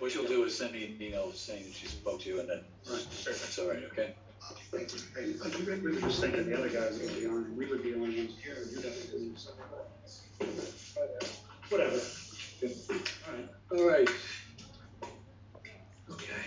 what 0.00 0.14
you'll 0.14 0.24
do 0.26 0.44
is 0.44 0.56
send 0.56 0.72
me 0.72 0.84
an 0.86 1.02
email 1.02 1.32
saying 1.32 1.64
that 1.64 1.74
she 1.74 1.86
spoke 1.88 2.20
to 2.22 2.30
you, 2.30 2.40
and 2.40 2.50
then 2.50 2.60
Right. 2.88 3.06
that's 3.26 3.58
all 3.58 3.68
right, 3.68 3.84
okay? 3.84 4.14
Thank 4.72 4.92
you. 4.94 5.00
Hey, 5.16 5.34
I 5.44 5.50
think 5.50 5.84
we 5.84 5.92
were 5.92 6.00
just 6.00 6.20
thinking 6.20 6.46
the 6.46 6.58
other 6.58 6.70
guys 6.70 6.98
would 6.98 7.14
be 7.14 7.26
on, 7.26 7.44
and 7.44 7.56
we 7.56 7.66
would 7.66 7.82
be 7.82 7.90
the 7.92 7.98
only 7.98 8.18
ones 8.18 8.34
here, 8.42 8.56
and 8.56 8.70
you'd 8.72 8.84
have 8.84 8.94
to 9.00 9.06
do 9.18 9.36
something. 9.36 9.64
Whatever. 11.70 12.00
All 13.26 13.34
right. 13.34 13.48
All 13.72 13.84
right. 13.84 14.10
Okay. 16.10 16.42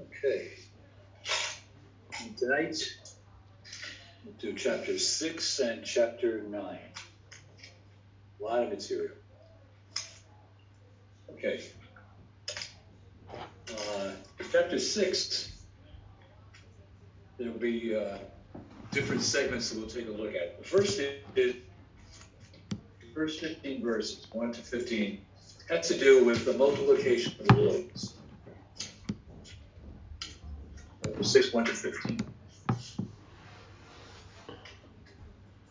Okay. 0.00 0.48
And 2.20 2.36
Tonight, 2.38 2.76
we'll 4.24 4.34
do 4.40 4.52
chapter 4.72 4.98
six 4.98 5.58
and 5.58 5.84
chapter 5.84 6.44
nine. 6.44 6.78
A 8.40 8.42
lot 8.42 8.62
of 8.62 8.70
material. 8.70 9.14
Okay. 11.32 11.62
Uh, 13.30 14.12
chapter 14.50 14.78
six, 14.78 15.52
there'll 17.36 17.52
be 17.58 17.94
uh, 17.94 18.16
different 18.92 19.20
segments 19.20 19.68
that 19.68 19.78
we'll 19.78 19.88
take 19.88 20.08
a 20.08 20.10
look 20.10 20.34
at. 20.34 20.62
The 20.62 20.66
first 20.66 20.98
is 20.98 21.20
the 21.36 23.06
first 23.14 23.40
15 23.40 23.82
verses, 23.82 24.26
1 24.32 24.52
to 24.52 24.60
15, 24.60 25.20
has 25.68 25.88
to 25.88 25.98
do 25.98 26.24
with 26.24 26.46
the 26.46 26.54
multiplication 26.54 27.34
of 27.40 27.48
the 27.48 27.60
loaves. 27.60 28.14
Chapter 31.04 31.22
6, 31.22 31.52
1 31.52 31.64
to 31.66 31.72
15. 31.72 32.31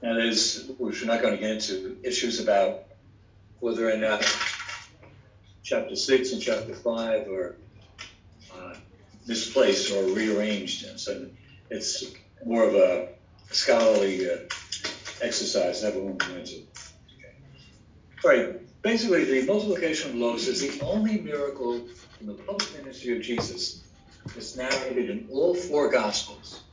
Now, 0.02 0.16
there's, 0.16 0.68
which 0.80 1.02
we're 1.02 1.08
not 1.08 1.22
going 1.22 1.36
to 1.36 1.40
get 1.40 1.52
into, 1.52 1.98
issues 2.04 2.40
about 2.40 2.86
whether 3.60 3.90
or 3.90 3.98
not 3.98 4.26
chapter 5.64 5.96
6 5.96 6.34
and 6.34 6.42
chapter 6.42 6.74
5 6.74 7.28
are 7.30 7.56
uh, 8.56 8.74
misplaced 9.28 9.92
or 9.92 10.04
rearranged. 10.14 10.86
And 10.86 11.00
so 11.00 11.28
it's 11.70 12.14
more 12.46 12.64
of 12.64 12.76
a 12.76 13.10
scholarly 13.52 14.30
uh, 14.30 14.38
exercise 15.22 15.82
that 15.82 15.96
we 15.96 16.02
won't 16.02 16.18
go 16.18 16.36
into. 16.36 16.56
Okay. 16.56 17.36
All 18.24 18.32
right, 18.32 18.82
basically, 18.82 19.26
the 19.26 19.46
multiplication 19.46 20.12
of 20.12 20.18
loaves 20.18 20.48
is 20.48 20.62
the 20.62 20.84
only 20.84 21.20
miracle 21.20 21.88
in 22.20 22.28
the 22.28 22.34
public 22.34 22.76
ministry 22.78 23.16
of 23.16 23.22
Jesus 23.22 23.84
that's 24.26 24.56
narrated 24.56 25.10
in 25.10 25.28
all 25.32 25.54
four 25.54 25.90
Gospels. 25.90 26.64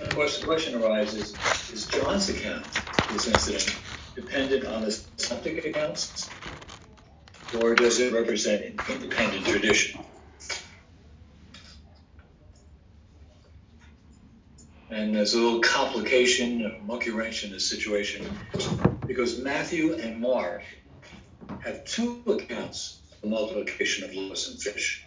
Of 0.00 0.08
course, 0.16 0.39
the 0.39 0.39
question 0.50 0.82
arises, 0.82 1.32
is 1.72 1.86
John's 1.86 2.28
account 2.28 2.66
of 2.66 3.12
this 3.12 3.28
incident 3.28 3.78
dependent 4.16 4.66
on 4.66 4.82
the 4.82 4.90
synoptic 4.90 5.64
accounts, 5.64 6.28
or 7.60 7.76
does 7.76 8.00
it 8.00 8.12
represent 8.12 8.64
an 8.64 8.76
independent 8.92 9.46
tradition? 9.46 10.00
And 14.90 15.14
there's 15.14 15.34
a 15.34 15.38
little 15.38 15.60
complication, 15.60 16.66
a 16.66 16.82
monkey 16.82 17.12
wrench 17.12 17.44
in 17.44 17.52
this 17.52 17.70
situation, 17.70 18.26
because 19.06 19.38
Matthew 19.38 19.94
and 19.94 20.20
Mark 20.20 20.64
have 21.60 21.84
two 21.84 22.24
accounts 22.26 23.02
of 23.12 23.20
the 23.20 23.28
multiplication 23.28 24.02
of 24.02 24.16
loaves 24.16 24.48
and 24.48 24.60
fish. 24.60 25.06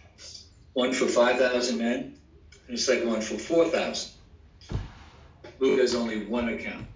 One 0.72 0.94
for 0.94 1.06
5,000 1.06 1.76
men, 1.76 2.18
and 2.66 2.78
the 2.78 2.80
second 2.80 3.10
one 3.10 3.20
for 3.20 3.36
4,000. 3.36 4.13
Luke 5.64 5.80
has 5.80 5.94
only 5.94 6.26
one 6.26 6.50
account. 6.50 6.86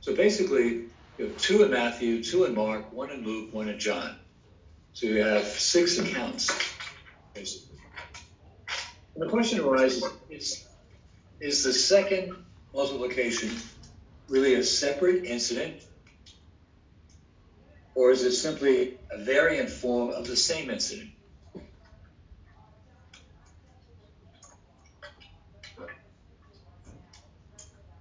So 0.00 0.14
basically, 0.14 0.86
you 1.18 1.26
have 1.26 1.36
two 1.36 1.62
in 1.62 1.70
Matthew, 1.70 2.24
two 2.24 2.44
in 2.44 2.54
Mark, 2.54 2.90
one 2.90 3.10
in 3.10 3.22
Luke, 3.22 3.52
one 3.52 3.68
in 3.68 3.78
John. 3.78 4.16
So 4.94 5.06
you 5.06 5.22
have 5.22 5.44
six 5.44 5.98
accounts. 5.98 6.50
And 7.36 7.46
the 9.16 9.28
question 9.28 9.60
arises 9.60 10.04
is, 10.30 10.66
is 11.40 11.62
the 11.64 11.72
second 11.72 12.34
multiplication 12.72 13.50
really 14.28 14.54
a 14.54 14.62
separate 14.62 15.24
incident? 15.24 15.82
Or 17.94 18.10
is 18.10 18.24
it 18.24 18.32
simply 18.32 18.98
a 19.10 19.18
variant 19.18 19.68
form 19.68 20.10
of 20.10 20.26
the 20.26 20.36
same 20.36 20.70
incident? 20.70 21.10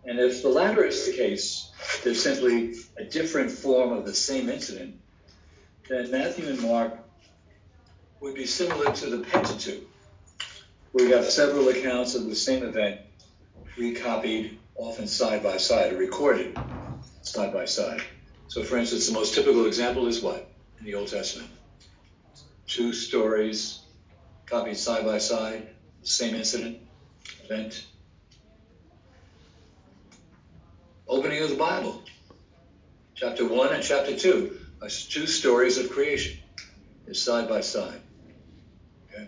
And 0.06 0.19
if 0.19 0.41
the 0.41 0.50
latter 0.50 0.84
is 0.84 1.06
the 1.06 1.14
case, 1.14 1.72
they're 2.03 2.14
simply 2.14 2.75
a 2.97 3.03
different 3.06 3.52
form 3.52 3.94
of 3.94 4.06
the 4.06 4.14
same 4.14 4.50
incident, 4.50 5.00
then 5.90 6.12
Matthew 6.12 6.47
and 6.47 6.62
Mark 6.62 6.94
would 8.19 8.36
be 8.36 8.46
similar 8.46 8.92
to 8.92 9.09
the 9.09 9.24
Pentateuch, 9.24 9.84
where 10.92 11.08
you 11.08 11.16
have 11.16 11.25
several 11.25 11.69
accounts 11.69 12.16
of 12.16 12.25
the 12.25 12.36
same 12.36 12.63
event 12.63 13.02
recopied, 13.78 14.58
often 14.75 15.08
side 15.08 15.44
by 15.44 15.58
side, 15.58 15.94
or 15.94 15.97
recorded 15.97 16.58
side 17.22 17.53
by 17.53 17.66
side. 17.66 18.02
So, 18.47 18.63
for 18.63 18.78
instance, 18.78 19.08
the 19.08 19.13
most 19.13 19.34
typical 19.34 19.66
example 19.66 20.08
is 20.08 20.22
what 20.22 20.50
in 20.80 20.86
the 20.86 20.96
Old 20.96 21.08
Testament? 21.08 21.50
Two 22.68 22.94
stories 22.94 23.84
copied 24.46 24.78
side 24.78 25.06
by 25.06 25.18
side, 25.18 25.69
same 26.03 26.36
incident, 26.36 26.80
event. 27.44 27.86
Opening 31.13 31.44
of 31.44 31.51
the 31.51 31.56
Bible, 31.56 32.01
chapter 33.13 33.47
1 33.47 33.72
and 33.72 33.84
chapter 33.84 34.18
2 34.18 34.59
are 34.81 34.90
two 34.90 35.28
stories 35.28 35.78
of 35.78 35.91
creation. 35.91 36.40
They're 37.06 37.13
side 37.13 37.47
by 37.47 37.62
side. 37.62 38.01
Okay? 39.07 39.28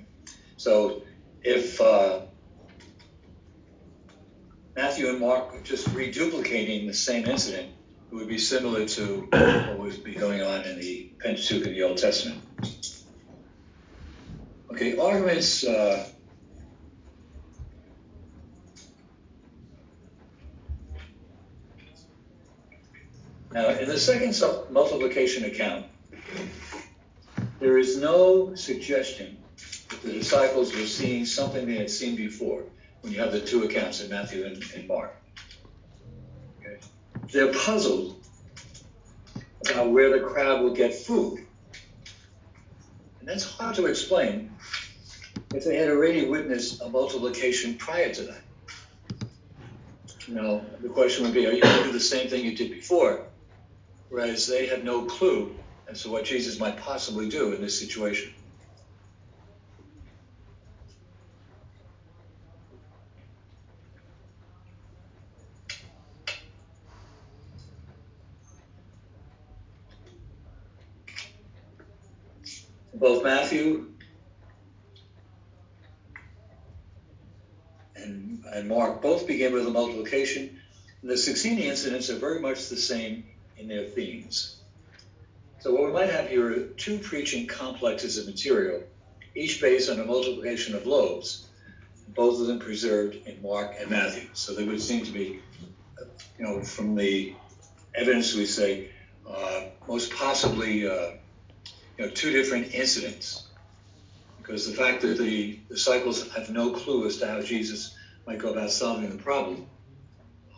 So 0.58 1.04
if 1.44 1.80
uh, 1.80 2.22
Matthew 4.76 5.10
and 5.10 5.20
Mark 5.20 5.54
were 5.54 5.62
just 5.62 5.88
reduplicating 5.90 6.88
the 6.88 6.94
same 6.96 7.28
incident, 7.28 7.70
it 8.12 8.16
would 8.16 8.30
be 8.30 8.40
similar 8.40 8.88
to 8.88 9.28
what 9.30 9.78
would 9.78 10.04
be 10.04 10.16
going 10.16 10.42
on 10.42 10.64
in 10.64 10.80
the 10.80 11.12
Pentateuch 11.20 11.68
in 11.68 11.74
the 11.74 11.84
Old 11.84 12.00
Testament. 12.00 12.42
Okay, 14.72 14.98
arguments. 14.98 15.64
Uh, 15.64 16.04
Now, 23.56 23.70
in 23.70 23.88
the 23.88 23.98
second 23.98 24.38
multiplication 24.70 25.46
account, 25.46 25.86
there 27.62 27.78
is 27.78 27.98
no 27.98 28.54
suggestion 28.54 29.38
that 29.90 30.02
the 30.02 30.12
disciples 30.12 30.76
were 30.76 30.86
seeing 30.86 31.26
something 31.26 31.66
they 31.66 31.78
had 31.78 31.90
seen 31.90 32.18
before 32.18 32.64
when 33.00 33.14
you 33.14 33.20
have 33.22 33.32
the 33.32 33.40
two 33.40 33.64
accounts 33.64 34.02
in 34.02 34.10
Matthew 34.10 34.46
and, 34.46 34.62
and 34.76 34.86
Mark. 34.90 35.16
Okay. 36.60 36.80
They're 37.32 37.54
puzzled 37.54 38.22
about 39.72 39.90
where 39.90 40.10
the 40.10 40.26
crowd 40.26 40.62
will 40.62 40.74
get 40.74 40.94
food. 40.94 41.48
And 43.22 43.30
that's 43.30 43.50
hard 43.50 43.74
to 43.78 43.86
explain 43.86 44.52
if 45.54 45.64
they 45.64 45.78
had 45.78 45.88
already 45.88 46.26
witnessed 46.26 46.82
a 46.82 46.90
multiplication 46.90 47.76
prior 47.76 48.14
to 48.16 48.24
that. 48.24 48.42
You 50.28 50.36
know, 50.36 50.66
the 50.82 50.90
question 50.90 51.24
would 51.24 51.34
be, 51.34 51.48
are 51.48 51.54
you 51.54 51.62
going 51.62 51.78
to 51.78 51.84
do 51.86 51.94
the 51.94 52.02
same 52.02 52.28
thing 52.28 52.44
you 52.44 52.54
did 52.54 52.72
before? 52.72 53.28
Whereas 54.16 54.48
they 54.48 54.66
have 54.66 54.82
no 54.82 55.04
clue 55.04 55.54
as 55.90 56.02
to 56.02 56.10
what 56.10 56.24
Jesus 56.24 56.58
might 56.58 56.78
possibly 56.78 57.28
do 57.28 57.52
in 57.52 57.60
this 57.60 57.78
situation. 57.78 58.32
Both 72.94 73.22
Matthew 73.22 73.92
and, 77.98 78.46
and 78.54 78.70
Mark 78.70 79.02
both 79.02 79.28
begin 79.28 79.52
with 79.52 79.68
a 79.68 79.72
multiplication. 79.72 80.62
The 81.04 81.18
succeeding 81.18 81.66
incidents 81.66 82.10
are 82.10 82.16
very 82.16 82.40
much 82.40 82.70
the 82.70 82.78
same 82.78 83.26
in 83.58 83.68
their 83.68 83.86
themes. 83.86 84.58
So 85.60 85.74
what 85.74 85.86
we 85.86 85.92
might 85.92 86.10
have 86.10 86.30
here 86.30 86.48
are 86.52 86.64
two 86.78 87.00
preaching 87.00 87.48
complexes 87.48 88.18
of 88.18 88.28
material, 88.28 88.84
each 89.34 89.60
based 89.60 89.90
on 89.90 90.00
a 90.00 90.06
multiplication 90.06 90.76
of 90.76 90.86
loaves, 90.86 91.48
both 92.10 92.40
of 92.40 92.48
them 92.48 92.60
preserved 92.60 93.16
in 93.26 93.42
Mark 93.42 93.76
and 93.80 93.90
Matthew. 93.90 94.30
So 94.34 94.54
they 94.54 94.64
would 94.64 94.82
seem 94.82 95.04
to 95.04 95.12
be, 95.12 95.40
you 96.38 96.46
know, 96.46 96.62
from 96.62 96.96
the 96.96 97.34
evidence 97.96 98.36
we 98.36 98.46
say, 98.46 98.90
uh, 99.28 99.62
most 99.88 100.14
possibly, 100.14 100.88
uh, 100.88 101.14
you 101.98 102.06
know, 102.06 102.10
two 102.10 102.32
different 102.32 102.74
incidents. 102.74 103.48
Because 104.38 104.70
the 104.70 104.76
fact 104.76 105.02
that 105.02 105.18
the 105.18 105.60
disciples 105.68 106.30
have 106.34 106.52
no 106.52 106.70
clue 106.70 107.08
as 107.08 107.18
to 107.18 107.28
how 107.28 107.42
Jesus 107.42 107.98
might 108.28 108.38
go 108.38 108.52
about 108.52 108.70
solving 108.70 109.10
the 109.10 109.18
problem 109.18 109.66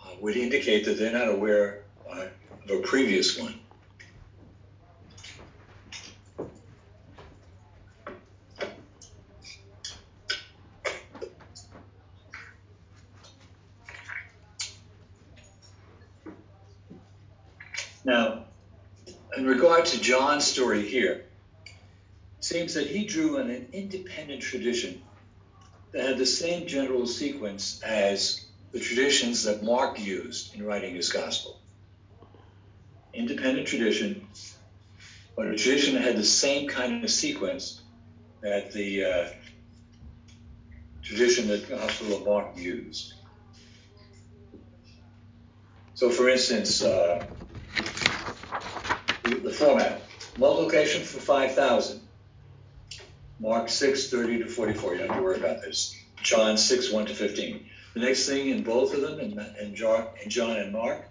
uh, 0.03 0.15
would 0.19 0.35
indicate 0.35 0.83
that 0.83 0.97
they're 0.97 1.13
not 1.13 1.29
aware 1.29 1.85
a 2.69 2.79
previous 2.79 3.37
one. 3.37 3.59
Now, 18.03 18.45
in 19.35 19.45
regard 19.45 19.85
to 19.87 19.99
John's 19.99 20.45
story 20.45 20.81
here, 20.81 21.25
it 21.65 21.73
seems 22.39 22.73
that 22.75 22.87
he 22.87 23.05
drew 23.05 23.37
on 23.39 23.49
an 23.49 23.67
independent 23.73 24.41
tradition 24.41 25.01
that 25.91 26.07
had 26.07 26.17
the 26.17 26.25
same 26.25 26.67
general 26.67 27.05
sequence 27.05 27.81
as 27.83 28.45
the 28.71 28.79
traditions 28.79 29.43
that 29.43 29.61
Mark 29.61 29.99
used 29.99 30.55
in 30.55 30.65
writing 30.65 30.95
his 30.95 31.11
gospel. 31.11 31.56
Independent 33.17 33.67
tradition, 33.67 34.27
but 35.35 35.47
a 35.47 35.55
tradition 35.55 35.95
that 35.95 36.03
had 36.03 36.17
the 36.17 36.23
same 36.23 36.67
kind 36.67 37.03
of 37.03 37.09
sequence 37.09 37.81
that 38.41 38.71
the 38.71 39.03
uh, 39.03 39.29
tradition 41.01 41.47
that 41.47 41.67
Gospel 41.67 42.15
of 42.15 42.25
Mark 42.25 42.55
used. 42.55 43.15
So, 45.95 46.11
for 46.11 46.29
instance, 46.29 46.83
uh, 46.83 47.25
the 49.23 49.51
format. 49.51 50.01
Multiplication 50.37 51.01
for 51.01 51.19
5,000. 51.19 52.01
Mark 53.39 53.69
6, 53.69 54.09
30 54.11 54.43
to 54.43 54.47
44. 54.47 54.91
You 54.91 54.97
don't 54.99 55.07
have 55.07 55.17
to 55.17 55.23
worry 55.23 55.37
about 55.37 55.61
this. 55.61 55.95
John 56.21 56.57
6, 56.57 56.91
1 56.91 57.05
to 57.07 57.15
15. 57.15 57.65
The 57.93 57.99
next 57.99 58.27
thing 58.27 58.49
in 58.49 58.63
both 58.63 58.93
of 58.93 59.01
them, 59.01 59.19
in, 59.19 59.39
in 59.59 59.75
John 59.75 60.57
and 60.57 60.71
Mark, 60.71 61.09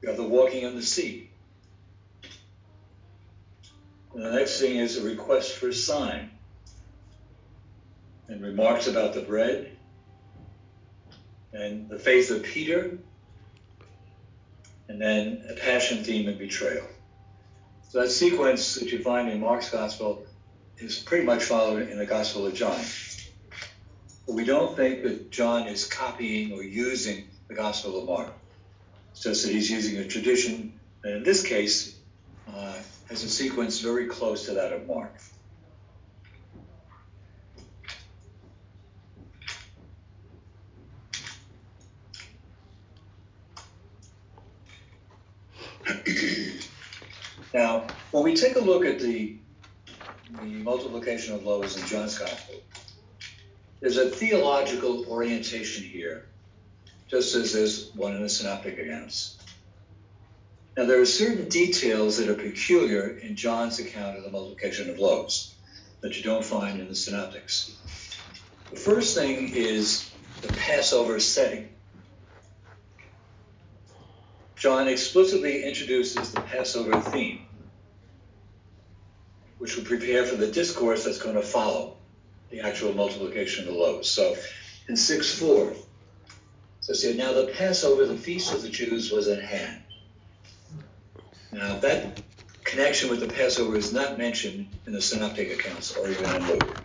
you 0.00 0.08
have 0.08 0.16
the 0.16 0.22
walking 0.22 0.64
on 0.64 0.76
the 0.76 0.82
sea. 0.82 1.29
And 4.14 4.24
the 4.24 4.32
next 4.32 4.60
thing 4.60 4.76
is 4.76 4.96
a 4.96 5.04
request 5.04 5.56
for 5.56 5.68
a 5.68 5.74
sign. 5.74 6.30
And 8.28 8.42
remarks 8.42 8.86
about 8.86 9.14
the 9.14 9.22
bread. 9.22 9.76
And 11.52 11.88
the 11.88 11.98
faith 11.98 12.30
of 12.30 12.42
Peter. 12.42 12.98
And 14.88 15.00
then 15.00 15.44
a 15.48 15.54
passion 15.54 16.02
theme 16.02 16.28
and 16.28 16.38
betrayal. 16.38 16.86
So 17.88 18.00
that 18.00 18.10
sequence 18.10 18.76
that 18.76 18.90
you 18.92 19.02
find 19.02 19.28
in 19.28 19.40
Mark's 19.40 19.70
gospel 19.70 20.24
is 20.78 20.98
pretty 20.98 21.24
much 21.24 21.44
followed 21.44 21.88
in 21.88 21.98
the 21.98 22.06
gospel 22.06 22.46
of 22.46 22.54
John. 22.54 22.80
But 24.26 24.34
we 24.34 24.44
don't 24.44 24.76
think 24.76 25.02
that 25.02 25.30
John 25.30 25.66
is 25.66 25.86
copying 25.86 26.52
or 26.52 26.62
using 26.62 27.28
the 27.48 27.54
gospel 27.54 27.98
of 28.00 28.06
Mark. 28.06 28.32
It's 29.10 29.22
just 29.22 29.44
that 29.44 29.52
he's 29.52 29.70
using 29.70 29.98
a 29.98 30.06
tradition 30.06 30.78
And 31.02 31.16
in 31.16 31.22
this 31.22 31.42
case 31.42 31.96
uh, 32.54 32.74
has 33.10 33.24
a 33.24 33.28
sequence 33.28 33.80
very 33.80 34.06
close 34.06 34.46
to 34.46 34.52
that 34.52 34.72
of 34.72 34.86
Mark. 34.86 35.12
Now, 47.52 47.88
when 48.12 48.22
we 48.22 48.36
take 48.36 48.54
a 48.54 48.60
look 48.60 48.84
at 48.84 49.00
the, 49.00 49.36
the 50.40 50.44
multiplication 50.44 51.34
of 51.34 51.42
loaves 51.42 51.76
in 51.76 51.84
John's 51.84 52.16
Gospel, 52.16 52.54
there's 53.80 53.96
a 53.96 54.08
theological 54.08 55.04
orientation 55.08 55.82
here, 55.82 56.26
just 57.08 57.34
as 57.34 57.52
there's 57.52 57.90
one 57.96 58.14
in 58.14 58.22
the 58.22 58.28
Synoptic 58.28 58.78
accounts. 58.78 59.39
Now, 60.76 60.84
there 60.86 61.00
are 61.00 61.06
certain 61.06 61.48
details 61.48 62.18
that 62.18 62.28
are 62.28 62.34
peculiar 62.34 63.18
in 63.18 63.34
John's 63.34 63.80
account 63.80 64.16
of 64.16 64.24
the 64.24 64.30
multiplication 64.30 64.88
of 64.88 64.98
loaves 64.98 65.54
that 66.00 66.16
you 66.16 66.22
don't 66.22 66.44
find 66.44 66.80
in 66.80 66.88
the 66.88 66.94
Synoptics. 66.94 67.76
The 68.70 68.76
first 68.76 69.16
thing 69.16 69.52
is 69.52 70.10
the 70.42 70.48
Passover 70.48 71.18
setting. 71.18 71.70
John 74.54 74.88
explicitly 74.88 75.64
introduces 75.64 76.32
the 76.32 76.40
Passover 76.42 77.00
theme, 77.00 77.46
which 79.58 79.76
will 79.76 79.84
prepare 79.84 80.24
for 80.24 80.36
the 80.36 80.50
discourse 80.50 81.04
that's 81.04 81.20
going 81.20 81.34
to 81.34 81.42
follow 81.42 81.96
the 82.50 82.60
actual 82.60 82.92
multiplication 82.92 83.66
of 83.66 83.74
the 83.74 83.80
loaves. 83.80 84.08
So 84.08 84.36
in 84.88 84.96
6 84.96 85.38
4, 85.38 85.72
so 86.80 86.92
see, 86.92 87.16
now 87.16 87.32
the 87.32 87.52
Passover, 87.56 88.06
the 88.06 88.16
feast 88.16 88.54
of 88.54 88.62
the 88.62 88.68
Jews, 88.68 89.10
was 89.10 89.28
at 89.28 89.42
hand. 89.42 89.82
Now 91.52 91.78
that 91.78 92.22
connection 92.64 93.10
with 93.10 93.20
the 93.20 93.28
Passover 93.28 93.76
is 93.76 93.92
not 93.92 94.18
mentioned 94.18 94.68
in 94.86 94.92
the 94.92 95.02
synoptic 95.02 95.52
accounts 95.52 95.96
or 95.96 96.08
even 96.08 96.24
in 96.36 96.46
Luke. 96.46 96.82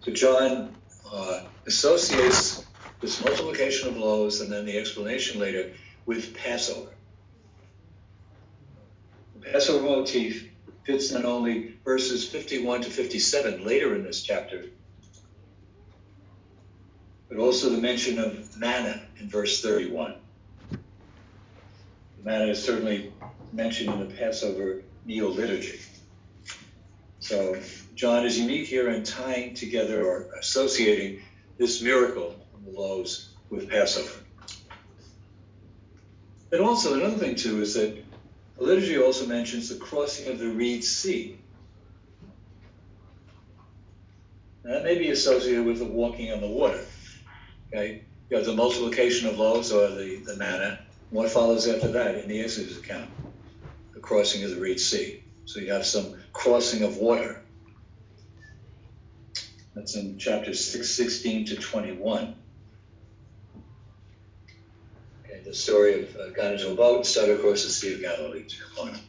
So 0.00 0.12
John 0.12 0.74
uh, 1.12 1.42
associates 1.66 2.64
this 3.00 3.22
multiplication 3.22 3.88
of 3.88 3.96
loaves 3.96 4.40
and 4.40 4.50
then 4.50 4.64
the 4.64 4.78
explanation 4.78 5.40
later 5.40 5.72
with 6.06 6.34
Passover. 6.36 6.90
The 9.34 9.50
Passover 9.50 9.84
motif 9.84 10.50
fits 10.84 11.12
not 11.12 11.26
only 11.26 11.74
verses 11.84 12.26
51 12.26 12.82
to 12.82 12.90
57 12.90 13.64
later 13.64 13.94
in 13.94 14.02
this 14.02 14.22
chapter, 14.22 14.64
but 17.28 17.38
also 17.38 17.68
the 17.68 17.78
mention 17.78 18.18
of 18.18 18.56
manna 18.56 19.02
in 19.20 19.28
verse 19.28 19.60
31. 19.60 20.14
Manna 22.28 22.48
is 22.48 22.62
certainly 22.62 23.10
mentioned 23.54 23.88
in 23.88 24.06
the 24.06 24.14
Passover 24.14 24.82
meal 25.06 25.30
liturgy. 25.30 25.80
So 27.20 27.58
John 27.94 28.26
is 28.26 28.38
unique 28.38 28.66
here 28.66 28.90
in 28.90 29.02
tying 29.02 29.54
together 29.54 30.06
or 30.06 30.28
associating 30.38 31.22
this 31.56 31.80
miracle 31.80 32.36
in 32.54 32.70
the 32.70 32.78
loaves 32.78 33.30
with 33.48 33.70
Passover. 33.70 34.20
And 36.52 36.60
also 36.60 37.00
another 37.00 37.16
thing 37.16 37.34
too 37.34 37.62
is 37.62 37.72
that 37.72 37.96
the 38.58 38.62
liturgy 38.62 38.98
also 38.98 39.24
mentions 39.24 39.70
the 39.70 39.76
crossing 39.76 40.30
of 40.30 40.38
the 40.38 40.50
Reed 40.50 40.84
Sea. 40.84 41.38
And 44.64 44.74
that 44.74 44.84
may 44.84 44.98
be 44.98 45.08
associated 45.12 45.64
with 45.64 45.78
the 45.78 45.86
walking 45.86 46.30
on 46.30 46.42
the 46.42 46.46
water. 46.46 46.84
Okay, 47.68 48.04
you 48.28 48.36
have 48.36 48.44
the 48.44 48.52
multiplication 48.52 49.30
of 49.30 49.38
loaves 49.38 49.72
or 49.72 49.88
the, 49.88 50.16
the 50.26 50.36
manna. 50.36 50.80
What 51.10 51.30
follows 51.30 51.66
after 51.66 51.88
that 51.88 52.16
in 52.16 52.28
the 52.28 52.40
Exodus 52.40 52.78
account? 52.78 53.10
The 53.94 54.00
crossing 54.00 54.44
of 54.44 54.50
the 54.50 54.60
Reed 54.60 54.80
Sea. 54.80 55.22
So 55.46 55.60
you 55.60 55.72
have 55.72 55.86
some 55.86 56.16
crossing 56.32 56.82
of 56.82 56.98
water. 56.98 57.42
That's 59.74 59.94
in 59.94 60.18
chapters 60.18 60.62
6, 60.72 60.90
16 60.90 61.46
to 61.46 61.56
21 61.56 62.34
Okay, 65.24 65.40
the 65.44 65.54
story 65.54 66.02
of 66.02 66.16
uh, 66.16 66.30
got 66.30 66.52
into 66.52 66.72
a 66.72 66.74
boat 66.74 66.96
and 66.96 67.06
started 67.06 67.38
across 67.38 67.64
the 67.64 67.70
Sea 67.70 67.94
of 67.94 68.00
Galilee 68.00 68.42
to 68.42 68.56
Capernaum. 68.64 69.00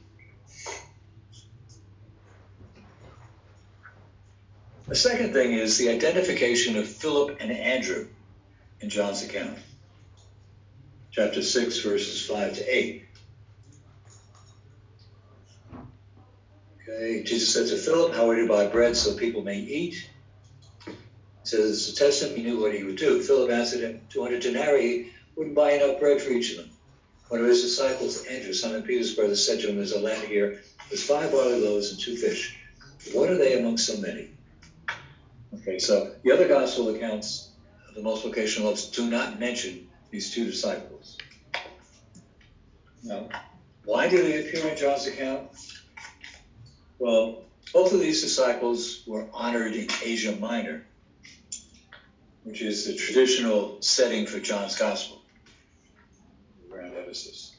The 4.87 4.95
second 4.95 5.33
thing 5.33 5.53
is 5.53 5.77
the 5.77 5.89
identification 5.89 6.77
of 6.77 6.87
Philip 6.87 7.37
and 7.39 7.51
Andrew 7.51 8.07
in 8.81 8.89
John's 8.89 9.23
account. 9.23 9.57
Chapter 11.11 11.41
6, 11.41 11.79
verses 11.79 12.25
5 12.27 12.55
to 12.55 12.75
8. 12.75 13.05
Okay, 16.81 17.23
Jesus 17.23 17.51
said 17.51 17.67
to 17.67 17.77
Philip, 17.77 18.13
How 18.13 18.29
are 18.29 18.35
you 18.35 18.47
to 18.47 18.53
buy 18.53 18.67
bread 18.67 18.95
so 18.95 19.15
people 19.15 19.41
may 19.41 19.57
eat? 19.57 20.07
He 20.85 20.93
says, 21.43 21.89
It's 21.89 21.89
a 21.89 21.95
test 21.95 22.21
him, 22.21 22.35
he 22.35 22.43
knew 22.43 22.61
what 22.61 22.75
he 22.75 22.83
would 22.83 22.95
do. 22.95 23.21
Philip 23.23 23.49
answered 23.49 23.81
him, 23.81 24.01
200 24.09 24.39
denarii 24.39 25.11
wouldn't 25.35 25.55
buy 25.55 25.71
enough 25.71 25.99
bread 25.99 26.21
for 26.21 26.29
each 26.29 26.51
of 26.51 26.57
them. 26.57 26.69
One 27.29 27.41
of 27.41 27.47
his 27.47 27.63
disciples, 27.63 28.25
Andrew, 28.25 28.53
Simon 28.53 28.83
Peter's 28.83 29.15
brother, 29.15 29.35
said 29.35 29.59
to 29.61 29.69
him, 29.69 29.77
There's 29.77 29.93
a 29.93 29.99
lad 29.99 30.23
here 30.25 30.61
with 30.91 31.01
five 31.01 31.31
barley 31.31 31.59
loaves 31.59 31.89
and 31.89 31.99
two 31.99 32.17
fish. 32.17 32.55
What 33.13 33.31
are 33.31 33.37
they 33.37 33.57
among 33.57 33.77
so 33.77 33.97
many? 33.97 34.29
Okay, 35.55 35.79
so 35.79 36.13
the 36.23 36.31
other 36.31 36.47
gospel 36.47 36.89
accounts 36.89 37.49
the 37.95 38.01
multiplication 38.01 38.63
loaves 38.63 38.85
do 38.85 39.09
not 39.09 39.39
mention 39.39 39.88
these 40.11 40.31
two 40.31 40.45
disciples. 40.45 41.17
Now, 43.03 43.29
why 43.85 44.09
do 44.09 44.21
they 44.21 44.47
appear 44.47 44.67
in 44.67 44.77
John's 44.77 45.07
account? 45.07 45.49
Well, 46.97 47.43
both 47.73 47.93
of 47.93 47.99
these 47.99 48.21
disciples 48.21 49.03
were 49.07 49.27
honored 49.33 49.73
in 49.73 49.87
Asia 50.03 50.35
Minor 50.35 50.85
which 52.49 52.61
is 52.61 52.85
the 52.85 52.95
traditional 52.95 53.77
setting 53.81 54.25
for 54.25 54.39
John's 54.39 54.75
Gospel, 54.75 55.21
around 56.73 56.93
Ephesus. 56.93 57.55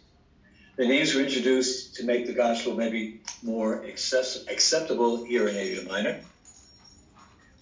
The 0.77 0.87
names 0.87 1.15
were 1.15 1.21
introduced 1.21 1.95
to 1.97 2.05
make 2.05 2.27
the 2.27 2.33
Gospel 2.33 2.75
maybe 2.75 3.21
more 3.43 3.85
access- 3.87 4.45
acceptable 4.49 5.23
here 5.25 5.47
in 5.47 5.57
Asia 5.57 5.85
Minor, 5.85 6.21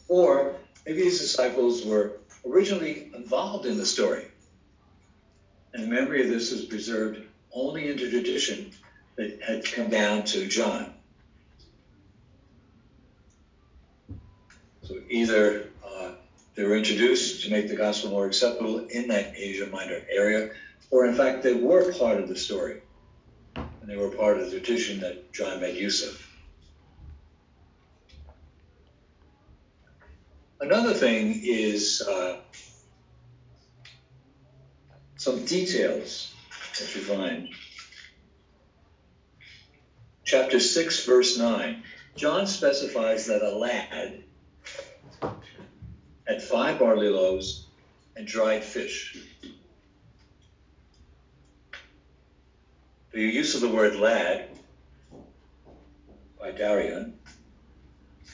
or 0.09 0.55
maybe 0.87 1.03
these 1.03 1.21
disciples 1.21 1.85
were 1.85 2.13
originally 2.47 3.11
involved 3.15 3.67
in 3.67 3.77
the 3.77 3.87
story, 3.87 4.28
and 5.75 5.83
the 5.83 5.87
memory 5.87 6.23
of 6.23 6.29
this 6.29 6.51
was 6.51 6.65
preserved 6.65 7.23
only 7.53 7.89
in 7.89 7.97
the 7.97 8.11
tradition 8.11 8.71
that 9.17 9.43
had 9.43 9.65
come 9.65 9.89
down 9.89 10.25
to 10.25 10.47
John. 10.47 10.95
So 14.83 14.97
either 15.09 15.65
uh, 15.87 16.13
they 16.55 16.63
were 16.63 16.77
introduced 16.77 17.45
to 17.45 17.51
make 17.51 17.69
the 17.69 17.77
gospel 17.77 18.11
more 18.11 18.27
acceptable 18.27 18.79
in 18.87 19.09
that 19.09 19.33
Asia 19.37 19.67
Minor 19.67 20.03
area, 20.11 20.51
or 20.91 21.05
in 21.05 21.15
fact, 21.15 21.43
they 21.43 21.53
were 21.53 21.93
part 21.93 22.19
of 22.19 22.29
the 22.29 22.37
story. 22.37 22.81
And 23.57 23.67
they 23.87 23.97
were 23.97 24.09
part 24.09 24.39
of 24.39 24.51
the 24.51 24.61
tradition 24.61 25.01
that 25.01 25.31
John 25.33 25.61
made 25.61 25.77
use 25.77 26.03
of. 26.03 26.25
Another 30.61 30.93
thing 30.93 31.41
is 31.43 32.03
uh, 32.03 32.39
some 35.29 35.45
details 35.45 36.33
that 36.79 36.95
you 36.95 37.03
find. 37.03 37.51
Chapter 40.25 40.59
6, 40.59 41.05
verse 41.05 41.37
9. 41.37 41.83
John 42.17 42.47
specifies 42.47 43.27
that 43.27 43.43
a 43.43 43.51
lad 43.51 44.25
had 46.27 46.43
five 46.43 46.79
barley 46.79 47.11
loaves 47.11 47.67
and 48.17 48.27
dried 48.27 48.65
fish. 48.65 49.19
The 53.13 53.21
use 53.21 53.55
of 53.55 53.61
the 53.61 53.69
word 53.69 53.97
lad 53.97 54.49
paidarion 56.41 57.13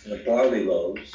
and 0.04 0.12
the 0.12 0.22
barley 0.24 0.62
loaves 0.62 1.12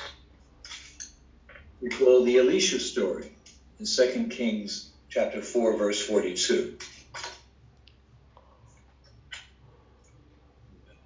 recall 1.80 2.26
the 2.26 2.38
Elisha 2.38 2.80
story 2.80 3.32
in 3.80 3.86
2 3.86 4.28
Kings 4.28 4.89
chapter 5.10 5.42
4, 5.42 5.78
verse 5.78 6.06
42. 6.06 6.78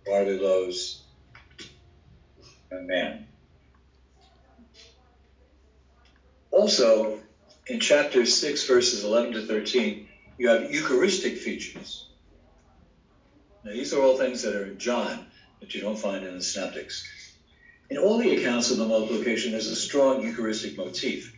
Barley 0.05 0.37
loaves 0.37 1.03
and 2.69 2.87
man. 2.87 3.27
Also, 6.51 7.19
in 7.67 7.79
chapter 7.79 8.25
6, 8.25 8.67
verses 8.67 9.03
11 9.03 9.33
to 9.33 9.45
13, 9.45 10.07
you 10.37 10.49
have 10.49 10.71
Eucharistic 10.71 11.37
features. 11.37 12.09
Now, 13.63 13.71
these 13.71 13.93
are 13.93 14.01
all 14.01 14.17
things 14.17 14.41
that 14.41 14.55
are 14.55 14.65
in 14.65 14.77
John 14.77 15.27
that 15.61 15.73
you 15.73 15.81
don't 15.81 15.97
find 15.97 16.25
in 16.25 16.35
the 16.35 16.43
Synoptics. 16.43 17.07
In 17.89 17.97
all 17.97 18.17
the 18.17 18.35
accounts 18.35 18.71
of 18.71 18.77
the 18.77 18.85
multiplication, 18.85 19.51
there's 19.51 19.67
a 19.67 19.75
strong 19.75 20.21
Eucharistic 20.21 20.77
motif. 20.77 21.32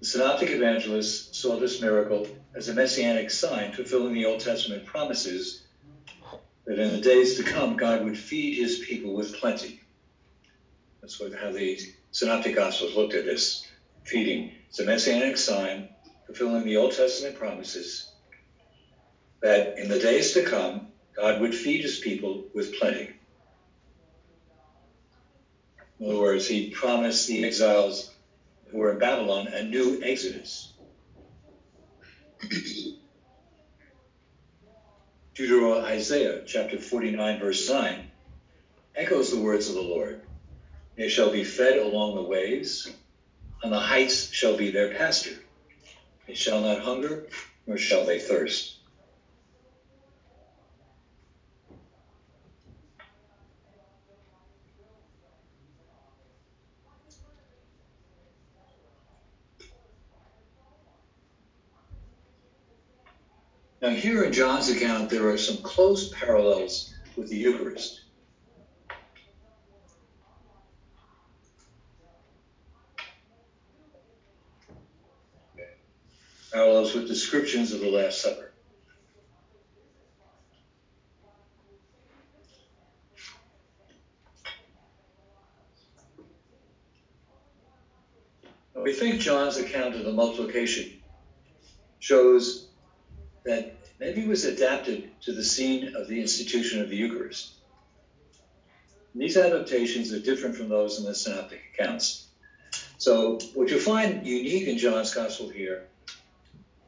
The 0.00 0.06
Synoptic 0.06 0.50
evangelists 0.50 1.38
saw 1.38 1.56
this 1.58 1.82
miracle 1.82 2.26
as 2.54 2.68
a 2.68 2.72
messianic 2.72 3.30
sign 3.30 3.70
fulfilling 3.72 4.14
the 4.14 4.24
Old 4.24 4.40
Testament 4.40 4.86
promises 4.86 5.60
that 6.64 6.78
in 6.78 6.92
the 6.92 7.00
days 7.00 7.34
to 7.36 7.42
come, 7.42 7.76
God 7.76 8.02
would 8.04 8.16
feed 8.16 8.56
his 8.56 8.78
people 8.78 9.12
with 9.12 9.34
plenty. 9.34 9.78
That's 11.02 11.20
what, 11.20 11.34
how 11.34 11.50
the 11.50 11.78
Synoptic 12.12 12.54
Gospels 12.54 12.94
looked 12.94 13.12
at 13.12 13.26
this 13.26 13.66
feeding. 14.06 14.54
It's 14.68 14.78
a 14.78 14.84
messianic 14.84 15.36
sign 15.36 15.90
fulfilling 16.24 16.64
the 16.64 16.78
Old 16.78 16.92
Testament 16.92 17.34
promises 17.34 18.10
that 19.42 19.78
in 19.78 19.88
the 19.88 19.98
days 19.98 20.32
to 20.32 20.42
come, 20.42 20.88
God 21.14 21.40
would 21.40 21.54
feed 21.54 21.82
his 21.82 21.98
people 21.98 22.46
with 22.54 22.72
plenty. 22.72 23.10
In 25.98 26.06
other 26.06 26.18
words, 26.18 26.46
he 26.46 26.70
promised 26.70 27.26
the 27.26 27.44
exiles 27.44 28.10
who 28.70 28.78
were 28.78 28.92
in 28.92 28.98
Babylon 28.98 29.48
a 29.48 29.62
new 29.62 30.00
exodus. 30.02 30.72
Deutero-Isaiah 35.34 36.42
chapter 36.46 36.78
49, 36.78 37.38
verse 37.38 37.68
9 37.68 38.06
echoes 38.94 39.30
the 39.30 39.40
words 39.40 39.68
of 39.68 39.74
the 39.74 39.80
Lord. 39.80 40.20
They 40.96 41.08
shall 41.08 41.30
be 41.30 41.44
fed 41.44 41.78
along 41.78 42.16
the 42.16 42.22
ways, 42.22 42.88
and 43.62 43.72
the 43.72 43.78
heights 43.80 44.32
shall 44.32 44.56
be 44.56 44.70
their 44.70 44.90
pasture. 44.90 45.38
They 46.26 46.34
shall 46.34 46.60
not 46.60 46.80
hunger, 46.80 47.26
nor 47.66 47.78
shall 47.78 48.04
they 48.04 48.18
thirst. 48.18 48.79
Now, 63.90 63.96
here 63.96 64.22
in 64.22 64.30
John's 64.30 64.68
account, 64.68 65.10
there 65.10 65.28
are 65.28 65.36
some 65.36 65.56
close 65.62 66.10
parallels 66.10 66.94
with 67.16 67.28
the 67.28 67.36
Eucharist. 67.36 68.02
parallels 76.52 76.94
with 76.94 77.08
descriptions 77.08 77.72
of 77.72 77.80
the 77.80 77.88
Last 77.88 78.20
Supper. 78.20 78.52
we 88.76 88.92
think 88.92 89.20
John's 89.20 89.56
account 89.56 89.96
of 89.96 90.04
the 90.04 90.12
multiplication 90.12 91.02
shows 91.98 92.70
that 93.44 93.79
maybe 94.00 94.26
was 94.26 94.46
adapted 94.46 95.10
to 95.20 95.32
the 95.32 95.44
scene 95.44 95.94
of 95.94 96.08
the 96.08 96.18
institution 96.20 96.80
of 96.80 96.88
the 96.88 96.96
Eucharist. 96.96 97.52
These 99.14 99.36
adaptations 99.36 100.12
are 100.12 100.20
different 100.20 100.56
from 100.56 100.70
those 100.70 100.98
in 100.98 101.04
the 101.04 101.14
synoptic 101.14 101.60
accounts. 101.74 102.28
So, 102.96 103.38
what 103.54 103.70
you 103.70 103.78
find 103.78 104.26
unique 104.26 104.68
in 104.68 104.78
John's 104.78 105.12
Gospel 105.12 105.50
here 105.50 105.88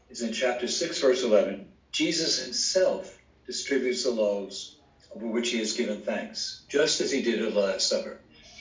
is 0.08 0.22
in 0.22 0.32
chapter 0.32 0.66
6, 0.66 1.00
verse 1.00 1.22
11. 1.22 1.68
Jesus 1.90 2.42
himself 2.42 3.18
distributes 3.46 4.04
the 4.04 4.10
loaves 4.10 4.76
over 5.14 5.26
which 5.26 5.50
he 5.50 5.58
has 5.58 5.74
given 5.74 6.00
thanks, 6.00 6.62
just 6.68 7.00
as 7.00 7.10
he 7.10 7.22
did 7.22 7.42
at 7.42 7.52
the 7.52 7.60
Last 7.60 7.88
Supper. 7.88 8.20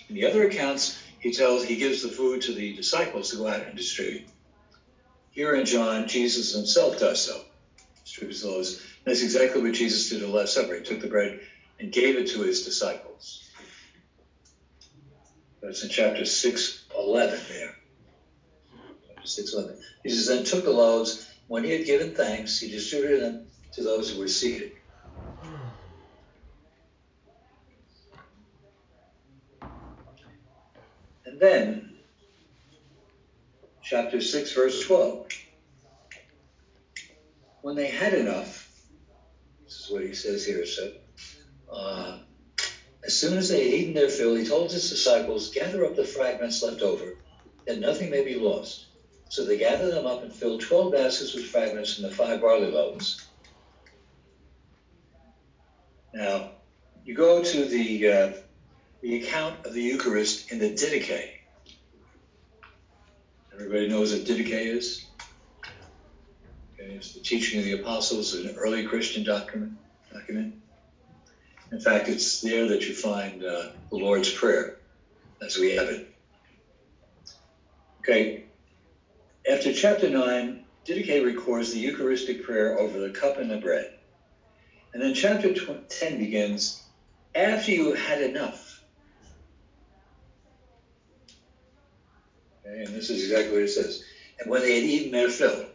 In 0.10 0.16
the 0.16 0.26
other 0.26 0.48
accounts, 0.48 1.02
he 1.20 1.32
tells 1.32 1.64
he 1.64 1.78
gives 1.78 2.02
the 2.02 2.10
food 2.10 2.42
to 2.42 2.54
the 2.54 2.76
disciples 2.76 3.30
to 3.30 3.38
go 3.38 3.48
out 3.48 3.66
and 3.66 3.78
distribute. 3.78 4.28
Here 5.30 5.56
in 5.56 5.66
John, 5.66 6.08
Jesus 6.08 6.54
himself 6.54 7.00
does 7.00 7.22
so, 7.22 7.46
the 8.20 8.48
loaves. 8.48 8.82
That's 9.06 9.22
exactly 9.22 9.62
what 9.62 9.74
Jesus 9.74 10.10
did 10.10 10.22
at 10.22 10.28
the 10.28 10.34
Last 10.34 10.54
Supper. 10.54 10.76
He 10.76 10.82
took 10.82 11.00
the 11.00 11.08
bread 11.08 11.40
and 11.80 11.92
gave 11.92 12.18
it 12.18 12.28
to 12.30 12.42
his 12.42 12.64
disciples. 12.64 13.50
That's 15.62 15.84
in 15.84 15.90
chapter 15.90 16.26
6, 16.26 16.86
11 16.98 17.40
there. 17.50 17.76
Chapter 19.08 19.28
6, 19.28 19.54
11. 19.54 19.80
Jesus 20.04 20.28
then 20.28 20.44
took 20.44 20.64
the 20.64 20.72
loaves 20.72 21.28
when 21.52 21.66
he 21.66 21.72
had 21.72 21.86
given 21.86 22.16
thanks, 22.16 22.60
he 22.60 22.72
distributed 22.72 23.22
them 23.22 23.48
to 23.74 23.84
those 23.84 24.10
who 24.10 24.20
were 24.20 24.28
seated. 24.30 24.72
And 31.26 31.38
then, 31.40 31.98
chapter 33.84 34.22
6, 34.22 34.54
verse 34.54 34.86
12. 34.86 35.28
When 37.62 37.76
they 37.76 37.90
had 37.90 38.14
enough, 38.14 38.70
this 39.64 39.74
is 39.74 39.92
what 39.92 40.04
he 40.04 40.14
says 40.14 40.44
here, 40.44 40.66
so 40.66 40.92
uh, 41.72 42.18
as 43.06 43.16
soon 43.16 43.38
as 43.38 43.50
they 43.50 43.64
had 43.64 43.74
eaten 43.74 43.94
their 43.94 44.10
fill, 44.10 44.36
he 44.36 44.46
told 44.46 44.72
his 44.72 44.90
disciples, 44.90 45.50
Gather 45.50 45.86
up 45.86 45.96
the 45.96 46.04
fragments 46.04 46.64
left 46.64 46.82
over, 46.82 47.16
that 47.66 47.80
nothing 47.80 48.10
may 48.10 48.24
be 48.24 48.36
lost. 48.36 48.88
So 49.30 49.44
they 49.44 49.58
gathered 49.58 49.92
them 49.92 50.06
up 50.06 50.24
and 50.24 50.34
filled 50.34 50.62
12 50.62 50.92
baskets 50.92 51.34
with 51.34 51.46
fragments 51.46 51.94
from 51.94 52.04
the 52.04 52.12
five 52.12 52.42
barley 52.42 52.70
loaves. 52.70 53.26
Now, 56.14 56.52
you 57.06 57.14
go 57.14 57.42
to 57.42 57.66
the, 57.66 58.08
uh, 58.08 58.30
the 59.02 59.16
account 59.16 59.66
of 59.66 59.74
the 59.74 59.82
Eucharist 59.82 60.52
in 60.52 60.60
the 60.60 60.70
Didache. 60.70 61.30
Everybody 63.54 63.88
knows 63.88 64.12
what 64.12 64.26
Didache 64.26 64.52
is? 64.52 65.11
Okay, 66.82 66.94
it's 66.94 67.14
the 67.14 67.20
teaching 67.20 67.60
of 67.60 67.66
the 67.66 67.74
apostles, 67.74 68.34
an 68.34 68.56
early 68.56 68.84
Christian 68.86 69.24
document. 69.24 69.74
document. 70.12 70.56
In 71.72 71.80
fact, 71.80 72.08
it's 72.08 72.42
there 72.42 72.68
that 72.68 72.88
you 72.88 72.94
find 72.94 73.44
uh, 73.44 73.68
the 73.90 73.98
Lord's 73.98 74.32
Prayer 74.32 74.78
as 75.42 75.58
we 75.58 75.76
have 75.76 75.88
it. 75.88 76.14
Okay, 78.00 78.46
after 79.50 79.72
chapter 79.72 80.10
9, 80.10 80.64
Didache 80.86 81.24
records 81.24 81.72
the 81.72 81.80
Eucharistic 81.80 82.44
prayer 82.44 82.78
over 82.80 83.00
the 83.00 83.12
cup 83.12 83.38
and 83.38 83.52
the 83.52 83.58
bread. 83.58 83.92
And 84.94 85.02
then 85.02 85.14
chapter 85.14 85.54
10 85.54 86.18
begins 86.18 86.82
after 87.36 87.72
you 87.72 87.94
had 87.94 88.22
enough. 88.22 88.84
Okay, 92.66 92.84
and 92.84 92.94
this 92.94 93.10
is 93.10 93.24
exactly 93.24 93.54
what 93.54 93.62
it 93.62 93.70
says. 93.70 94.04
And 94.40 94.50
when 94.50 94.62
they 94.62 94.76
had 94.76 94.84
eaten 94.84 95.12
their 95.12 95.30
fill. 95.30 95.66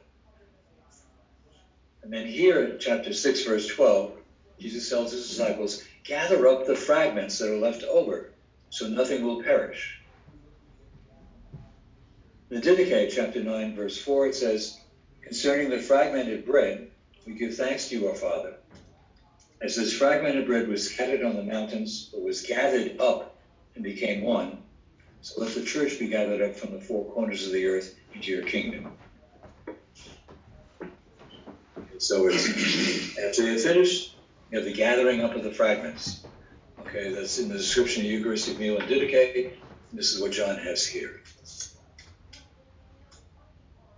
And 2.06 2.14
then 2.14 2.26
here 2.26 2.64
in 2.64 2.78
chapter 2.78 3.12
6, 3.12 3.42
verse 3.42 3.66
12, 3.66 4.12
Jesus 4.60 4.88
tells 4.88 5.10
his 5.10 5.28
disciples, 5.28 5.82
gather 6.04 6.46
up 6.46 6.64
the 6.64 6.76
fragments 6.76 7.36
that 7.40 7.50
are 7.50 7.58
left 7.58 7.82
over, 7.82 8.30
so 8.70 8.86
nothing 8.86 9.24
will 9.24 9.42
perish. 9.42 10.00
In 12.48 12.60
the 12.60 12.62
Didache, 12.62 13.10
chapter 13.12 13.42
9, 13.42 13.74
verse 13.74 13.98
4, 13.98 14.28
it 14.28 14.36
says, 14.36 14.78
Concerning 15.20 15.68
the 15.68 15.80
fragmented 15.80 16.46
bread, 16.46 16.92
we 17.26 17.32
give 17.32 17.56
thanks 17.56 17.88
to 17.88 17.98
you, 17.98 18.06
our 18.06 18.14
Father. 18.14 18.54
As 19.60 19.74
this 19.74 19.92
fragmented 19.92 20.46
bread 20.46 20.68
was 20.68 20.88
scattered 20.88 21.24
on 21.24 21.34
the 21.34 21.42
mountains, 21.42 22.08
but 22.12 22.22
was 22.22 22.42
gathered 22.42 23.00
up 23.00 23.36
and 23.74 23.82
became 23.82 24.22
one, 24.22 24.62
so 25.22 25.40
let 25.40 25.54
the 25.54 25.64
church 25.64 25.98
be 25.98 26.06
gathered 26.06 26.40
up 26.40 26.54
from 26.54 26.70
the 26.70 26.80
four 26.80 27.04
corners 27.12 27.44
of 27.48 27.52
the 27.52 27.66
earth 27.66 27.96
into 28.14 28.30
your 28.30 28.44
kingdom. 28.44 28.92
So 31.98 32.28
it's 32.28 33.18
after 33.18 33.42
they 33.42 33.58
finished, 33.58 34.14
you 34.50 34.58
have 34.58 34.66
the 34.66 34.72
gathering 34.72 35.22
up 35.22 35.34
of 35.34 35.44
the 35.44 35.52
fragments. 35.52 36.24
Okay, 36.80 37.12
that's 37.12 37.38
in 37.38 37.48
the 37.48 37.56
description 37.56 38.04
of 38.04 38.10
Eucharistic 38.10 38.58
meal 38.58 38.78
in 38.78 38.86
Didache. 38.86 39.52
This 39.92 40.12
is 40.12 40.20
what 40.20 40.32
John 40.32 40.58
has 40.58 40.86
here. 40.86 41.22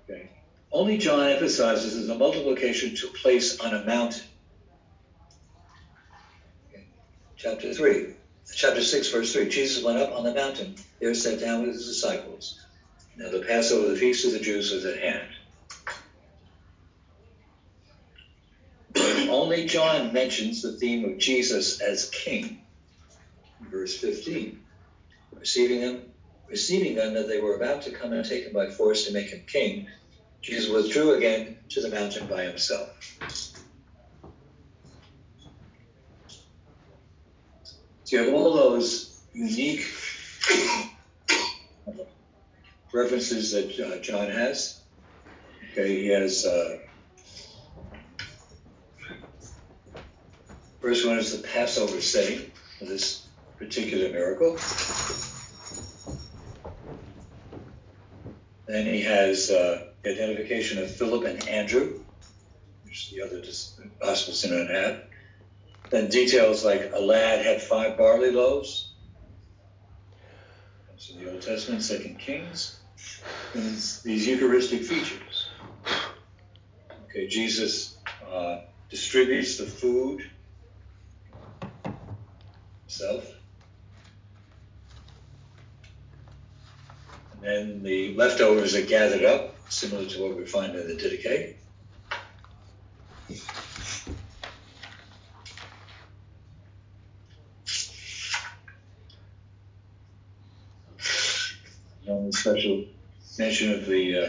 Okay. 0.05 0.31
Only 0.71 0.97
John 0.97 1.26
emphasizes 1.28 1.97
that 1.97 2.12
the 2.12 2.19
multiplication 2.19 2.95
took 2.95 3.14
place 3.17 3.59
on 3.61 3.75
a 3.75 3.85
mountain. 3.85 4.25
Chapter 7.37 7.73
3, 7.73 8.14
chapter 8.52 8.83
6, 8.83 9.09
verse 9.11 9.33
3. 9.33 9.49
Jesus 9.49 9.85
went 9.85 9.99
up 9.99 10.12
on 10.12 10.25
the 10.25 10.35
mountain, 10.35 10.75
there 11.00 11.14
sat 11.14 11.38
down 11.38 11.62
with 11.62 11.75
his 11.75 11.87
disciples. 11.87 12.61
Now 13.17 13.31
the 13.31 13.43
Passover, 13.43 13.88
the 13.88 13.97
feast 13.97 14.25
of 14.25 14.33
the 14.33 14.40
Jews, 14.40 14.73
was 14.73 14.85
at 14.85 14.99
hand. 14.99 15.28
Only 19.59 19.69
John 19.71 20.12
mentions 20.12 20.62
the 20.62 20.79
theme 20.79 21.05
of 21.05 21.19
Jesus 21.19 21.81
as 21.81 22.09
king. 22.11 22.62
Verse 23.61 23.99
15. 23.99 24.61
Receiving 25.37 25.81
them, 25.81 26.12
receiving 26.49 26.95
them 26.95 27.15
that 27.15 27.27
they 27.27 27.41
were 27.41 27.57
about 27.57 27.83
to 27.83 27.91
come 27.91 28.12
and 28.12 28.25
take 28.25 28.45
him 28.45 28.53
by 28.53 28.71
force 28.71 29.05
to 29.07 29.12
make 29.12 29.31
him 29.31 29.45
king, 29.53 29.88
Jesus 30.45 30.71
withdrew 30.71 31.15
again 31.15 31.59
to 31.71 31.81
the 31.81 31.88
mountain 31.88 32.29
by 32.29 32.45
himself. 32.45 32.88
So 38.05 38.17
you 38.17 38.25
have 38.27 38.33
all 38.33 38.55
those 38.55 39.21
unique 39.33 39.85
references 42.95 43.50
that 43.50 43.77
uh, 43.81 44.00
John 44.03 44.31
has. 44.31 44.81
Okay, 45.73 46.03
he 46.03 46.09
has 46.11 46.47
uh, 46.47 46.79
First 50.81 51.07
one 51.07 51.19
is 51.19 51.37
the 51.37 51.47
Passover 51.47 52.01
setting 52.01 52.53
of 52.81 52.89
this 52.89 53.27
particular 53.59 54.11
miracle. 54.11 54.57
Then 58.69 58.87
he 58.87 59.03
has 59.03 59.51
uh, 59.51 59.89
the 60.05 60.13
identification 60.13 60.79
of 60.79 60.95
Philip 60.95 61.25
and 61.25 61.49
Andrew, 61.49 62.05
which 62.85 63.11
the 63.11 63.23
other 63.23 63.43
Gospels 64.01 64.43
do 64.43 64.57
not 64.57 64.71
have. 64.71 65.03
Then 65.91 66.11
details 66.11 66.64
like 66.64 66.93
a 66.95 67.01
lad 67.01 67.45
had 67.45 67.61
five 67.61 67.97
barley 67.97 68.31
loaves. 68.31 68.95
From 71.07 71.25
the 71.25 71.33
Old 71.33 71.43
Testament, 71.43 71.83
Second 71.83 72.19
Kings. 72.19 72.79
And 73.55 73.64
these 73.64 74.27
Eucharistic 74.27 74.83
features. 74.83 75.47
Okay, 77.05 77.27
Jesus 77.27 77.97
uh, 78.31 78.59
distributes 78.91 79.57
the 79.57 79.67
food 79.67 80.23
himself. 82.99 83.35
And 87.33 87.43
then 87.43 87.83
the 87.83 88.15
leftovers 88.15 88.75
are 88.75 88.83
gathered 88.83 89.25
up, 89.25 89.55
similar 89.71 90.07
to 90.07 90.23
what 90.23 90.37
we 90.37 90.45
find 90.45 90.75
in 90.75 90.89
the 90.89 90.95
Didache. 90.95 91.55
No 102.07 102.31
special 102.31 102.87
mention 103.39 103.73
of 103.73 103.87
the 103.87 104.19
uh, 104.19 104.29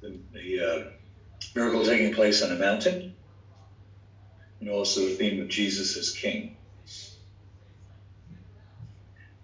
the, 0.00 0.18
the 0.32 0.60
uh, 0.60 0.90
miracle 1.54 1.84
taking 1.84 2.12
place 2.12 2.42
on 2.42 2.50
a 2.50 2.56
mountain, 2.58 3.14
and 4.60 4.68
also 4.68 5.00
the 5.02 5.14
theme 5.14 5.40
of 5.40 5.48
Jesus 5.48 5.96
as 5.96 6.10
King. 6.10 6.56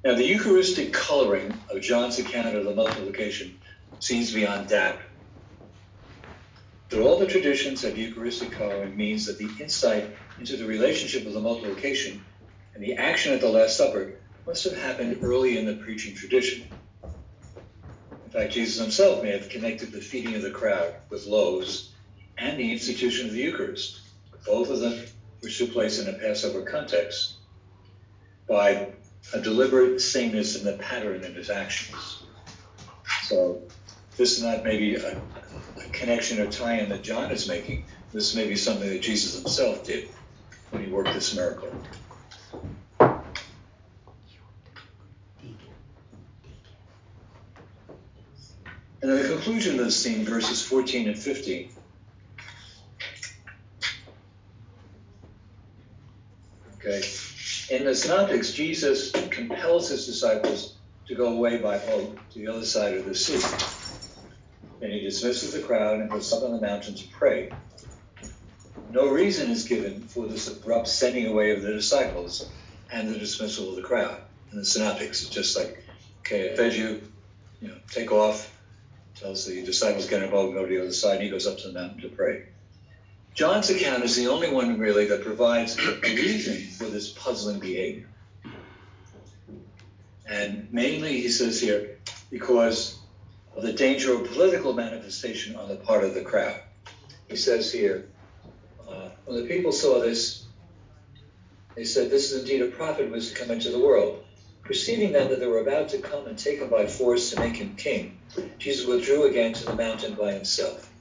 Now, 0.04 0.14
the 0.14 0.24
Eucharistic 0.24 0.92
coloring 0.92 1.52
of 1.70 1.82
John's 1.82 2.20
account 2.20 2.54
of 2.54 2.64
the 2.64 2.74
multiplication 2.74 3.58
seems 3.98 4.32
beyond 4.32 4.68
doubt. 4.68 4.98
Through 6.88 7.06
all 7.06 7.18
the 7.18 7.26
traditions 7.26 7.82
of 7.82 7.98
Eucharistic 7.98 8.52
coloring 8.52 8.96
means 8.96 9.26
that 9.26 9.38
the 9.38 9.50
insight 9.60 10.16
into 10.38 10.56
the 10.56 10.66
relationship 10.66 11.26
of 11.26 11.32
the 11.32 11.40
multiplication 11.40 12.24
and 12.74 12.82
the 12.82 12.94
action 12.94 13.32
at 13.34 13.40
the 13.40 13.48
Last 13.48 13.76
Supper 13.76 14.20
must 14.46 14.62
have 14.64 14.76
happened 14.76 15.18
early 15.22 15.58
in 15.58 15.66
the 15.66 15.82
preaching 15.84 16.14
tradition. 16.14 16.68
In 18.24 18.30
fact, 18.30 18.52
Jesus 18.52 18.80
himself 18.80 19.22
may 19.22 19.32
have 19.32 19.48
connected 19.48 19.90
the 19.90 20.00
feeding 20.00 20.36
of 20.36 20.42
the 20.42 20.50
crowd 20.52 20.94
with 21.10 21.26
loaves 21.26 21.92
and 22.38 22.56
the 22.56 22.70
institution 22.70 23.26
of 23.26 23.32
the 23.32 23.40
Eucharist, 23.40 24.00
both 24.46 24.70
of 24.70 24.78
them 24.78 25.04
which 25.40 25.58
took 25.58 25.72
place 25.72 25.98
in 25.98 26.14
a 26.14 26.18
Passover 26.18 26.62
context, 26.62 27.38
by 28.48 28.92
a 29.32 29.40
deliberate 29.40 30.00
sameness 30.00 30.56
in 30.56 30.64
the 30.64 30.72
pattern 30.74 31.24
of 31.24 31.34
his 31.34 31.50
actions. 31.50 32.22
So 33.24 33.62
this 34.16 34.38
is 34.38 34.42
not 34.42 34.64
maybe 34.64 34.96
a, 34.96 35.20
a 35.76 35.88
connection 35.92 36.40
or 36.40 36.50
tie-in 36.50 36.88
that 36.88 37.02
John 37.02 37.30
is 37.30 37.46
making. 37.46 37.84
This 38.12 38.34
may 38.34 38.48
be 38.48 38.56
something 38.56 38.88
that 38.88 39.02
Jesus 39.02 39.34
himself 39.40 39.84
did 39.84 40.08
when 40.70 40.84
he 40.84 40.90
worked 40.90 41.12
this 41.12 41.34
miracle. 41.34 41.70
And 49.00 49.12
then 49.12 49.22
the 49.22 49.28
conclusion 49.28 49.78
of 49.78 49.84
the 49.84 49.92
scene, 49.92 50.24
verses 50.24 50.62
14 50.62 51.08
and 51.08 51.18
15. 51.18 51.70
Okay. 56.76 57.02
In 57.70 57.84
the 57.84 57.94
Synoptics, 57.94 58.52
Jesus 58.52 59.10
compels 59.10 59.90
his 59.90 60.06
disciples 60.06 60.78
to 61.06 61.14
go 61.14 61.34
away 61.34 61.58
by 61.58 61.76
boat 61.76 62.18
to 62.32 62.38
the 62.38 62.48
other 62.48 62.64
side 62.64 62.94
of 62.94 63.04
the 63.04 63.14
sea. 63.14 63.38
Then 64.80 64.90
he 64.90 65.00
dismisses 65.00 65.52
the 65.52 65.60
crowd 65.60 66.00
and 66.00 66.10
goes 66.10 66.32
up 66.32 66.44
on 66.44 66.52
the 66.52 66.62
mountain 66.62 66.94
to 66.94 67.04
pray. 67.08 67.50
No 68.88 69.08
reason 69.08 69.50
is 69.50 69.68
given 69.68 70.00
for 70.00 70.26
this 70.26 70.48
abrupt 70.48 70.88
sending 70.88 71.26
away 71.26 71.50
of 71.50 71.60
the 71.60 71.72
disciples 71.72 72.50
and 72.90 73.10
the 73.14 73.18
dismissal 73.18 73.70
of 73.70 73.76
the 73.76 73.82
crowd. 73.82 74.22
In 74.50 74.58
the 74.58 74.64
Synoptics, 74.64 75.20
it's 75.20 75.30
just 75.30 75.54
like, 75.54 75.84
okay, 76.20 76.52
I 76.52 76.56
fed 76.56 76.72
you, 76.72 77.02
you 77.60 77.68
know, 77.68 77.78
take 77.90 78.12
off, 78.12 78.50
tells 79.14 79.44
the 79.44 79.62
disciples 79.62 80.08
get 80.08 80.22
in 80.22 80.28
a 80.28 80.32
boat 80.32 80.46
and 80.46 80.54
go 80.54 80.66
to 80.66 80.74
the 80.74 80.80
other 80.80 80.92
side, 80.92 81.16
and 81.16 81.24
he 81.24 81.30
goes 81.30 81.46
up 81.46 81.58
to 81.58 81.68
the 81.68 81.78
mountain 81.78 82.00
to 82.00 82.08
pray. 82.08 82.44
John's 83.38 83.70
account 83.70 84.02
is 84.02 84.16
the 84.16 84.26
only 84.26 84.50
one 84.50 84.80
really 84.80 85.04
that 85.04 85.22
provides 85.22 85.78
a 85.78 86.00
reason 86.02 86.56
for 86.72 86.86
this 86.86 87.10
puzzling 87.10 87.60
behavior. 87.60 88.08
And 90.26 90.66
mainly, 90.72 91.20
he 91.20 91.28
says 91.28 91.60
here, 91.60 92.00
because 92.32 92.98
of 93.56 93.62
the 93.62 93.72
danger 93.72 94.12
of 94.12 94.24
political 94.24 94.72
manifestation 94.72 95.54
on 95.54 95.68
the 95.68 95.76
part 95.76 96.02
of 96.02 96.14
the 96.14 96.22
crowd. 96.22 96.58
He 97.28 97.36
says 97.36 97.72
here, 97.72 98.08
uh, 98.90 99.10
when 99.24 99.40
the 99.40 99.46
people 99.46 99.70
saw 99.70 100.00
this, 100.00 100.44
they 101.76 101.84
said, 101.84 102.10
This 102.10 102.32
is 102.32 102.42
indeed 102.42 102.62
a 102.62 102.72
prophet 102.72 103.06
who 103.06 103.14
is 103.14 103.30
to 103.30 103.38
come 103.38 103.52
into 103.52 103.70
the 103.70 103.78
world. 103.78 104.24
Perceiving 104.64 105.12
then 105.12 105.28
that 105.28 105.38
they 105.38 105.46
were 105.46 105.60
about 105.60 105.90
to 105.90 105.98
come 105.98 106.26
and 106.26 106.36
take 106.36 106.58
him 106.58 106.70
by 106.70 106.88
force 106.88 107.30
to 107.30 107.38
make 107.38 107.54
him 107.54 107.76
king, 107.76 108.18
Jesus 108.58 108.84
withdrew 108.84 109.30
again 109.30 109.52
to 109.52 109.64
the 109.64 109.76
mountain 109.76 110.14
by 110.14 110.32
himself. 110.32 110.92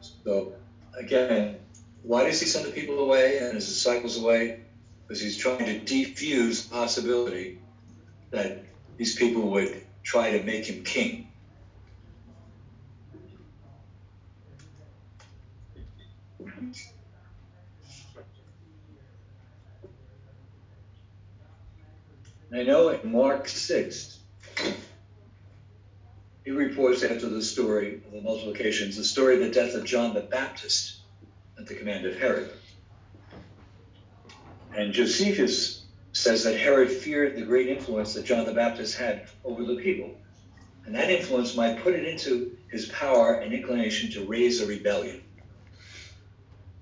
So 0.00 0.52
again, 0.96 1.60
why 2.02 2.24
does 2.24 2.40
he 2.40 2.46
send 2.46 2.64
the 2.64 2.70
people 2.70 2.98
away 2.98 3.38
and 3.38 3.54
his 3.54 3.66
disciples 3.66 4.16
away? 4.16 4.60
Because 5.02 5.20
he's 5.20 5.36
trying 5.36 5.64
to 5.66 5.78
defuse 5.80 6.64
the 6.64 6.70
possibility 6.70 7.58
that 8.30 8.62
these 8.96 9.14
people 9.14 9.50
would 9.50 9.82
try 10.02 10.30
to 10.30 10.42
make 10.42 10.64
him 10.64 10.82
king. 10.82 11.28
I 22.52 22.62
know 22.62 22.88
in 22.88 23.12
Mark 23.12 23.48
6, 23.48 24.15
he 26.46 26.52
reports 26.52 27.02
after 27.02 27.28
the 27.28 27.42
story 27.42 28.00
of 28.06 28.12
the 28.12 28.20
multiplications, 28.20 28.96
the 28.96 29.02
story 29.02 29.34
of 29.34 29.40
the 29.40 29.50
death 29.50 29.74
of 29.74 29.84
John 29.84 30.14
the 30.14 30.20
Baptist 30.20 31.00
at 31.58 31.66
the 31.66 31.74
command 31.74 32.06
of 32.06 32.16
Herod. 32.16 32.48
And 34.72 34.92
Josephus 34.92 35.86
says 36.12 36.44
that 36.44 36.56
Herod 36.56 36.88
feared 36.88 37.34
the 37.34 37.42
great 37.42 37.66
influence 37.66 38.14
that 38.14 38.24
John 38.24 38.46
the 38.46 38.52
Baptist 38.54 38.96
had 38.96 39.28
over 39.44 39.64
the 39.64 39.74
people. 39.74 40.14
And 40.84 40.94
that 40.94 41.10
influence 41.10 41.56
might 41.56 41.82
put 41.82 41.94
it 41.94 42.04
into 42.04 42.56
his 42.70 42.86
power 42.90 43.40
and 43.40 43.52
inclination 43.52 44.12
to 44.12 44.24
raise 44.24 44.60
a 44.60 44.66
rebellion. 44.66 45.24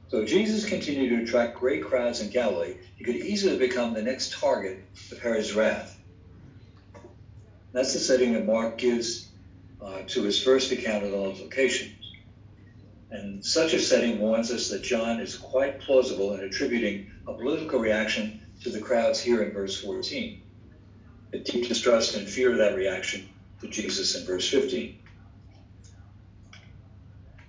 So 0.09 0.27
Jesus 0.27 0.69
continued 0.69 1.09
to 1.09 1.23
attract 1.23 1.59
great 1.59 1.83
crowds 1.83 2.21
in 2.21 2.29
Galilee. 2.29 2.77
He 2.97 3.05
could 3.05 3.17
easily 3.17 3.57
become 3.57 3.95
the 3.95 4.03
next 4.03 4.35
target 4.35 4.85
of 5.11 5.21
Herod's 5.21 5.55
wrath. 5.55 5.99
That's 7.73 7.95
the 7.95 7.99
setting 7.99 8.35
that 8.35 8.45
Mark 8.45 8.77
gives 8.77 9.31
uh, 9.85 10.03
to 10.09 10.23
his 10.23 10.43
first 10.43 10.73
account 10.73 11.05
of 11.05 11.11
the 11.11 11.17
multiplications. 11.17 11.93
And 13.11 13.45
such 13.45 13.75
a 13.75 13.79
setting 13.79 14.19
warns 14.19 14.51
us 14.51 14.69
that 14.71 14.83
John 14.83 15.21
is 15.21 15.37
quite 15.37 15.81
plausible 15.81 16.35
in 16.35 16.41
attributing 16.41 17.11
a 17.27 17.35
political 17.35 17.79
reaction 17.79 18.41
to 18.63 18.71
the 18.71 18.81
crowds 18.81 19.21
here 19.21 19.43
in 19.43 19.53
verse 19.53 19.81
14. 19.81 20.43
A 21.33 21.39
deep 21.39 21.69
distrust 21.69 22.17
and 22.17 22.29
fear 22.29 22.53
of 22.53 22.59
that 22.59 22.77
reaction 22.77 23.29
to 23.61 23.69
Jesus 23.69 24.17
in 24.17 24.27
verse 24.27 24.49
15. 24.49 24.99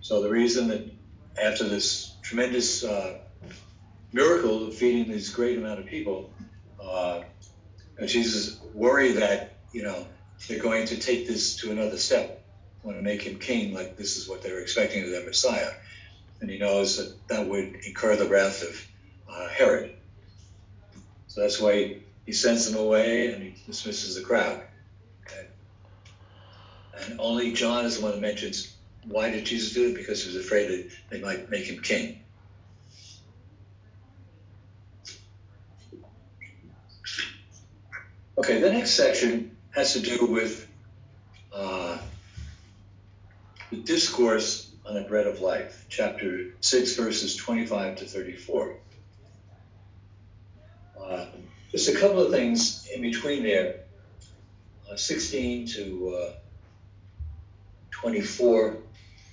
So 0.02 0.22
the 0.22 0.30
reason 0.30 0.68
that 0.68 0.88
after 1.42 1.64
this 1.68 2.16
tremendous 2.22 2.84
uh, 2.84 3.20
miracle 4.16 4.66
of 4.66 4.74
feeding 4.74 5.12
this 5.12 5.30
great 5.30 5.58
amount 5.58 5.78
of 5.78 5.86
people. 5.86 6.32
Uh, 6.82 7.22
Jesus 8.06 8.62
worried 8.74 9.18
that 9.18 9.58
you 9.74 9.84
know 9.84 10.06
they're 10.48 10.62
going 10.62 10.86
to 10.88 10.98
take 10.98 11.28
this 11.28 11.58
to 11.58 11.72
another 11.72 11.98
step, 11.98 12.44
want 12.84 12.98
to 12.98 13.04
make 13.04 13.22
him 13.22 13.40
king, 13.40 13.74
like 13.74 13.98
this 13.98 14.18
is 14.18 14.28
what 14.28 14.42
they 14.42 14.52
were 14.52 14.60
expecting 14.60 15.04
of 15.04 15.10
their 15.10 15.26
Messiah, 15.26 15.72
and 16.42 16.50
he 16.50 16.58
knows 16.58 16.98
that 16.98 17.28
that 17.28 17.48
would 17.48 17.76
incur 17.86 18.16
the 18.16 18.28
wrath 18.28 18.62
of 18.62 18.88
uh, 19.30 19.48
Herod. 19.50 19.96
So 21.28 21.42
that's 21.42 21.60
why 21.60 21.98
he 22.26 22.32
sends 22.32 22.70
them 22.70 22.80
away 22.80 23.34
and 23.34 23.44
he 23.44 23.56
dismisses 23.66 24.16
the 24.16 24.22
crowd. 24.22 24.62
Okay? 25.26 25.48
And 27.02 27.20
only 27.20 27.52
John 27.52 27.86
is 27.86 27.98
the 27.98 28.04
one 28.04 28.12
that 28.14 28.22
mentions 28.22 28.76
why 29.08 29.30
did 29.30 29.46
Jesus 29.46 29.74
do 29.74 29.90
it? 29.90 29.96
Because 29.96 30.24
he 30.24 30.36
was 30.36 30.44
afraid 30.44 30.70
that 30.70 30.92
they 31.10 31.20
might 31.20 31.50
make 31.50 31.66
him 31.66 31.82
king. 31.82 32.22
Okay, 38.38 38.60
the 38.60 38.72
next 38.72 38.92
section 38.92 39.55
has 39.76 39.92
to 39.92 40.00
do 40.00 40.26
with 40.26 40.70
uh, 41.54 41.98
the 43.72 43.76
discourse 43.76 44.72
on 44.86 44.96
the 44.96 45.02
bread 45.02 45.28
of 45.28 45.42
life, 45.42 45.86
chapter 45.90 46.52
6, 46.62 46.96
verses 46.96 47.36
25 47.36 47.98
to 47.98 48.06
34. 48.06 48.78
Uh, 50.98 51.26
just 51.72 51.90
a 51.90 52.00
couple 52.00 52.20
of 52.22 52.32
things 52.32 52.88
in 52.94 53.02
between 53.02 53.44
there, 53.44 53.82
uh, 54.90 54.96
16 54.96 55.68
to 55.68 56.16
uh, 56.16 56.32
24, 57.92 58.78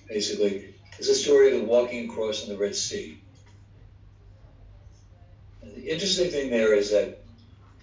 basically, 0.09 0.75
is 0.99 1.09
a 1.09 1.15
story 1.15 1.55
of 1.55 1.61
the 1.61 1.67
walking 1.67 2.11
across 2.11 2.43
on 2.43 2.49
the 2.49 2.59
Red 2.59 2.75
Sea. 2.75 3.17
And 5.63 5.73
the 5.77 5.89
interesting 5.89 6.31
thing 6.31 6.51
there 6.51 6.75
is 6.75 6.91
that 6.91 7.21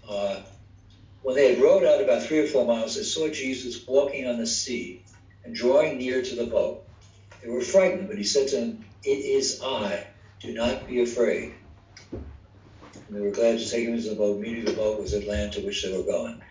uh, 0.09 0.41
when 1.21 1.35
they 1.35 1.53
had 1.53 1.63
rowed 1.63 1.83
out 1.83 2.01
about 2.01 2.23
three 2.23 2.39
or 2.39 2.47
four 2.47 2.65
miles, 2.65 2.95
they 2.95 3.03
saw 3.03 3.27
Jesus 3.29 3.85
walking 3.87 4.27
on 4.27 4.37
the 4.37 4.47
sea 4.47 5.05
and 5.43 5.55
drawing 5.55 5.97
near 5.97 6.21
to 6.21 6.35
the 6.35 6.45
boat. 6.45 6.83
They 7.43 7.49
were 7.49 7.61
frightened, 7.61 8.07
but 8.07 8.17
he 8.17 8.23
said 8.23 8.47
to 8.49 8.55
them, 8.57 8.85
It 9.03 9.09
is 9.09 9.61
I. 9.63 10.07
Do 10.41 10.53
not 10.53 10.87
be 10.87 11.01
afraid. 11.01 11.53
And 12.11 13.17
they 13.17 13.21
were 13.21 13.31
glad 13.31 13.59
to 13.59 13.69
take 13.69 13.87
him 13.87 13.95
into 13.95 14.09
the 14.09 14.15
boat. 14.15 14.39
Meeting 14.39 14.65
the 14.65 14.73
boat 14.73 14.99
was 14.99 15.13
at 15.13 15.27
land 15.27 15.53
to 15.53 15.61
which 15.61 15.83
they 15.83 15.95
were 15.95 16.03
going. 16.03 16.41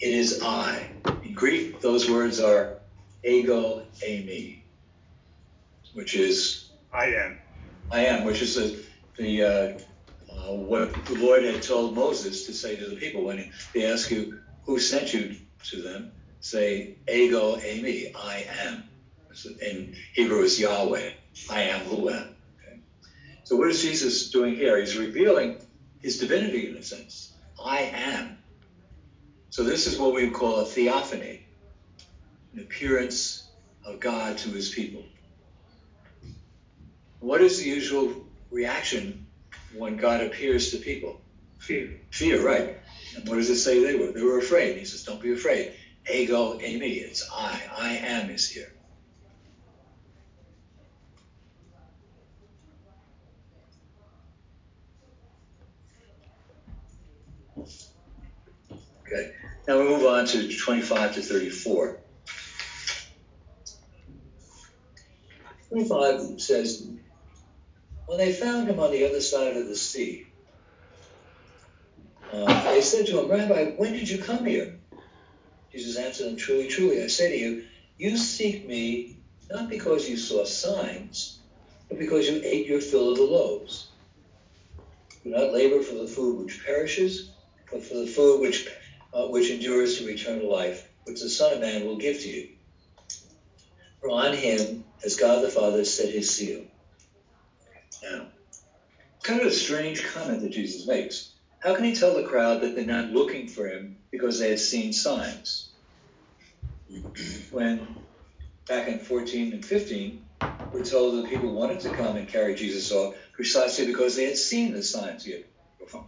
It 0.00 0.12
is 0.12 0.42
I. 0.42 0.90
In 1.22 1.34
Greek, 1.34 1.80
those 1.80 2.10
words 2.10 2.40
are 2.40 2.80
ego 3.24 3.84
eimi, 4.06 4.64
which 5.94 6.14
is 6.14 6.70
I 6.92 7.06
am. 7.06 7.38
I 7.90 8.06
am, 8.06 8.24
which 8.24 8.42
is 8.42 8.54
the, 8.54 8.84
the 9.16 9.42
uh, 9.42 9.78
what 10.56 11.04
the 11.06 11.14
Lord 11.14 11.42
had 11.42 11.62
told 11.62 11.94
Moses 11.94 12.46
to 12.46 12.52
say 12.52 12.76
to 12.76 12.86
the 12.86 12.96
people 12.96 13.24
when 13.24 13.52
they 13.74 13.90
ask 13.90 14.10
you 14.10 14.40
who 14.64 14.78
sent 14.78 15.14
you 15.14 15.36
to 15.64 15.82
them, 15.82 16.12
say 16.40 16.98
ego 17.08 17.56
eimi, 17.56 18.14
I 18.16 18.46
am. 18.62 18.84
In 19.62 19.94
Hebrew, 20.14 20.42
it's 20.42 20.58
Yahweh. 20.58 21.10
I 21.50 21.62
am 21.62 21.80
who 21.80 22.10
am. 22.10 22.34
Okay? 22.60 22.80
So 23.44 23.56
what 23.56 23.68
is 23.68 23.82
Jesus 23.82 24.30
doing 24.30 24.56
here? 24.56 24.78
He's 24.78 24.96
revealing 24.96 25.58
his 26.00 26.18
divinity 26.18 26.68
in 26.68 26.76
a 26.76 26.82
sense. 26.82 27.34
I 27.62 27.82
am. 27.82 28.38
So 29.50 29.64
this 29.64 29.86
is 29.86 29.98
what 29.98 30.14
we 30.14 30.30
call 30.30 30.56
a 30.60 30.64
theophany, 30.64 31.46
an 32.52 32.60
appearance 32.60 33.48
of 33.84 34.00
God 34.00 34.38
to 34.38 34.50
his 34.50 34.70
people. 34.70 35.04
What 37.20 37.40
is 37.40 37.58
the 37.58 37.68
usual 37.68 38.12
reaction 38.50 39.27
when 39.74 39.96
God 39.96 40.20
appears 40.20 40.70
to 40.70 40.78
people? 40.78 41.20
Fear. 41.58 41.90
Fear, 42.10 42.40
right. 42.40 42.68
And 43.16 43.28
what 43.28 43.36
does 43.36 43.50
it 43.50 43.56
say 43.56 43.78
they 43.80 43.94
were? 43.94 44.12
They 44.12 44.22
were 44.22 44.38
afraid. 44.38 44.76
He 44.76 44.84
says, 44.84 45.02
Don't 45.02 45.20
be 45.20 45.32
afraid. 45.32 45.72
Ego, 46.12 46.54
eimi. 46.58 47.02
It's 47.02 47.22
I. 47.32 47.60
I 47.76 47.90
am 48.02 48.30
is 48.30 48.46
here. 48.46 48.70
Okay. 59.06 59.28
Now 59.68 59.78
we 59.78 59.84
move 59.84 60.04
on 60.04 60.24
to 60.26 60.48
25 60.48 61.12
to 61.12 61.22
34. 61.22 61.94
25 65.68 66.40
says, 66.40 66.82
When 68.08 68.16
they 68.16 68.32
found 68.32 68.70
him 68.70 68.80
on 68.80 68.90
the 68.90 69.06
other 69.06 69.20
side 69.20 69.54
of 69.54 69.68
the 69.68 69.76
sea, 69.76 70.24
uh, 72.32 72.72
they 72.72 72.80
said 72.80 73.06
to 73.06 73.20
him, 73.20 73.30
Rabbi, 73.30 73.72
when 73.72 73.92
did 73.92 74.08
you 74.08 74.16
come 74.16 74.46
here? 74.46 74.80
Jesus 75.70 75.98
answered 75.98 76.28
them, 76.28 76.36
Truly, 76.38 76.68
truly, 76.68 77.02
I 77.02 77.08
say 77.08 77.28
to 77.28 77.36
you, 77.36 77.64
you 77.98 78.16
seek 78.16 78.66
me 78.66 79.18
not 79.50 79.68
because 79.68 80.08
you 80.08 80.16
saw 80.16 80.46
signs, 80.46 81.42
but 81.90 81.98
because 81.98 82.26
you 82.26 82.40
ate 82.42 82.66
your 82.66 82.80
fill 82.80 83.10
of 83.10 83.18
the 83.18 83.24
loaves. 83.24 83.90
Do 85.22 85.28
not 85.28 85.52
labor 85.52 85.82
for 85.82 85.92
the 85.92 86.06
food 86.08 86.42
which 86.42 86.64
perishes, 86.64 87.34
but 87.70 87.84
for 87.84 87.96
the 87.96 88.06
food 88.06 88.40
which, 88.40 88.70
uh, 89.12 89.26
which 89.26 89.50
endures 89.50 89.98
to 89.98 90.08
eternal 90.08 90.50
life, 90.50 90.88
which 91.04 91.20
the 91.20 91.28
Son 91.28 91.52
of 91.52 91.60
Man 91.60 91.84
will 91.84 91.98
give 91.98 92.20
to 92.20 92.28
you. 92.30 92.48
For 94.00 94.08
on 94.08 94.32
him 94.32 94.86
has 95.02 95.16
God 95.16 95.42
the 95.42 95.50
Father 95.50 95.84
set 95.84 96.08
his 96.08 96.34
seal. 96.34 96.64
Now, 98.02 98.28
kind 99.22 99.40
of 99.40 99.46
a 99.46 99.52
strange 99.52 100.04
comment 100.04 100.42
that 100.42 100.50
Jesus 100.52 100.86
makes. 100.86 101.34
How 101.60 101.74
can 101.74 101.84
he 101.84 101.94
tell 101.94 102.14
the 102.14 102.22
crowd 102.22 102.60
that 102.60 102.76
they're 102.76 102.86
not 102.86 103.10
looking 103.10 103.48
for 103.48 103.66
him 103.66 103.96
because 104.10 104.38
they 104.38 104.50
had 104.50 104.60
seen 104.60 104.92
signs? 104.92 105.70
When 107.50 107.96
back 108.68 108.88
in 108.88 109.00
14 109.00 109.52
and 109.52 109.64
15, 109.64 110.24
we're 110.72 110.84
told 110.84 111.16
that 111.16 111.30
people 111.30 111.52
wanted 111.52 111.80
to 111.80 111.90
come 111.90 112.16
and 112.16 112.28
carry 112.28 112.54
Jesus 112.54 112.92
off 112.92 113.14
precisely 113.32 113.86
because 113.86 114.16
they 114.16 114.24
had 114.24 114.36
seen 114.36 114.72
the 114.72 114.82
signs 114.82 115.24
he 115.24 115.32
had 115.32 115.44
performed. 115.78 116.06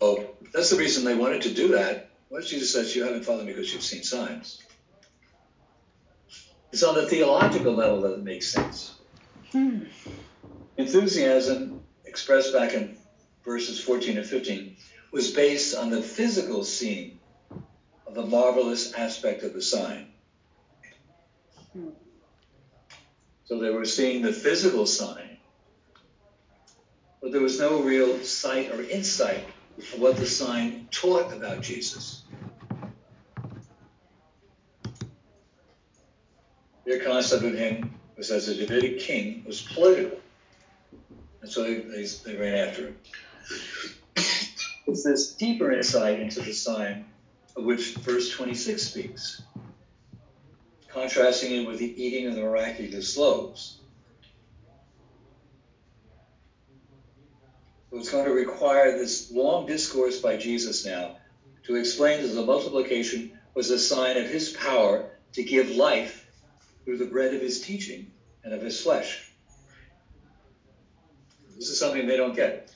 Oh, 0.00 0.24
that's 0.52 0.70
the 0.70 0.76
reason 0.76 1.04
they 1.04 1.14
wanted 1.14 1.42
to 1.42 1.54
do 1.54 1.68
that. 1.68 2.10
What 2.28 2.44
Jesus 2.44 2.72
says, 2.72 2.94
you 2.94 3.04
haven't 3.04 3.24
followed 3.24 3.46
me 3.46 3.52
because 3.52 3.72
you've 3.72 3.82
seen 3.82 4.02
signs. 4.02 4.58
It's 6.72 6.82
on 6.82 6.94
the 6.94 7.08
theological 7.08 7.74
level 7.74 8.02
that 8.02 8.14
it 8.14 8.22
makes 8.24 8.48
sense. 8.48 8.95
Hmm. 9.56 9.84
Enthusiasm 10.76 11.80
expressed 12.04 12.52
back 12.52 12.74
in 12.74 12.98
verses 13.42 13.80
14 13.80 14.18
and 14.18 14.26
15 14.26 14.76
was 15.12 15.30
based 15.30 15.74
on 15.74 15.88
the 15.88 16.02
physical 16.02 16.62
seeing 16.62 17.18
of 18.06 18.14
the 18.14 18.26
marvelous 18.26 18.92
aspect 18.92 19.44
of 19.44 19.54
the 19.54 19.62
sign. 19.62 20.08
Hmm. 21.72 21.88
So 23.46 23.58
they 23.58 23.70
were 23.70 23.86
seeing 23.86 24.20
the 24.20 24.30
physical 24.30 24.84
sign, 24.84 25.38
but 27.22 27.32
there 27.32 27.40
was 27.40 27.58
no 27.58 27.80
real 27.80 28.18
sight 28.24 28.70
or 28.72 28.82
insight 28.82 29.48
of 29.78 29.98
what 29.98 30.18
the 30.18 30.26
sign 30.26 30.86
taught 30.90 31.32
about 31.32 31.62
Jesus. 31.62 32.24
Their 36.84 37.02
concept 37.02 37.42
of 37.42 37.54
him 37.54 37.95
was 38.16 38.30
as 38.30 38.48
a 38.48 38.54
Davidic 38.54 39.00
king 39.00 39.44
was 39.46 39.60
political. 39.60 40.18
And 41.42 41.50
so 41.50 41.62
they, 41.62 41.74
they, 41.74 42.04
they 42.24 42.36
ran 42.36 42.68
after 42.68 42.86
him. 42.88 42.96
It's 44.86 45.02
this 45.02 45.34
deeper 45.34 45.72
insight 45.72 46.20
into 46.20 46.40
the 46.40 46.52
sign 46.52 47.06
of 47.56 47.64
which 47.64 47.96
verse 47.96 48.30
26 48.30 48.82
speaks, 48.82 49.42
contrasting 50.88 51.62
it 51.62 51.66
with 51.66 51.78
the 51.78 52.02
eating 52.02 52.28
of 52.28 52.34
the 52.34 52.42
miraculous 52.42 53.16
loaves. 53.16 53.80
So 57.90 57.98
it's 57.98 58.10
going 58.10 58.26
to 58.26 58.32
require 58.32 58.92
this 58.98 59.30
long 59.30 59.66
discourse 59.66 60.20
by 60.20 60.36
Jesus 60.36 60.86
now 60.86 61.16
to 61.64 61.76
explain 61.76 62.22
that 62.22 62.28
the 62.28 62.44
multiplication 62.44 63.32
was 63.54 63.70
a 63.70 63.78
sign 63.78 64.16
of 64.16 64.28
his 64.28 64.50
power 64.50 65.10
to 65.32 65.42
give 65.42 65.70
life 65.70 66.25
through 66.86 66.96
the 66.96 67.04
bread 67.04 67.34
of 67.34 67.42
his 67.42 67.60
teaching 67.60 68.12
and 68.44 68.54
of 68.54 68.62
his 68.62 68.80
flesh. 68.80 69.32
This 71.56 71.68
is 71.68 71.80
something 71.80 72.06
they 72.06 72.16
don't 72.16 72.36
get. 72.36 72.72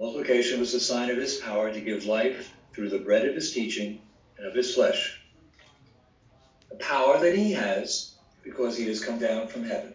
Multiplication 0.00 0.58
was 0.58 0.72
a 0.72 0.80
sign 0.80 1.10
of 1.10 1.18
his 1.18 1.34
power 1.34 1.70
to 1.70 1.80
give 1.82 2.06
life 2.06 2.50
through 2.72 2.88
the 2.88 2.98
bread 2.98 3.26
of 3.26 3.34
his 3.34 3.52
teaching 3.52 4.00
and 4.38 4.46
of 4.46 4.54
his 4.54 4.74
flesh. 4.74 5.20
The 6.70 6.76
power 6.76 7.20
that 7.20 7.34
he 7.34 7.52
has 7.52 8.14
because 8.42 8.74
he 8.74 8.86
has 8.86 9.04
come 9.04 9.18
down 9.18 9.48
from 9.48 9.64
heaven. 9.64 9.92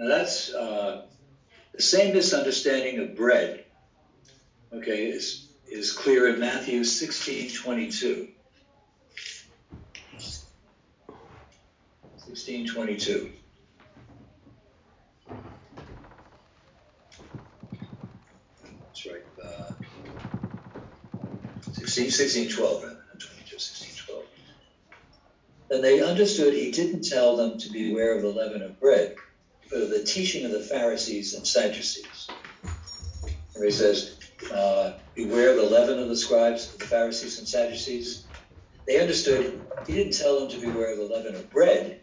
Now 0.00 0.08
that's 0.08 0.54
uh, 0.54 1.02
the 1.74 1.82
same 1.82 2.14
misunderstanding 2.14 3.00
of 3.00 3.14
bread, 3.14 3.66
okay, 4.72 5.08
is, 5.08 5.48
is 5.70 5.92
clear 5.92 6.32
in 6.32 6.40
Matthew 6.40 6.84
16 6.84 7.50
22. 7.50 8.28
16 12.16 12.66
22. 12.66 13.30
That's 18.86 19.06
right. 19.06 19.22
Uh, 19.44 19.72
16, 21.72 22.10
16 22.10 22.48
12, 22.48 22.82
rather, 22.84 22.94
not 22.94 23.20
22, 23.20 23.58
16 23.58 24.06
12. 24.06 24.24
Then 25.68 25.82
they 25.82 26.00
understood 26.00 26.54
he 26.54 26.70
didn't 26.70 27.06
tell 27.06 27.36
them 27.36 27.58
to 27.58 27.70
beware 27.70 28.16
of 28.16 28.22
the 28.22 28.28
leaven 28.28 28.62
of 28.62 28.80
bread 28.80 29.16
the 29.70 30.04
teaching 30.04 30.44
of 30.44 30.52
the 30.52 30.60
Pharisees 30.60 31.34
and 31.34 31.46
Sadducees. 31.46 32.28
Where 33.54 33.64
he 33.64 33.70
says, 33.70 34.18
uh, 34.52 34.94
Beware 35.14 35.54
the 35.54 35.62
leaven 35.62 35.98
of 35.98 36.08
the 36.08 36.16
scribes, 36.16 36.74
the 36.76 36.86
Pharisees 36.86 37.38
and 37.38 37.46
Sadducees. 37.46 38.26
They 38.86 39.00
understood 39.00 39.60
he 39.86 39.94
didn't 39.94 40.16
tell 40.16 40.40
them 40.40 40.48
to 40.48 40.60
beware 40.60 40.92
of 40.92 40.98
the 40.98 41.04
leaven 41.04 41.34
of 41.34 41.50
bread, 41.50 42.00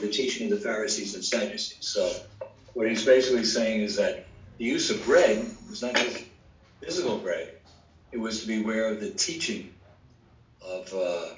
the 0.00 0.10
teaching 0.10 0.52
of 0.52 0.58
the 0.58 0.64
Pharisees 0.64 1.14
and 1.14 1.24
Sadducees. 1.24 1.78
So, 1.80 2.12
what 2.74 2.88
he's 2.88 3.04
basically 3.04 3.44
saying 3.44 3.80
is 3.80 3.96
that 3.96 4.26
the 4.58 4.64
use 4.64 4.90
of 4.90 5.04
bread 5.04 5.44
was 5.68 5.82
not 5.82 5.94
just 5.94 6.24
physical 6.82 7.18
bread, 7.18 7.52
it 8.12 8.18
was 8.18 8.42
to 8.42 8.46
beware 8.46 8.88
of 8.88 9.00
the 9.00 9.10
teaching 9.10 9.72
of 10.60 10.86
uh, 10.92 11.34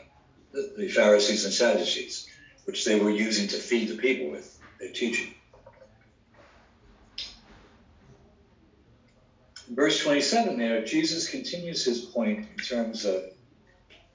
the, 0.52 0.74
the 0.76 0.88
Pharisees 0.88 1.44
and 1.44 1.54
Sadducees, 1.54 2.26
which 2.64 2.84
they 2.84 2.98
were 2.98 3.10
using 3.10 3.48
to 3.48 3.56
feed 3.56 3.88
the 3.88 3.96
people 3.96 4.30
with 4.30 4.58
their 4.80 4.90
teaching. 4.92 5.33
Verse 9.68 10.02
27 10.02 10.58
there, 10.58 10.84
Jesus 10.84 11.28
continues 11.28 11.84
his 11.84 12.00
point 12.00 12.46
in 12.56 12.64
terms 12.64 13.04
of 13.04 13.24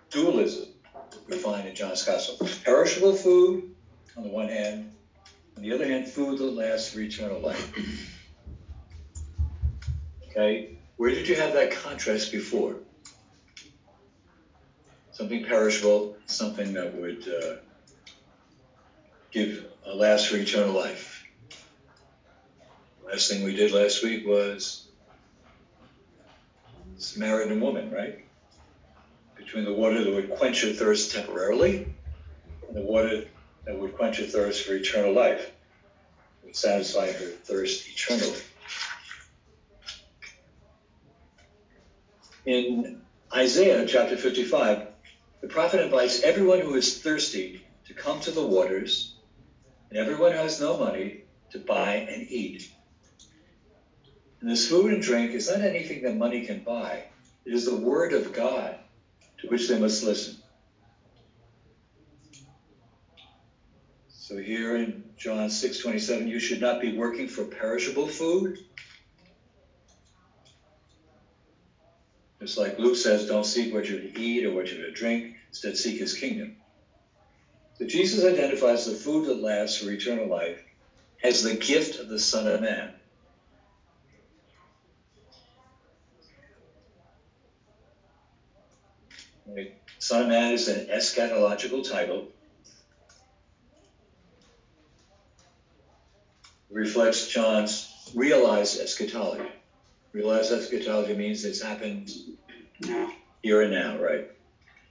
dualism 0.09 0.69
that 0.93 1.27
we 1.27 1.37
find 1.37 1.67
in 1.67 1.75
John's 1.75 2.03
Gospel. 2.03 2.47
Perishable 2.63 3.13
food 3.13 3.75
on 4.17 4.23
the 4.23 4.29
one 4.29 4.49
hand, 4.49 4.91
on 5.55 5.63
the 5.63 5.73
other 5.73 5.85
hand, 5.85 6.07
food 6.07 6.37
that 6.39 6.51
lasts 6.51 6.93
for 6.93 6.99
eternal 6.99 7.39
life. 7.39 7.71
Okay, 10.29 10.77
where 10.97 11.09
did 11.09 11.27
you 11.27 11.35
have 11.35 11.53
that 11.53 11.71
contrast 11.71 12.31
before? 12.31 12.75
Something 15.11 15.43
perishable, 15.45 16.15
something 16.27 16.73
that 16.73 16.95
would 16.95 17.27
uh, 17.27 17.55
give 19.31 19.65
a 19.85 19.93
last 19.93 20.27
for 20.27 20.37
eternal 20.37 20.73
life. 20.73 21.25
Last 23.05 23.29
thing 23.29 23.43
we 23.43 23.55
did 23.55 23.71
last 23.71 24.03
week 24.03 24.25
was 24.25 24.88
Samaritan 26.99 27.61
woman, 27.61 27.91
right? 27.91 28.25
Between 29.35 29.65
the 29.65 29.73
water 29.73 30.03
that 30.03 30.13
would 30.13 30.29
quench 30.29 30.61
her 30.63 30.73
thirst 30.73 31.11
temporarily 31.11 31.93
and 32.67 32.75
the 32.75 32.81
water 32.81 33.25
that 33.65 33.77
would 33.77 33.95
quench 33.95 34.17
her 34.17 34.25
thirst 34.25 34.65
for 34.65 34.73
eternal 34.73 35.13
life, 35.13 35.51
would 36.43 36.55
satisfy 36.55 37.11
her 37.11 37.25
thirst 37.43 37.87
eternally. 37.87 38.39
In 42.45 43.01
Isaiah 43.33 43.85
chapter 43.85 44.17
55, 44.17 44.87
the 45.41 45.47
prophet 45.47 45.81
invites 45.81 46.21
everyone 46.21 46.59
who 46.59 46.75
is 46.75 47.01
thirsty 47.01 47.65
to 47.85 47.93
come 47.93 48.19
to 48.21 48.31
the 48.31 48.45
waters, 48.45 49.15
and 49.89 49.99
everyone 49.99 50.31
who 50.31 50.37
has 50.37 50.59
no 50.59 50.77
money 50.77 51.23
to 51.51 51.59
buy 51.59 51.93
and 51.93 52.29
eat. 52.29 52.71
And 54.39 54.49
this 54.49 54.69
food 54.69 54.93
and 54.93 55.01
drink 55.01 55.31
is 55.31 55.49
not 55.49 55.61
anything 55.61 56.03
that 56.03 56.15
money 56.15 56.45
can 56.45 56.63
buy. 56.63 57.03
It 57.45 57.53
is 57.53 57.65
the 57.65 57.75
word 57.75 58.13
of 58.13 58.33
God 58.33 58.77
to 59.39 59.47
which 59.47 59.67
they 59.67 59.79
must 59.79 60.03
listen. 60.03 60.37
So 64.07 64.37
here 64.37 64.75
in 64.75 65.03
John 65.17 65.49
6:27, 65.49 66.27
you 66.27 66.39
should 66.39 66.61
not 66.61 66.79
be 66.79 66.95
working 66.95 67.27
for 67.27 67.43
perishable 67.43 68.07
food. 68.07 68.59
Just 72.39 72.57
like 72.57 72.79
Luke 72.79 72.95
says, 72.95 73.27
don't 73.27 73.45
seek 73.45 73.73
what 73.73 73.89
you're 73.89 73.99
to 73.99 74.19
eat 74.19 74.45
or 74.45 74.53
what 74.53 74.71
you're 74.71 74.85
to 74.85 74.91
drink, 74.91 75.35
instead 75.49 75.75
seek 75.75 75.99
his 75.99 76.13
kingdom. 76.13 76.55
So 77.77 77.85
Jesus 77.85 78.23
identifies 78.23 78.85
the 78.85 78.93
food 78.93 79.25
that 79.25 79.41
lasts 79.41 79.77
for 79.77 79.91
eternal 79.91 80.27
life 80.27 80.63
as 81.23 81.43
the 81.43 81.55
gift 81.55 81.99
of 81.99 82.07
the 82.07 82.19
Son 82.19 82.47
of 82.47 82.61
Man. 82.61 82.98
Son 90.09 90.23
of 90.23 90.27
Man 90.27 90.53
is 90.53 90.67
an 90.67 90.87
eschatological 90.87 91.87
title. 91.87 92.29
It 96.67 96.73
reflects 96.73 97.27
John's 97.27 98.11
realized 98.15 98.79
eschatology. 98.79 99.51
Realized 100.11 100.51
eschatology 100.51 101.13
means 101.13 101.45
it's 101.45 101.61
happened 101.61 102.09
here 103.43 103.61
and 103.61 103.71
now, 103.71 103.99
right? 103.99 104.31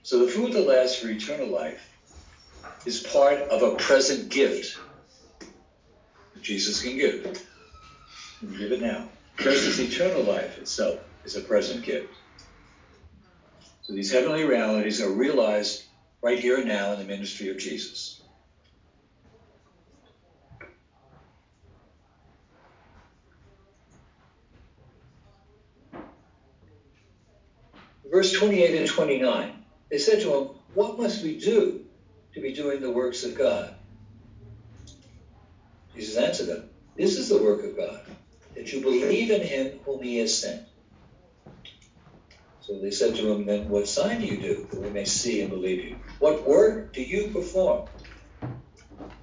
So 0.03 0.19
the 0.19 0.31
food 0.31 0.53
that 0.53 0.65
lasts 0.65 1.01
for 1.01 1.09
eternal 1.09 1.47
life 1.47 1.81
is 2.85 3.01
part 3.01 3.39
of 3.39 3.61
a 3.61 3.75
present 3.75 4.29
gift 4.29 4.79
that 5.41 6.41
Jesus 6.41 6.81
can 6.81 6.95
give. 6.95 7.23
Can 8.39 8.57
give 8.57 8.71
it 8.71 8.79
now. 8.79 9.09
Just 9.37 9.67
as 9.67 9.81
eternal 9.81 10.21
life 10.21 10.57
itself 10.59 11.01
is 11.25 11.35
a 11.35 11.41
present 11.41 11.83
gift. 11.83 12.07
So 13.89 13.95
these 13.95 14.11
heavenly 14.11 14.43
realities 14.43 15.01
are 15.01 15.09
realized 15.09 15.85
right 16.21 16.37
here 16.37 16.57
and 16.59 16.67
now 16.67 16.91
in 16.93 16.99
the 16.99 17.05
ministry 17.05 17.49
of 17.49 17.57
Jesus. 17.57 18.21
Verse 28.11 28.31
28 28.31 28.75
and 28.75 28.87
29, 28.87 29.65
they 29.89 29.97
said 29.97 30.21
to 30.21 30.35
him, 30.35 30.49
What 30.75 30.99
must 30.99 31.23
we 31.23 31.39
do 31.39 31.83
to 32.35 32.41
be 32.41 32.53
doing 32.53 32.81
the 32.81 32.91
works 32.91 33.23
of 33.23 33.33
God? 33.33 33.73
Jesus 35.95 36.15
answered 36.15 36.45
them, 36.45 36.69
This 36.95 37.17
is 37.17 37.27
the 37.27 37.41
work 37.41 37.63
of 37.63 37.75
God, 37.75 38.05
that 38.53 38.71
you 38.71 38.81
believe 38.81 39.31
in 39.31 39.41
him 39.41 39.79
whom 39.83 40.03
he 40.03 40.17
has 40.19 40.31
sent. 40.31 40.61
So 42.69 42.77
they 42.79 42.91
said 42.91 43.15
to 43.15 43.31
him, 43.31 43.47
Then 43.47 43.67
what 43.67 43.87
sign 43.87 44.21
do 44.21 44.27
you 44.27 44.37
do 44.37 44.67
that 44.69 44.79
we 44.79 44.91
may 44.91 45.03
see 45.03 45.41
and 45.41 45.49
believe 45.49 45.83
you? 45.83 45.95
What 46.19 46.47
work 46.47 46.93
do 46.93 47.01
you 47.01 47.29
perform? 47.29 47.87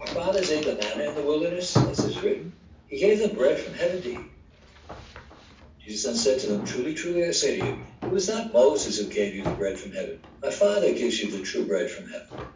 Our 0.01 0.07
fathers 0.09 0.51
ate 0.51 0.65
the 0.65 0.75
manna 0.75 1.11
in 1.11 1.15
the 1.15 1.23
wilderness, 1.23 1.77
as 1.77 2.01
is 2.01 2.21
written. 2.21 2.53
He 2.89 2.99
gave 2.99 3.21
them 3.21 3.37
bread 3.37 3.61
from 3.61 3.75
heaven 3.75 4.03
to 4.03 4.11
eat. 4.15 4.31
Jesus 5.79 6.03
then 6.03 6.17
said 6.17 6.41
to 6.41 6.47
them, 6.49 6.65
Truly, 6.67 6.93
truly, 6.93 7.25
I 7.25 7.31
say 7.31 7.61
to 7.61 7.67
you, 7.67 7.79
it 8.03 8.11
was 8.11 8.29
not 8.29 8.53
Moses 8.53 8.99
who 8.99 9.07
gave 9.07 9.37
you 9.37 9.45
the 9.45 9.51
bread 9.51 9.79
from 9.79 9.93
heaven. 9.93 10.19
My 10.43 10.51
Father 10.51 10.93
gives 10.93 11.21
you 11.21 11.31
the 11.31 11.45
true 11.45 11.67
bread 11.67 11.89
from 11.89 12.09
heaven. 12.09 12.49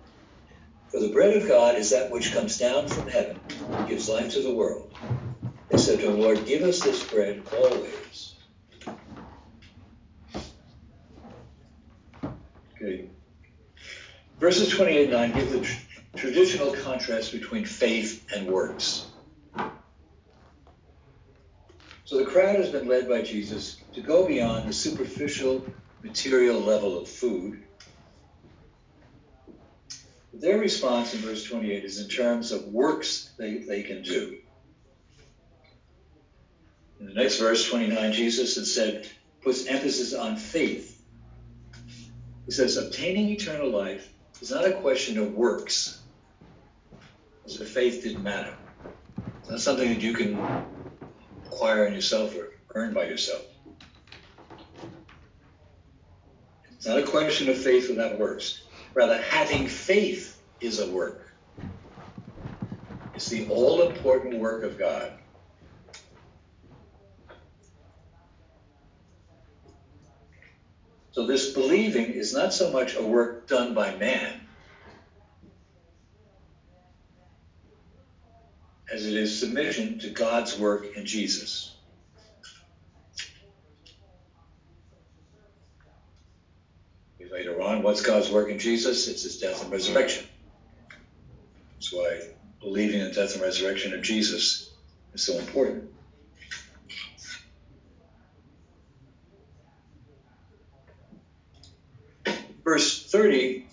For 0.89 0.99
the 0.99 1.13
bread 1.13 1.37
of 1.37 1.47
God 1.47 1.77
is 1.77 1.91
that 1.91 2.11
which 2.11 2.33
comes 2.33 2.59
down 2.59 2.89
from 2.89 3.07
heaven 3.07 3.39
and 3.49 3.89
gives 3.89 4.09
life 4.09 4.33
to 4.33 4.43
the 4.43 4.57
world. 4.57 4.93
They 5.69 5.79
said 5.79 6.01
to 6.01 6.07
the 6.07 6.15
Lord, 6.15 6.47
Give 6.47 6.63
us 6.63 6.81
this 6.81 7.09
bread 7.09 7.43
always. 7.57 8.31
Okay. 12.83 13.11
Verses 14.41 14.71
28 14.71 15.03
and 15.03 15.13
9 15.13 15.33
give 15.33 15.53
the 15.53 15.61
tr- 15.61 15.83
traditional 16.17 16.73
contrast 16.73 17.31
between 17.31 17.67
faith 17.67 18.27
and 18.35 18.47
works. 18.47 19.07
So 22.07 22.17
the 22.17 22.25
crowd 22.25 22.57
has 22.57 22.71
been 22.71 22.89
led 22.89 23.07
by 23.07 23.21
Jesus 23.21 23.77
to 23.93 24.01
go 24.01 24.27
beyond 24.27 24.67
the 24.67 24.73
superficial 24.73 25.63
material 26.03 26.59
level 26.59 26.99
of 26.99 27.07
food. 27.07 27.63
Their 30.33 30.59
response 30.59 31.13
in 31.13 31.21
verse 31.21 31.45
28 31.45 31.85
is 31.85 32.01
in 32.01 32.09
terms 32.09 32.51
of 32.51 32.65
works 32.65 33.35
they, 33.39 33.59
they 33.59 33.83
can 33.83 34.03
do. 34.03 34.39
In 36.99 37.07
the 37.07 37.15
next 37.15 37.39
verse, 37.39 37.69
29, 37.69 38.13
Jesus 38.13 38.57
had 38.57 38.67
said, 38.67 39.09
puts 39.43 39.67
emphasis 39.67 40.15
on 40.15 40.37
faith. 40.37 41.03
He 42.47 42.53
says, 42.53 42.79
obtaining 42.79 43.29
eternal 43.29 43.69
life 43.69 44.10
is 44.41 44.51
not 44.51 44.65
a 44.65 44.73
question 44.73 45.19
of 45.19 45.35
works, 45.35 46.01
as 47.45 47.61
if 47.61 47.71
faith 47.71 48.03
didn't 48.03 48.23
matter. 48.23 48.55
It's 49.41 49.51
not 49.51 49.61
something 49.61 49.89
that 49.89 50.01
you 50.01 50.15
can 50.15 50.39
acquire 51.47 51.87
in 51.87 51.95
yourself 51.95 52.35
or 52.37 52.53
earn 52.75 52.95
by 52.95 53.05
yourself. 53.05 53.43
It's 56.73 56.87
not 56.87 56.99
a 56.99 57.07
question 57.07 57.51
of 57.51 57.59
faith 57.59 57.91
without 57.91 58.19
works. 58.19 58.63
Rather, 58.95 59.21
having 59.21 59.67
faith 59.69 60.41
is 60.61 60.81
a 60.81 60.91
work. 60.91 61.29
It's 63.15 63.29
the 63.29 63.47
all 63.49 63.91
important 63.91 64.39
work 64.39 64.63
of 64.65 64.79
God. 64.79 65.20
So, 71.13 71.27
this 71.27 71.53
believing 71.53 72.13
is 72.13 72.35
not 72.35 72.53
so 72.53 72.71
much 72.71 72.97
a 72.97 73.03
work 73.03 73.49
done 73.49 73.75
by 73.75 73.95
man 73.97 74.41
as 78.93 79.07
it 79.07 79.15
is 79.15 79.39
submission 79.39 79.99
to 80.01 80.11
God's 80.11 80.59
work 80.59 80.97
in 80.97 81.07
Jesus. 81.07 81.77
Later 87.31 87.63
on, 87.63 87.83
what's 87.83 88.03
God's 88.03 88.31
work 88.31 88.51
in 88.51 88.59
Jesus? 88.59 89.09
It's 89.09 89.23
his 89.23 89.39
death 89.39 89.63
and 89.63 89.73
resurrection. 89.73 90.27
That's 91.75 91.93
why 91.93 92.21
believing 92.61 93.01
in 93.01 93.09
the 93.09 93.15
death 93.15 93.35
and 93.35 93.43
resurrection 93.43 93.95
of 93.95 94.03
Jesus 94.03 94.71
is 95.15 95.25
so 95.25 95.39
important. 95.39 95.91
Verse 102.65 103.00
30, 103.11 103.67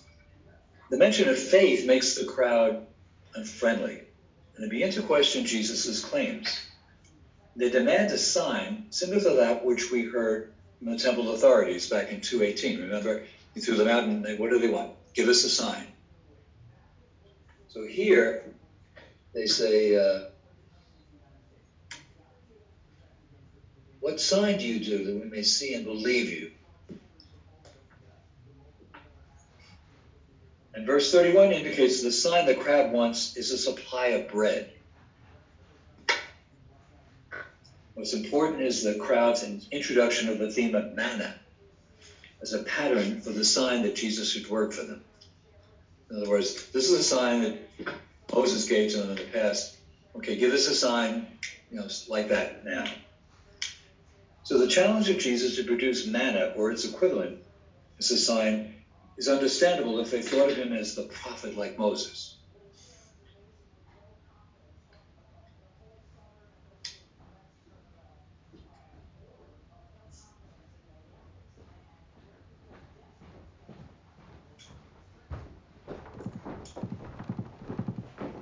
the 0.90 0.96
mention 0.96 1.28
of 1.28 1.38
faith 1.38 1.86
makes 1.86 2.14
the 2.14 2.24
crowd 2.24 2.86
unfriendly, 3.34 4.02
and 4.54 4.64
they 4.64 4.68
begin 4.68 4.90
to 4.92 5.02
question 5.02 5.46
Jesus' 5.46 6.04
claims. 6.04 6.60
They 7.56 7.70
demand 7.70 8.10
a 8.10 8.18
sign 8.18 8.86
similar 8.90 9.20
to 9.20 9.30
that 9.36 9.64
which 9.64 9.90
we 9.90 10.04
heard 10.04 10.52
from 10.78 10.90
the 10.90 10.98
temple 10.98 11.32
authorities 11.34 11.88
back 11.88 12.10
in 12.10 12.20
218. 12.20 12.80
Remember, 12.80 13.24
he 13.54 13.60
threw 13.60 13.76
them 13.76 13.88
out, 13.88 14.04
and 14.04 14.24
they, 14.24 14.36
what 14.36 14.50
do 14.50 14.58
they 14.58 14.68
want? 14.68 14.92
Give 15.14 15.28
us 15.28 15.44
a 15.44 15.50
sign. 15.50 15.86
So 17.68 17.86
here, 17.86 18.44
they 19.34 19.46
say, 19.46 19.96
uh, 19.96 20.30
What 24.00 24.20
sign 24.20 24.58
do 24.58 24.66
you 24.66 24.82
do 24.82 25.04
that 25.04 25.14
we 25.22 25.28
may 25.28 25.42
see 25.42 25.74
and 25.74 25.84
believe 25.84 26.30
you? 26.30 26.52
And 30.78 30.86
verse 30.86 31.10
31 31.10 31.50
indicates 31.50 32.02
the 32.02 32.12
sign 32.12 32.46
the 32.46 32.54
crowd 32.54 32.92
wants 32.92 33.36
is 33.36 33.50
a 33.50 33.58
supply 33.58 34.06
of 34.10 34.28
bread. 34.28 34.70
What's 37.94 38.14
important 38.14 38.62
is 38.62 38.84
the 38.84 38.94
crowd's 38.94 39.42
introduction 39.72 40.28
of 40.28 40.38
the 40.38 40.52
theme 40.52 40.76
of 40.76 40.94
manna 40.94 41.34
as 42.40 42.52
a 42.52 42.62
pattern 42.62 43.20
for 43.20 43.30
the 43.30 43.44
sign 43.44 43.82
that 43.82 43.96
Jesus 43.96 44.36
would 44.36 44.48
work 44.48 44.72
for 44.72 44.84
them. 44.84 45.02
In 46.12 46.18
other 46.18 46.30
words, 46.30 46.70
this 46.70 46.88
is 46.88 47.00
a 47.00 47.02
sign 47.02 47.42
that 47.42 47.58
Moses 48.32 48.68
gave 48.68 48.92
to 48.92 48.98
them 48.98 49.10
in 49.10 49.16
the 49.16 49.32
past. 49.32 49.78
Okay, 50.14 50.36
give 50.36 50.52
us 50.52 50.68
a 50.68 50.74
sign, 50.76 51.26
you 51.72 51.78
know, 51.80 51.88
like 52.08 52.28
that 52.28 52.64
now. 52.64 52.84
So 54.44 54.58
the 54.58 54.68
challenge 54.68 55.10
of 55.10 55.18
Jesus 55.18 55.56
to 55.56 55.64
produce 55.64 56.06
manna 56.06 56.52
or 56.54 56.70
its 56.70 56.84
equivalent 56.84 57.40
is 57.98 58.12
a 58.12 58.16
sign 58.16 58.76
is 59.18 59.28
understandable 59.28 59.98
if 59.98 60.12
they 60.12 60.22
thought 60.22 60.48
of 60.48 60.56
him 60.56 60.72
as 60.72 60.94
the 60.94 61.02
prophet 61.02 61.58
like 61.58 61.76
Moses. 61.76 62.36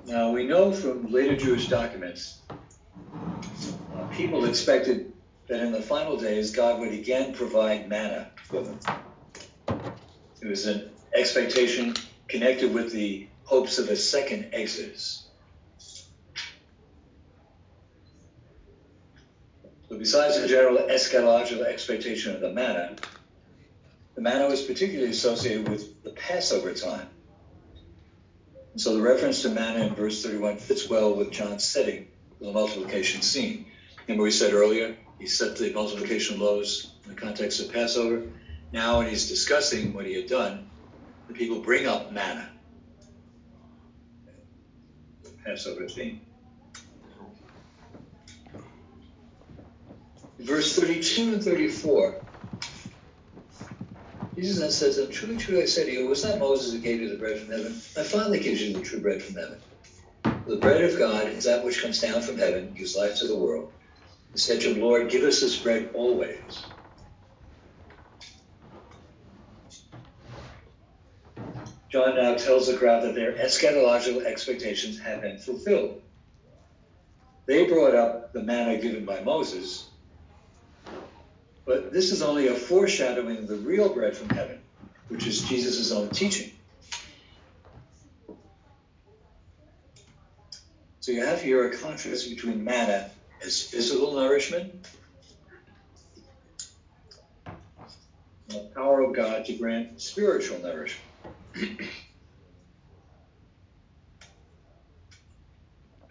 Now, 0.05 0.31
we 0.31 0.45
know 0.45 0.73
from 0.73 1.11
later 1.11 1.37
Jewish 1.37 1.69
documents, 1.69 2.43
uh, 3.11 4.07
people 4.13 4.45
expected 4.45 5.13
that 5.49 5.61
in 5.61 5.73
the 5.73 5.83
final 5.83 6.17
days 6.19 6.51
God 6.51 6.81
would 6.81 6.93
again 6.93 7.33
provide 7.33 7.89
manna 7.89 8.31
for 8.45 8.61
them. 8.61 8.79
It 10.47 10.51
was 10.51 10.67
an 10.67 10.89
expectation 11.13 11.95
connected 12.29 12.73
with 12.73 12.93
the 12.93 13.27
hopes 13.43 13.81
of 13.81 13.89
a 13.89 13.97
second 13.97 14.51
Exodus. 14.53 15.27
So, 19.89 19.99
besides 19.99 20.41
the 20.41 20.47
general 20.47 20.77
eschatological 20.77 21.65
expectation 21.65 22.33
of 22.33 22.41
the 22.41 22.53
manna, 22.53 22.95
the 24.15 24.21
manna 24.21 24.47
was 24.47 24.63
particularly 24.63 25.11
associated 25.11 25.69
with 25.69 26.01
the 26.05 26.11
Passover 26.11 26.73
time. 26.75 27.09
And 28.71 28.81
so 28.81 28.95
the 28.95 29.03
reference 29.03 29.43
to 29.43 29.49
manna 29.49 29.87
in 29.87 29.97
verse 29.97 30.23
31 30.23 30.59
fits 30.59 30.89
well 30.89 31.13
with 31.13 31.33
John's 31.33 31.65
setting 31.65 32.07
for 32.39 32.45
the 32.45 32.53
multiplication 32.53 33.21
scene. 33.21 33.67
Remember 34.07 34.23
we 34.23 34.31
said 34.31 34.53
earlier, 34.53 34.97
he 35.19 35.27
set 35.27 35.57
the 35.57 35.73
multiplication 35.73 36.37
of 36.37 36.43
loaves 36.43 36.93
in 37.03 37.17
the 37.17 37.21
context 37.21 37.59
of 37.59 37.73
Passover. 37.73 38.23
Now 38.73 38.99
when 38.99 39.09
he's 39.09 39.29
discussing 39.29 39.95
what 39.95 40.07
he 40.07 40.15
had 40.15 40.29
done, 40.29 40.71
the 41.29 41.35
people 41.35 41.61
bring 41.63 41.87
up 41.87 42.13
manna. 42.13 42.51
Passover 45.45 45.89
theme. 45.89 46.23
Verse 50.39 50.77
32 50.79 51.35
and 51.35 51.43
34 51.43 52.23
Jesus 54.37 54.59
then 54.59 54.71
says, 54.71 54.99
"And 54.99 55.11
truly, 55.11 55.39
truly, 55.39 55.63
I 55.63 55.67
say 55.67 55.85
to 55.85 55.93
you, 55.93 56.05
it 56.05 56.09
was 56.09 56.23
not 56.23 56.39
Moses 56.39 56.73
who 56.73 56.81
gave 56.81 57.01
you 57.01 57.09
the 57.09 57.17
bread 57.17 57.39
from 57.39 57.51
heaven. 57.51 57.73
My 57.97 58.03
Father 58.03 58.37
gives 58.37 58.61
you 58.61 58.75
the 58.75 58.83
true 58.83 59.01
bread 59.01 59.23
from 59.23 59.37
heaven. 59.37 59.63
The 60.47 60.57
bread 60.57 60.85
of 60.85 60.99
God 60.99 61.29
is 61.29 61.45
that 61.45 61.65
which 61.65 61.81
comes 61.81 62.01
down 62.01 62.21
from 62.21 62.37
heaven, 62.37 62.75
gives 62.75 62.97
life 62.97 63.19
to 63.21 63.29
the 63.29 63.39
world. 63.39 63.73
He 64.33 64.39
said 64.39 64.61
to 64.61 64.75
him, 64.75 64.81
Lord, 64.83 65.11
give 65.11 65.25
us 65.25 65.41
this 65.41 65.59
bread 65.59 65.91
always. 65.95 66.76
John 71.97 72.15
now 72.15 72.35
tells 72.35 72.67
the 72.67 72.77
crowd 72.77 73.05
that 73.05 73.15
their 73.15 73.33
eschatological 73.33 74.23
expectations 74.27 74.99
have 74.99 75.23
been 75.23 75.39
fulfilled. 75.39 76.03
They 77.47 77.65
brought 77.65 77.95
up 77.95 78.35
the 78.35 78.43
manna 78.43 78.77
given 78.77 79.07
by 79.07 79.21
Moses, 79.21 79.89
but 81.65 81.95
this 81.95 82.13
is 82.13 82.21
only 82.21 82.49
a 82.49 82.55
foreshadowing 82.55 83.39
of 83.39 83.49
the 83.49 83.57
real 83.57 83.95
bread 83.95 84.15
from 84.15 84.29
heaven, 84.29 84.61
which 85.09 85.27
is 85.27 85.41
Jesus' 85.45 85.91
own 85.91 86.11
teaching. 86.11 86.51
So 91.01 91.13
you 91.13 91.25
have 91.25 91.41
here 91.41 91.67
a 91.67 91.75
contrast 91.79 92.29
between 92.29 92.63
manna 92.63 93.09
as 93.43 93.63
physical 93.63 94.13
nourishment, 94.13 94.87
and 97.47 97.57
the 98.51 98.71
power 98.75 99.01
of 99.01 99.17
God 99.17 99.47
to 99.47 99.55
grant 99.55 99.99
spiritual 99.99 100.59
nourishment. 100.59 101.06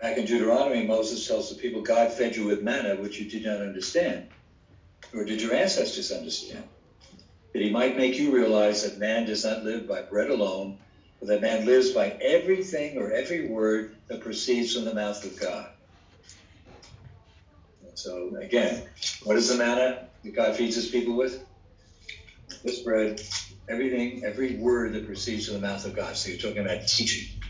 Back 0.01 0.17
in 0.17 0.25
Deuteronomy, 0.25 0.85
Moses 0.85 1.27
tells 1.27 1.49
the 1.49 1.55
people, 1.55 1.81
God 1.81 2.11
fed 2.11 2.35
you 2.35 2.45
with 2.45 2.61
manna, 2.61 2.95
which 2.95 3.19
you 3.19 3.29
did 3.29 3.43
not 3.45 3.61
understand 3.61 4.29
nor 5.15 5.23
did 5.23 5.41
your 5.41 5.53
ancestors 5.53 6.11
understand, 6.11 6.63
that 7.53 7.61
he 7.61 7.69
might 7.69 7.95
make 7.95 8.17
you 8.17 8.31
realize 8.31 8.83
that 8.83 8.99
man 8.99 9.25
does 9.25 9.45
not 9.45 9.63
live 9.63 9.87
by 9.87 10.01
bread 10.01 10.29
alone, 10.29 10.77
but 11.19 11.29
that 11.29 11.41
man 11.41 11.65
lives 11.65 11.91
by 11.91 12.09
everything 12.21 12.97
or 12.97 13.11
every 13.11 13.47
word 13.47 13.95
that 14.09 14.19
proceeds 14.19 14.75
from 14.75 14.83
the 14.83 14.93
mouth 14.93 15.23
of 15.23 15.39
God. 15.39 15.69
So 17.93 18.35
again, 18.41 18.83
what 19.23 19.37
is 19.37 19.47
the 19.47 19.55
manna 19.55 20.09
that 20.23 20.35
God 20.35 20.55
feeds 20.55 20.75
his 20.75 20.89
people 20.89 21.15
with? 21.15 21.45
This 22.61 22.81
bread, 22.81 23.21
everything, 23.67 24.23
every 24.23 24.55
word 24.55 24.93
that 24.93 25.05
proceeds 25.05 25.45
from 25.45 25.55
the 25.55 25.67
mouth 25.67 25.85
of 25.85 25.95
God. 25.95 26.15
So 26.15 26.29
you're 26.29 26.39
talking 26.39 26.65
about 26.65 26.87
teaching. 26.87 27.41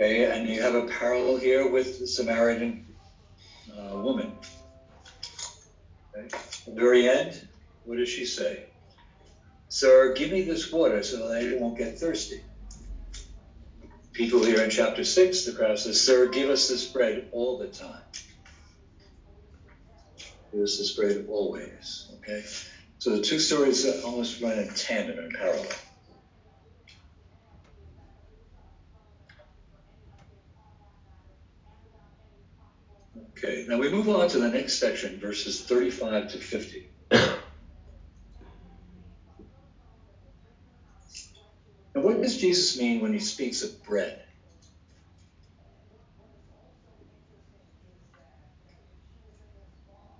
Okay, 0.00 0.24
and 0.24 0.48
you 0.48 0.62
have 0.62 0.74
a 0.74 0.86
parallel 0.86 1.36
here 1.36 1.68
with 1.68 1.98
the 1.98 2.06
Samaritan 2.06 2.86
uh, 3.70 3.98
woman. 3.98 4.32
Okay. 6.16 6.26
At 6.26 6.64
the 6.64 6.72
very 6.72 7.06
end, 7.06 7.46
what 7.84 7.98
does 7.98 8.08
she 8.08 8.24
say? 8.24 8.64
Sir, 9.68 10.14
give 10.14 10.30
me 10.30 10.42
this 10.42 10.72
water 10.72 11.02
so 11.02 11.28
that 11.28 11.42
I 11.42 11.54
won't 11.56 11.76
get 11.76 11.98
thirsty. 11.98 12.42
People 14.12 14.44
here 14.44 14.60
in 14.60 14.70
chapter 14.70 15.04
6, 15.04 15.44
the 15.44 15.52
crowd 15.52 15.78
says, 15.78 16.00
Sir, 16.00 16.28
give 16.28 16.50
us 16.50 16.68
this 16.68 16.86
bread 16.86 17.28
all 17.32 17.58
the 17.58 17.68
time. 17.68 18.02
Give 20.52 20.62
us 20.62 20.78
this 20.78 20.92
bread 20.92 21.26
always. 21.28 22.10
Okay? 22.16 22.44
So 22.98 23.16
the 23.16 23.22
two 23.22 23.38
stories 23.38 23.86
almost 24.04 24.42
run 24.42 24.58
in 24.58 24.68
tandem 24.74 25.18
and 25.18 25.32
parallel. 25.32 25.66
Okay, 33.42 33.64
now 33.66 33.78
we 33.78 33.88
move 33.88 34.08
on 34.10 34.28
to 34.28 34.38
the 34.38 34.48
next 34.48 34.78
section, 34.78 35.18
verses 35.18 35.62
35 35.62 36.32
to 36.32 36.38
50. 36.38 36.90
What 42.10 42.22
does 42.22 42.36
Jesus 42.36 42.76
mean 42.76 43.00
when 43.00 43.12
he 43.12 43.20
speaks 43.20 43.62
of 43.62 43.84
bread? 43.84 44.22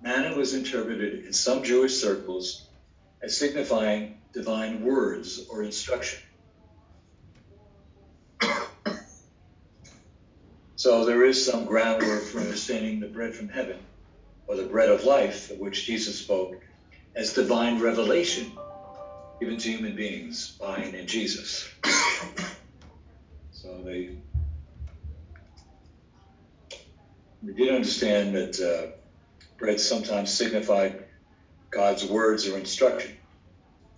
Manna 0.01 0.35
was 0.35 0.53
interpreted 0.53 1.25
in 1.25 1.33
some 1.33 1.63
Jewish 1.63 2.01
circles 2.01 2.67
as 3.21 3.37
signifying 3.37 4.17
divine 4.33 4.83
words 4.83 5.47
or 5.49 5.63
instruction. 5.63 6.19
So 10.77 11.05
there 11.05 11.23
is 11.25 11.45
some 11.45 11.65
groundwork 11.65 12.23
for 12.23 12.39
understanding 12.39 13.01
the 13.01 13.07
bread 13.07 13.35
from 13.35 13.49
heaven, 13.49 13.77
or 14.47 14.55
the 14.55 14.63
bread 14.63 14.89
of 14.89 15.03
life, 15.03 15.51
of 15.51 15.59
which 15.59 15.85
Jesus 15.85 16.17
spoke, 16.17 16.59
as 17.15 17.33
divine 17.33 17.79
revelation 17.79 18.51
given 19.41 19.57
to 19.57 19.71
human 19.71 19.95
beings 19.95 20.55
by 20.61 20.77
and 20.77 20.93
in 20.93 21.07
Jesus. 21.07 21.67
so 23.51 23.81
they, 23.83 24.19
they 27.41 27.53
did 27.53 27.73
understand 27.73 28.35
that 28.35 28.59
uh, 28.59 28.91
bread 29.57 29.79
sometimes 29.79 30.31
signified 30.31 31.05
God's 31.71 32.05
words 32.05 32.47
or 32.47 32.55
instruction, 32.55 33.17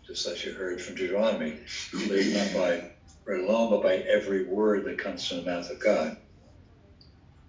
just 0.08 0.26
as 0.28 0.46
you 0.46 0.54
heard 0.54 0.82
from 0.82 0.96
Deuteronomy. 0.96 1.60
Live 1.94 2.34
not 2.34 2.54
by 2.62 2.92
bread 3.26 3.42
alone, 3.42 3.70
but 3.70 3.84
by 3.84 3.98
every 3.98 4.46
word 4.46 4.86
that 4.86 4.98
comes 4.98 5.28
from 5.28 5.44
the 5.44 5.52
mouth 5.52 5.70
of 5.70 5.78
God. 5.82 6.16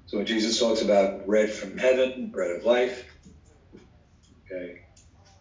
So 0.07 0.17
when 0.17 0.27
Jesus 0.27 0.59
talks 0.59 0.83
about 0.83 1.27
bread 1.27 1.49
from 1.49 1.79
heaven, 1.79 2.33
bread 2.33 2.51
of 2.57 2.65
life, 2.65 3.05
okay, 4.51 4.84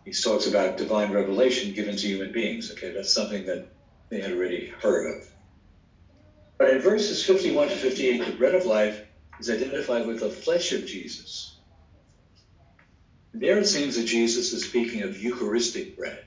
he 0.05 0.11
talks 0.11 0.47
about 0.47 0.77
divine 0.77 1.11
revelation 1.13 1.73
given 1.73 1.95
to 1.95 2.07
human 2.07 2.31
beings. 2.31 2.71
Okay, 2.71 2.91
that's 2.91 3.13
something 3.13 3.45
that 3.45 3.67
they 4.09 4.21
had 4.21 4.31
already 4.33 4.67
heard 4.67 5.17
of. 5.17 5.27
But 6.57 6.69
in 6.71 6.79
verses 6.79 7.25
51 7.25 7.69
to 7.69 7.75
58, 7.75 8.25
the 8.25 8.31
bread 8.33 8.55
of 8.55 8.65
life 8.65 9.01
is 9.39 9.49
identified 9.49 10.05
with 10.05 10.19
the 10.19 10.29
flesh 10.29 10.71
of 10.73 10.85
Jesus. 10.85 11.57
There 13.33 13.57
it 13.57 13.65
seems 13.65 13.95
that 13.95 14.05
Jesus 14.05 14.53
is 14.53 14.63
speaking 14.63 15.01
of 15.01 15.21
Eucharistic 15.21 15.97
bread. 15.97 16.23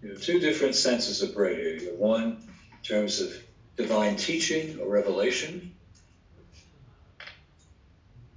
You 0.00 0.10
have 0.10 0.22
two 0.22 0.38
different 0.38 0.74
senses 0.74 1.22
of 1.22 1.34
bread 1.34 1.56
here. 1.56 1.76
You 1.76 1.90
have 1.90 1.98
one 1.98 2.48
in 2.72 2.78
terms 2.82 3.20
of 3.20 3.34
divine 3.76 4.16
teaching 4.16 4.78
or 4.80 4.88
revelation, 4.88 5.74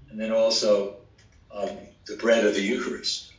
and 0.10 0.20
then 0.20 0.32
also 0.32 0.97
um, 1.52 1.70
the 2.06 2.16
bread 2.18 2.46
of 2.46 2.54
the 2.54 2.62
Eucharist. 2.62 3.34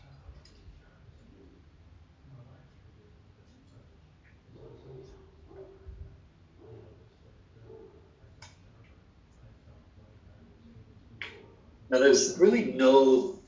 Now, 11.91 11.99
there's 11.99 12.39
really 12.39 12.73
no 12.73 13.39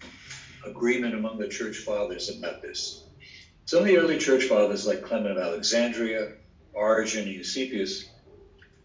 agreement 0.66 1.14
among 1.14 1.38
the 1.38 1.48
church 1.48 1.78
fathers 1.78 2.30
about 2.30 2.62
this. 2.62 3.04
Some 3.66 3.80
of 3.80 3.84
the 3.84 3.98
early 3.98 4.16
church 4.16 4.44
fathers, 4.44 4.86
like 4.86 5.02
Clement 5.02 5.36
of 5.36 5.42
Alexandria, 5.42 6.32
Origen, 6.72 7.24
and 7.24 7.32
Eusebius, 7.32 8.08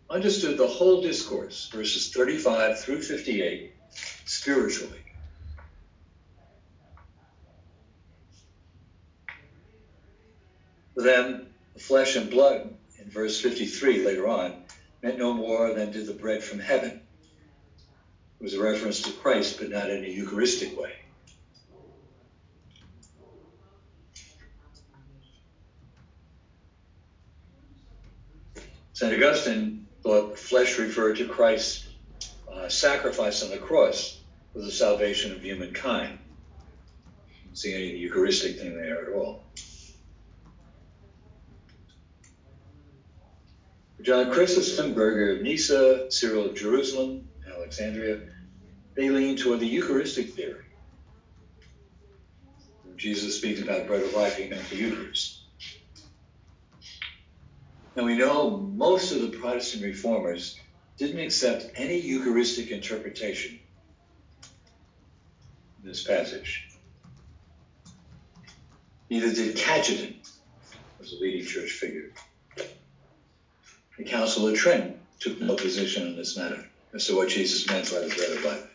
understood 0.10 0.58
the 0.58 0.68
whole 0.68 1.02
discourse, 1.02 1.70
verses 1.74 2.12
35 2.14 2.80
through 2.80 3.02
58, 3.02 3.74
spiritually. 4.26 5.05
Them, 11.06 11.48
the 11.74 11.80
flesh 11.80 12.16
and 12.16 12.30
blood, 12.30 12.74
in 13.00 13.10
verse 13.10 13.40
53 13.40 14.06
later 14.06 14.28
on, 14.28 14.64
meant 15.02 15.18
no 15.18 15.34
more 15.34 15.74
than 15.74 15.92
did 15.92 16.08
the 16.08 16.14
bread 16.14 16.44
from 16.44 16.60
heaven. 16.60 17.02
It 18.40 18.44
was 18.44 18.54
a 18.56 18.62
reference 18.62 19.02
to 19.04 19.12
Christ, 19.12 19.60
but 19.60 19.70
not 19.70 19.90
in 19.90 20.04
a 20.04 20.08
Eucharistic 20.08 20.78
way. 20.78 20.94
St. 28.94 29.14
Augustine 29.14 29.86
thought 30.04 30.40
flesh 30.40 30.78
referred 30.78 31.18
to 31.18 31.28
Christ's 31.28 31.88
uh, 32.52 32.70
sacrifice 32.70 33.44
on 33.44 33.50
the 33.50 33.58
cross 33.58 34.22
for 34.54 34.60
the 34.60 34.72
salvation 34.72 35.34
of 35.34 35.42
humankind. 35.42 36.18
See 37.54 37.74
any 37.74 37.98
Eucharistic 37.98 38.58
thing 38.58 38.76
there 38.76 39.06
at 39.06 39.14
all. 39.14 39.45
John 44.02 44.32
Chrysostom, 44.32 44.94
Gregory 44.94 45.38
of 45.38 45.42
Nyssa, 45.42 46.12
Cyril 46.12 46.46
of 46.46 46.56
Jerusalem, 46.56 47.28
Alexandria, 47.48 48.20
they 48.96 49.10
lean 49.10 49.38
toward 49.38 49.60
the 49.60 49.68
Eucharistic 49.68 50.34
theory. 50.34 50.66
Jesus 52.98 53.38
speaks 53.38 53.62
about 53.62 53.88
bread 53.88 54.04
of 54.04 54.14
life, 54.14 54.38
he 54.38 54.48
meant 54.48 54.70
the 54.70 54.78
Eucharist. 54.78 55.44
Now 57.96 58.04
we 58.04 58.16
know 58.16 58.58
most 58.58 59.12
of 59.12 59.22
the 59.22 59.38
Protestant 59.38 59.84
reformers 59.84 60.60
didn't 60.98 61.20
accept 61.20 61.72
any 61.76 62.00
Eucharistic 62.00 62.72
interpretation 62.72 63.60
in 65.82 65.90
this 65.90 66.04
passage. 66.04 66.70
Neither 69.10 69.34
did 69.34 69.56
Cajetan, 69.56 70.16
was 71.00 71.14
a 71.14 71.16
leading 71.18 71.46
church 71.46 71.72
figure. 71.72 72.12
The 73.98 74.04
Council 74.04 74.48
of 74.48 74.56
Trent 74.56 74.98
took 75.20 75.40
no 75.40 75.56
position 75.56 76.08
on 76.08 76.16
this 76.16 76.36
matter 76.36 76.66
as 76.94 77.06
to 77.08 77.16
what 77.16 77.30
Jesus 77.30 77.68
meant 77.70 77.92
by 77.92 78.00
the 78.00 78.08
bread 78.08 78.32
of 78.32 78.44
life. 78.44 78.70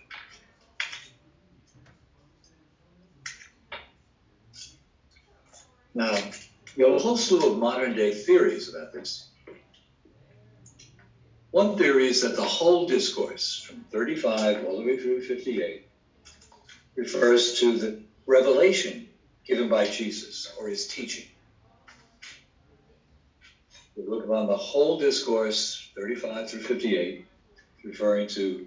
Now, 5.95 6.17
you 6.77 6.87
have 6.87 6.95
a 6.95 6.99
whole 6.99 7.17
slew 7.17 7.53
of 7.53 7.59
modern 7.59 7.95
day 7.95 8.15
theories 8.15 8.69
about 8.75 8.93
this. 8.93 9.29
One 11.51 11.77
theory 11.77 12.09
is 12.09 12.23
that 12.23 12.37
the 12.37 12.43
whole 12.43 12.87
discourse, 12.87 13.61
from 13.61 13.85
35 13.91 14.65
all 14.65 14.79
the 14.79 14.85
way 14.85 14.97
through 14.97 15.23
58, 15.23 15.89
refers 16.95 17.59
to 17.59 17.77
the 17.77 18.01
revelation 18.27 19.09
given 19.45 19.69
by 19.69 19.87
Jesus 19.87 20.55
or 20.59 20.69
his 20.69 20.87
teaching. 20.87 21.27
We 24.01 24.07
look 24.09 24.25
upon 24.25 24.47
the 24.47 24.57
whole 24.57 24.99
discourse, 24.99 25.91
35 25.95 26.49
through 26.49 26.61
58, 26.61 27.27
referring 27.85 28.29
to 28.29 28.67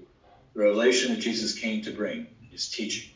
the 0.53 0.59
revelation 0.59 1.11
that 1.11 1.21
Jesus 1.21 1.57
came 1.57 1.81
to 1.83 1.91
bring, 1.91 2.27
his 2.51 2.69
teaching. 2.69 3.09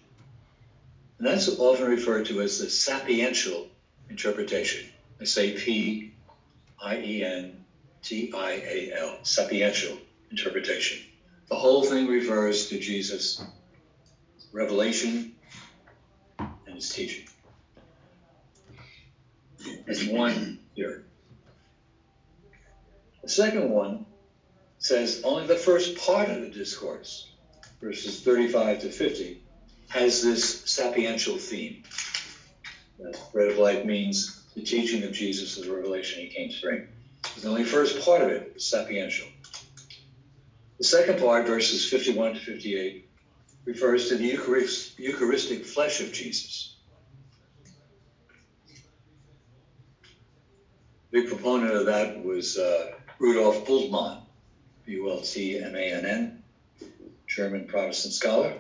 And 1.20 1.28
that's 1.28 1.48
often 1.60 1.86
referred 1.86 2.26
to 2.28 2.42
as 2.42 2.58
the 2.58 2.66
sapiential 2.66 3.68
interpretation. 4.10 4.90
S 5.22 5.38
A 5.38 5.52
P 5.52 6.12
I 6.82 6.98
E 6.98 7.24
N 7.24 7.64
T 8.02 8.32
I 8.36 8.52
A 8.52 8.92
L, 8.94 9.18
sapiential 9.24 10.00
interpretation. 10.32 10.98
The 11.50 11.56
whole 11.56 11.84
thing 11.84 12.08
refers 12.08 12.68
to 12.70 12.80
Jesus' 12.80 13.42
revelation 14.52 15.36
and 16.40 16.76
his 16.76 16.90
teaching. 16.90 17.26
As 19.88 20.04
one 20.06 20.60
here. 20.74 21.07
The 23.28 23.34
second 23.34 23.72
one 23.72 24.06
says 24.80 25.20
only 25.26 25.48
the 25.48 25.58
first 25.58 25.98
part 25.98 26.30
of 26.30 26.40
the 26.40 26.48
discourse, 26.48 27.30
verses 27.82 28.22
35 28.22 28.80
to 28.80 28.90
50, 28.90 29.42
has 29.90 30.22
this 30.22 30.62
sapiential 30.64 31.38
theme. 31.38 31.84
Bread 33.34 33.52
of 33.52 33.58
life 33.58 33.84
means 33.84 34.46
the 34.56 34.64
teaching 34.64 35.04
of 35.04 35.12
Jesus, 35.12 35.56
the 35.56 35.70
revelation 35.70 36.22
he 36.22 36.28
came 36.30 36.50
to 36.50 36.62
bring. 36.62 36.88
The 37.42 37.50
only 37.50 37.66
first 37.66 38.00
part 38.00 38.22
of 38.22 38.30
it 38.30 38.54
is 38.56 38.64
sapiential. 38.64 39.28
The 40.78 40.86
second 40.86 41.20
part, 41.20 41.48
verses 41.48 41.86
51 41.86 42.36
to 42.36 42.40
58, 42.40 43.10
refers 43.66 44.08
to 44.08 44.16
the 44.16 44.24
Eucharist, 44.24 44.98
Eucharistic 44.98 45.66
flesh 45.66 46.00
of 46.00 46.14
Jesus. 46.14 46.78
Big 51.12 51.28
proponent 51.28 51.74
of 51.74 51.86
that 51.88 52.24
was 52.24 52.58
uh, 52.58 52.92
Rudolf 53.20 53.66
Bultmann, 53.66 54.22
B-U-L-T-M-A-N-N, 54.86 56.44
German 57.26 57.66
Protestant 57.66 58.14
scholar. 58.14 58.54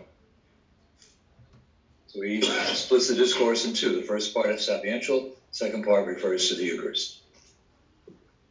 So 2.07 2.21
he 2.21 2.41
splits 2.41 3.07
the 3.07 3.15
discourse 3.15 3.65
in 3.65 3.73
two. 3.73 3.95
The 3.95 4.01
first 4.01 4.33
part 4.33 4.49
is 4.49 4.67
sapiential, 4.67 5.31
second 5.51 5.85
part 5.85 6.07
refers 6.07 6.49
to 6.49 6.55
the 6.55 6.63
Eucharist. 6.63 7.21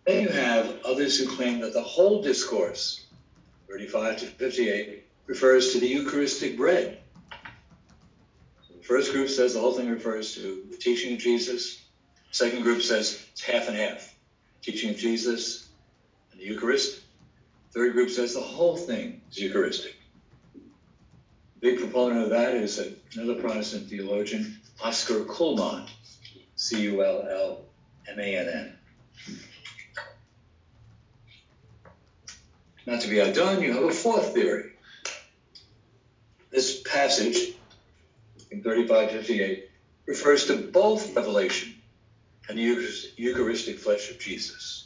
Then 0.06 0.22
you 0.22 0.28
have 0.28 0.80
others 0.84 1.18
who 1.18 1.26
claim 1.34 1.60
that 1.60 1.72
the 1.72 1.82
whole 1.82 2.22
discourse, 2.22 3.06
35 3.68 4.18
to 4.18 4.26
58, 4.26 5.04
refers 5.26 5.72
to 5.72 5.80
the 5.80 5.88
Eucharistic 5.88 6.56
bread. 6.56 7.00
The 8.70 8.84
first 8.84 9.10
group 9.10 9.28
says 9.28 9.54
the 9.54 9.60
whole 9.60 9.72
thing 9.72 9.90
refers 9.90 10.34
to 10.36 10.64
the 10.70 10.76
teaching 10.76 11.14
of 11.14 11.18
Jesus. 11.18 11.82
Second 12.30 12.62
group 12.62 12.82
says 12.82 13.26
it's 13.32 13.42
half 13.42 13.66
and 13.66 13.76
half. 13.76 14.14
Teaching 14.62 14.90
of 14.90 14.96
Jesus 14.96 15.65
and 16.36 16.42
the 16.42 16.52
Eucharist. 16.52 17.00
Third 17.72 17.92
group 17.92 18.10
says 18.10 18.34
the 18.34 18.40
whole 18.40 18.76
thing 18.76 19.20
is 19.30 19.38
Eucharistic. 19.38 19.94
Big 21.60 21.78
proponent 21.78 22.24
of 22.24 22.30
that 22.30 22.54
is 22.54 22.78
another 23.14 23.40
Protestant 23.40 23.88
theologian, 23.88 24.60
Oscar 24.82 25.24
Cullmann, 25.24 25.88
C 26.54 26.82
U 26.82 27.04
L 27.04 27.26
L 27.28 27.64
M 28.08 28.18
A 28.20 28.36
N 28.36 28.48
N. 28.48 28.72
Not 32.86 33.00
to 33.00 33.08
be 33.08 33.20
outdone, 33.20 33.62
you 33.62 33.72
have 33.72 33.82
a 33.82 33.90
fourth 33.90 34.32
theory. 34.32 34.72
This 36.50 36.82
passage 36.82 37.54
in 38.50 38.62
3558 38.62 39.68
refers 40.06 40.46
to 40.46 40.56
both 40.56 41.16
revelation 41.16 41.74
and 42.48 42.56
the 42.56 43.12
Eucharistic 43.16 43.78
flesh 43.78 44.10
of 44.10 44.20
Jesus. 44.20 44.85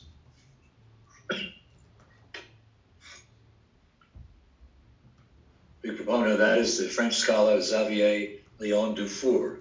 Proponent 6.10 6.32
of 6.32 6.38
that 6.40 6.58
is 6.58 6.76
the 6.76 6.88
French 6.88 7.14
scholar 7.14 7.60
Xavier 7.60 8.40
Leon 8.58 8.96
Dufour, 8.96 9.60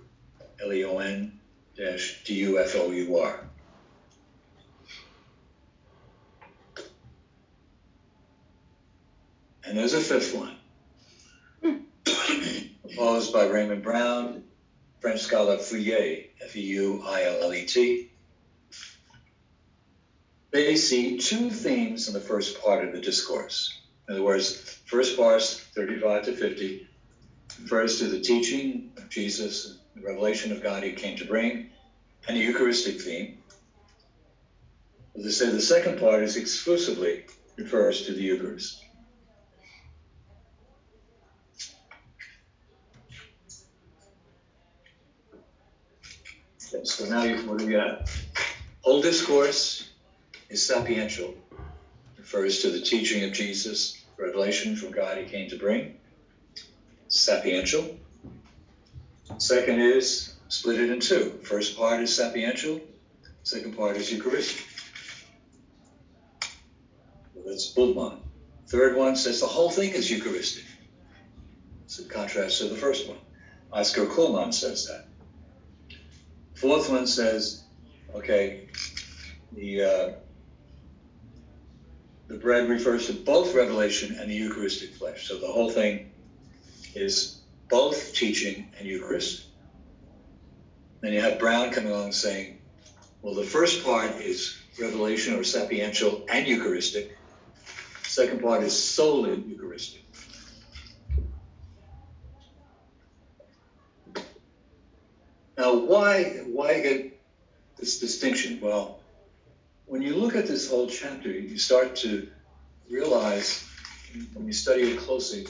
L-E-O-N 0.63 1.39
D-U-F-O-U-R. 1.75 3.39
And 9.63 9.77
there's 9.77 9.93
a 9.93 9.99
fifth 9.99 10.33
one, 10.33 10.55
hmm. 11.61 11.77
proposed 12.81 13.31
by 13.31 13.45
Raymond 13.45 13.83
Brown, 13.83 14.43
French 15.01 15.21
scholar 15.21 15.57
Feuillet, 15.57 16.29
F-E-U-I-L-L-E-T. 16.45 18.09
They 20.49 20.75
see 20.75 21.19
two 21.19 21.51
themes 21.51 22.07
in 22.07 22.15
the 22.15 22.19
first 22.19 22.59
part 22.59 22.83
of 22.83 22.91
the 22.91 23.01
discourse. 23.01 23.79
In 24.07 24.15
other 24.15 24.23
words, 24.23 24.78
first 24.89 25.15
verse, 25.15 25.61
35 25.75 26.23
to 26.23 26.33
50, 26.33 26.87
refers 27.61 27.99
to 27.99 28.07
the 28.07 28.19
teaching 28.19 28.89
of 28.97 29.09
Jesus, 29.09 29.77
the 29.95 30.01
revelation 30.01 30.51
of 30.51 30.61
God 30.61 30.83
he 30.83 30.91
came 30.93 31.15
to 31.17 31.25
bring, 31.25 31.69
and 32.27 32.35
the 32.35 32.41
Eucharistic 32.41 32.99
theme. 32.99 33.37
As 35.15 35.25
I 35.25 35.29
said, 35.29 35.53
the 35.53 35.61
second 35.61 35.97
part 35.99 36.23
is 36.23 36.37
exclusively 36.37 37.21
refers 37.57 38.01
to 38.03 38.13
the 38.13 38.21
Eucharist. 38.21 38.79
Okay, 46.73 46.83
so 46.83 47.05
now 47.05 47.23
you, 47.23 47.37
what 47.47 47.59
do 47.59 47.65
we 47.65 47.73
got? 47.73 48.09
Whole 48.83 49.01
discourse 49.01 49.85
is 50.49 50.61
sapiential, 50.61 51.33
refers 52.17 52.59
to 52.59 52.69
the 52.69 52.79
teaching 52.81 53.23
of 53.23 53.31
Jesus, 53.33 53.98
revelation 54.19 54.75
from 54.75 54.91
God 54.91 55.17
he 55.17 55.23
came 55.23 55.49
to 55.49 55.57
bring. 55.57 55.95
Sapiential. 57.09 57.97
Second 59.37 59.79
is 59.79 60.33
split 60.49 60.79
it 60.79 60.89
in 60.89 60.99
two. 60.99 61.39
First 61.43 61.77
part 61.77 62.01
is 62.01 62.11
sapiential, 62.11 62.81
second 63.43 63.75
part 63.75 63.95
is 63.95 64.11
Eucharistic. 64.11 64.65
Well, 67.33 67.45
that's 67.45 67.73
Bultmann. 67.73 68.19
Third 68.67 68.95
one 68.95 69.15
says 69.15 69.39
the 69.39 69.47
whole 69.47 69.71
thing 69.71 69.91
is 69.91 70.11
Eucharistic. 70.11 70.65
It's 71.85 71.97
in 71.97 72.07
contrast 72.07 72.59
to 72.59 72.67
the 72.67 72.75
first 72.75 73.07
one. 73.07 73.17
Oscar 73.71 74.05
Cullmann 74.05 74.51
says 74.51 74.85
that. 74.87 75.07
Fourth 76.55 76.89
one 76.89 77.07
says, 77.07 77.63
okay, 78.13 78.67
the 79.53 79.81
uh, 79.81 80.11
the 82.29 82.37
bread 82.37 82.69
refers 82.69 83.07
to 83.07 83.13
both 83.13 83.55
revelation 83.55 84.15
and 84.19 84.29
the 84.29 84.35
Eucharistic 84.35 84.93
flesh. 84.93 85.27
So 85.27 85.39
the 85.39 85.47
whole 85.47 85.71
thing 85.71 86.11
is 86.93 87.41
both 87.69 88.13
teaching 88.13 88.71
and 88.77 88.87
Eucharist. 88.87 89.47
Then 91.01 91.11
you 91.11 91.21
have 91.21 91.39
Brown 91.39 91.71
coming 91.71 91.91
along 91.91 92.11
saying, 92.11 92.59
well, 93.23 93.33
the 93.33 93.43
first 93.43 93.83
part 93.83 94.11
is 94.21 94.57
revelation 94.79 95.33
or 95.33 95.39
sapiential 95.39 96.23
and 96.29 96.47
Eucharistic. 96.47 97.17
Second 98.03 98.41
part 98.43 98.61
is 98.63 98.77
solely 98.77 99.35
Eucharistic. 99.41 100.03
Now, 105.57 105.73
why 105.75 106.23
why 106.45 106.79
get 106.79 107.19
this 107.77 107.99
distinction? 107.99 108.59
Well, 108.61 108.98
when 109.89 110.03
you 110.03 110.15
look 110.15 110.35
at 110.35 110.45
this 110.45 110.69
whole 110.69 110.87
chapter, 110.87 111.29
you 111.29 111.57
start 111.57 111.95
to 111.95 112.29
realize, 112.91 113.67
when 114.33 114.45
you 114.45 114.53
study 114.53 114.83
it 114.83 114.99
closely, 114.99 115.47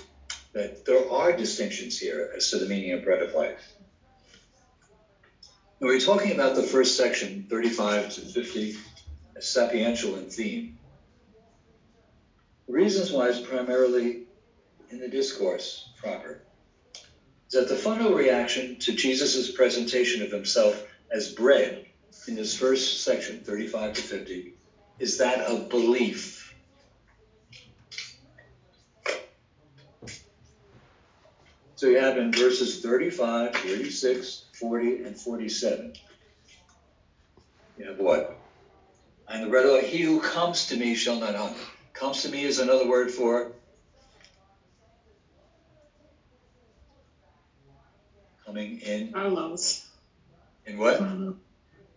that 0.54 0.86
there 0.86 1.12
are 1.12 1.36
distinctions 1.36 2.00
here 2.00 2.32
as 2.36 2.50
to 2.50 2.58
the 2.58 2.66
meaning 2.66 2.94
of 2.94 3.04
bread 3.04 3.22
of 3.22 3.34
life. 3.34 3.74
When 5.80 5.90
we're 5.92 6.00
talking 6.00 6.32
about 6.32 6.56
the 6.56 6.64
first 6.64 6.96
section, 6.96 7.48
35 7.50 8.14
to 8.14 8.22
50, 8.22 8.78
as 9.36 9.46
sapiential 9.46 10.18
in 10.18 10.30
theme. 10.30 10.78
reasons 12.68 13.12
why 13.12 13.28
it's 13.28 13.40
primarily 13.40 14.24
in 14.90 15.00
the 15.00 15.10
discourse 15.10 15.90
proper 15.98 16.42
is 17.48 17.54
that 17.54 17.68
the 17.68 17.76
fundamental 17.76 18.18
reaction 18.18 18.78
to 18.80 18.94
Jesus' 18.94 19.52
presentation 19.52 20.24
of 20.24 20.32
himself 20.32 20.86
as 21.12 21.34
bread 21.34 21.89
in 22.28 22.36
this 22.36 22.56
first 22.56 23.04
section, 23.04 23.40
35 23.44 23.94
to 23.94 24.02
50, 24.02 24.54
is 25.00 25.18
that 25.18 25.42
of 25.42 25.70
belief. 25.70 26.54
So 31.76 31.88
you 31.88 31.98
have 31.98 32.18
in 32.18 32.32
verses 32.32 32.82
35, 32.82 33.56
36, 33.56 34.46
40, 34.54 35.04
and 35.04 35.18
47. 35.18 35.94
You 37.78 37.86
have 37.86 37.98
what? 37.98 38.38
And 39.30 39.44
the 39.44 39.50
red 39.50 39.86
he 39.86 40.02
who 40.02 40.20
comes 40.20 40.68
to 40.68 40.76
me 40.76 40.96
shall 40.96 41.20
not 41.20 41.36
hunger. 41.36 41.58
Comes 41.94 42.24
to 42.24 42.30
me 42.30 42.44
is 42.44 42.60
another 42.60 42.86
word 42.86 43.12
for 43.12 43.54
coming 48.46 48.80
in. 48.80 49.12
Follows. 49.12 49.86
In 50.66 50.78
what? 50.78 51.00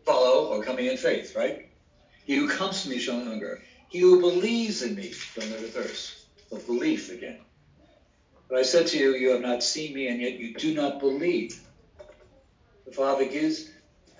follow 0.06 0.46
or 0.48 0.62
coming 0.62 0.86
in 0.86 0.96
faith, 0.96 1.34
right? 1.36 1.56
He 2.24 2.36
who 2.36 2.48
comes 2.48 2.82
to 2.82 2.88
me 2.90 2.98
shall 2.98 3.16
not 3.18 3.26
hunger. 3.26 3.58
He 3.88 4.00
who 4.00 4.20
believes 4.20 4.82
in 4.82 4.94
me 4.94 5.12
shall 5.12 5.48
never 5.48 5.66
thirst. 5.66 6.26
But 6.50 6.66
belief 6.66 7.10
again. 7.10 7.38
But 8.48 8.58
I 8.58 8.62
said 8.62 8.86
to 8.88 8.98
you, 8.98 9.14
you 9.14 9.30
have 9.30 9.40
not 9.40 9.62
seen 9.62 9.94
me, 9.94 10.08
and 10.08 10.20
yet 10.20 10.38
you 10.38 10.54
do 10.54 10.72
not 10.74 11.00
believe. 11.00 11.60
The 12.86 12.92
Father 12.92 13.24
gives, 13.24 13.64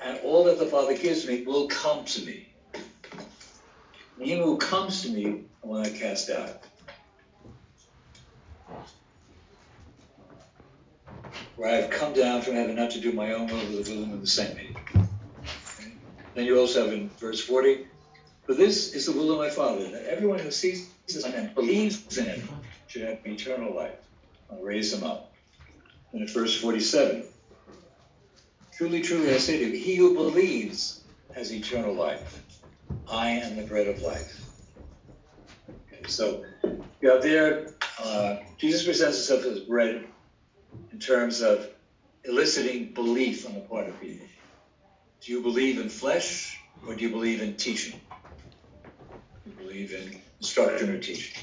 and 0.03 0.19
all 0.23 0.45
that 0.45 0.59
the 0.59 0.67
Father 0.67 0.95
gives 0.95 1.27
me 1.27 1.43
will 1.47 1.67
come 1.69 2.05
to 2.07 2.23
me. 2.23 2.49
And 4.19 4.29
who 4.41 4.59
comes 4.59 5.03
to 5.03 5.11
me, 5.11 5.27
I 5.65 5.69
will 5.69 5.79
not 5.83 5.95
cast 5.95 6.31
out. 6.31 6.55
For 11.57 11.67
I 11.69 11.73
have 11.75 11.91
come 11.91 12.13
down 12.15 12.43
from 12.43 12.55
heaven 12.55 12.77
not 12.77 12.91
to 12.93 13.01
do 13.01 13.13
my 13.13 13.33
own 13.33 13.49
will, 13.49 13.67
but 13.67 13.85
the 13.85 13.95
will 13.95 14.15
of 14.15 14.21
the 14.21 14.27
same. 14.27 14.55
me. 14.57 14.73
Then 16.35 16.47
you 16.47 16.59
also 16.59 16.85
have 16.85 16.93
in 16.93 17.11
verse 17.11 17.41
40, 17.45 17.87
for 18.47 18.55
this 18.55 18.95
is 18.95 19.07
the 19.07 19.13
will 19.13 19.33
of 19.33 19.39
my 19.39 19.51
Father, 19.51 19.89
that 19.91 20.07
everyone 20.07 20.39
who 20.39 20.51
sees 20.51 20.89
the 21.07 21.13
Son 21.15 21.33
and 21.35 21.55
believes 21.55 22.17
in 22.17 22.27
him 22.27 22.49
should 22.87 23.03
have 23.03 23.19
eternal 23.27 23.75
life. 23.75 23.99
I'll 24.51 24.63
raise 24.63 24.93
him 24.93 25.05
up. 25.05 25.33
And 26.13 26.23
at 26.23 26.31
verse 26.31 26.59
47, 26.61 27.25
truly, 28.77 29.01
truly, 29.01 29.35
I 29.35 29.39
say 29.39 29.59
to 29.59 29.65
you, 29.67 29.77
he 29.77 29.97
who 29.97 30.15
believes 30.15 31.03
has 31.35 31.53
eternal 31.53 31.95
life. 31.95 32.43
I 33.11 33.29
am 33.29 33.57
the 33.57 33.63
bread 33.63 33.89
of 33.89 34.01
life. 34.03 34.41
Okay, 35.69 36.07
so 36.07 36.45
you 37.01 37.11
have 37.11 37.23
there, 37.23 37.75
uh, 38.03 38.37
Jesus 38.59 38.85
presents 38.85 39.27
himself 39.27 39.45
as 39.53 39.61
bread 39.61 40.05
in 40.93 40.99
terms 40.99 41.41
of 41.41 41.69
eliciting 42.25 42.93
belief 42.93 43.47
on 43.47 43.55
the 43.55 43.61
part 43.61 43.89
of 43.89 44.01
people. 44.01 44.27
Do 45.25 45.31
you 45.31 45.41
believe 45.41 45.79
in 45.79 45.89
flesh 45.89 46.61
or 46.85 46.97
do 46.97 47.05
you 47.05 47.11
believe 47.11 47.43
in 47.43 47.55
teaching? 47.55 48.01
You 49.47 49.53
believe 49.53 49.95
in 49.95 50.21
instruction 50.41 50.91
or 50.91 50.99
teaching? 50.99 51.41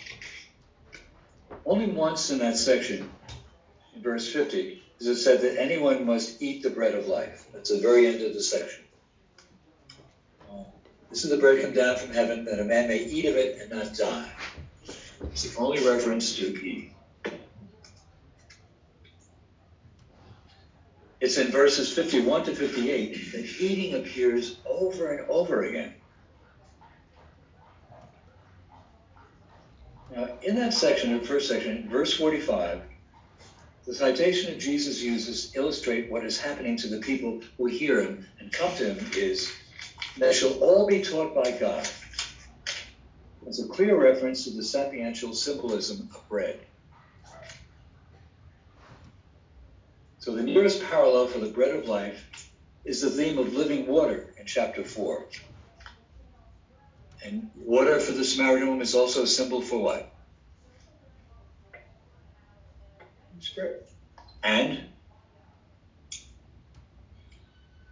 Only 1.65 1.86
once 1.86 2.30
in 2.30 2.39
that 2.39 2.57
section, 2.57 3.09
in 3.95 4.01
verse 4.01 4.34
50, 4.34 4.84
is 4.99 5.07
it 5.07 5.15
said 5.15 5.39
that 5.41 5.61
anyone 5.61 6.05
must 6.05 6.41
eat 6.41 6.61
the 6.61 6.69
bread 6.69 6.93
of 6.93 7.07
life. 7.07 7.45
That's 7.53 7.69
the 7.69 7.80
very 7.80 8.05
end 8.05 8.21
of 8.21 8.34
the 8.34 8.43
section. 8.43 8.84
Uh, 10.51 10.63
this 11.09 11.23
is 11.23 11.30
the 11.30 11.38
bread 11.38 11.61
come 11.61 11.73
down 11.73 11.95
from 11.95 12.11
heaven, 12.11 12.43
that 12.45 12.59
a 12.59 12.65
man 12.65 12.89
may 12.89 12.99
eat 12.99 13.27
of 13.27 13.38
it 13.38 13.61
and 13.61 13.71
not 13.71 13.95
die. 13.95 14.30
It's 15.23 15.43
the 15.43 15.57
only 15.57 15.88
reference 15.88 16.36
to 16.36 16.47
eating. 16.47 16.95
It's 21.22 21.38
in 21.38 21.51
verses 21.51 21.93
51 21.93 22.45
to 22.45 22.55
58 22.55 23.32
that 23.34 23.61
eating 23.61 23.95
appears 23.99 24.61
over 24.65 25.11
and 25.11 25.30
over 25.30 25.63
again. 25.63 25.93
Now, 30.09 30.30
in 30.41 30.55
that 30.55 30.74
section, 30.74 31.11
in 31.11 31.20
the 31.20 31.28
first 31.28 31.49
section, 31.49 31.89
verse 31.89 32.13
45, 32.13 32.82
the 33.86 33.93
citation 33.93 34.51
that 34.51 34.59
Jesus 34.59 35.01
uses 35.01 35.55
illustrate 35.55 36.09
what 36.09 36.24
is 36.24 36.39
happening 36.39 36.78
to 36.78 36.88
the 36.88 36.99
people 36.99 37.41
who 37.57 37.65
hear 37.65 38.01
him 38.01 38.26
and 38.39 38.51
come 38.51 38.74
to 38.78 38.93
him 38.93 39.11
is, 39.15 39.51
they 40.17 40.34
shall 40.34 40.53
all 40.63 40.88
be 40.88 41.01
taught 41.01 41.36
by 41.36 41.51
God. 41.51 41.88
It's 43.45 43.61
a 43.61 43.67
clear 43.67 44.01
reference 44.01 44.45
to 44.45 44.51
the 44.51 44.63
sapiential 44.63 45.34
symbolism 45.34 46.09
of 46.15 46.30
bread. 46.30 46.68
So 50.30 50.36
the 50.36 50.43
nearest 50.43 50.84
parallel 50.84 51.25
for 51.25 51.39
the 51.39 51.47
bread 51.47 51.75
of 51.75 51.88
life 51.88 52.23
is 52.86 53.01
the 53.01 53.09
theme 53.09 53.39
of 53.39 53.55
living 53.55 53.88
water 53.88 54.32
in 54.39 54.45
chapter 54.45 54.84
4. 54.84 55.25
And 57.25 57.49
water 57.55 57.99
for 57.99 58.11
the 58.11 58.23
Samaritan 58.23 58.67
woman 58.67 58.84
is 58.84 58.93
also 58.93 59.23
a 59.23 59.27
symbol 59.27 59.59
for 59.59 59.80
what? 59.80 60.13
Spirit. 63.39 63.89
And 64.43 64.84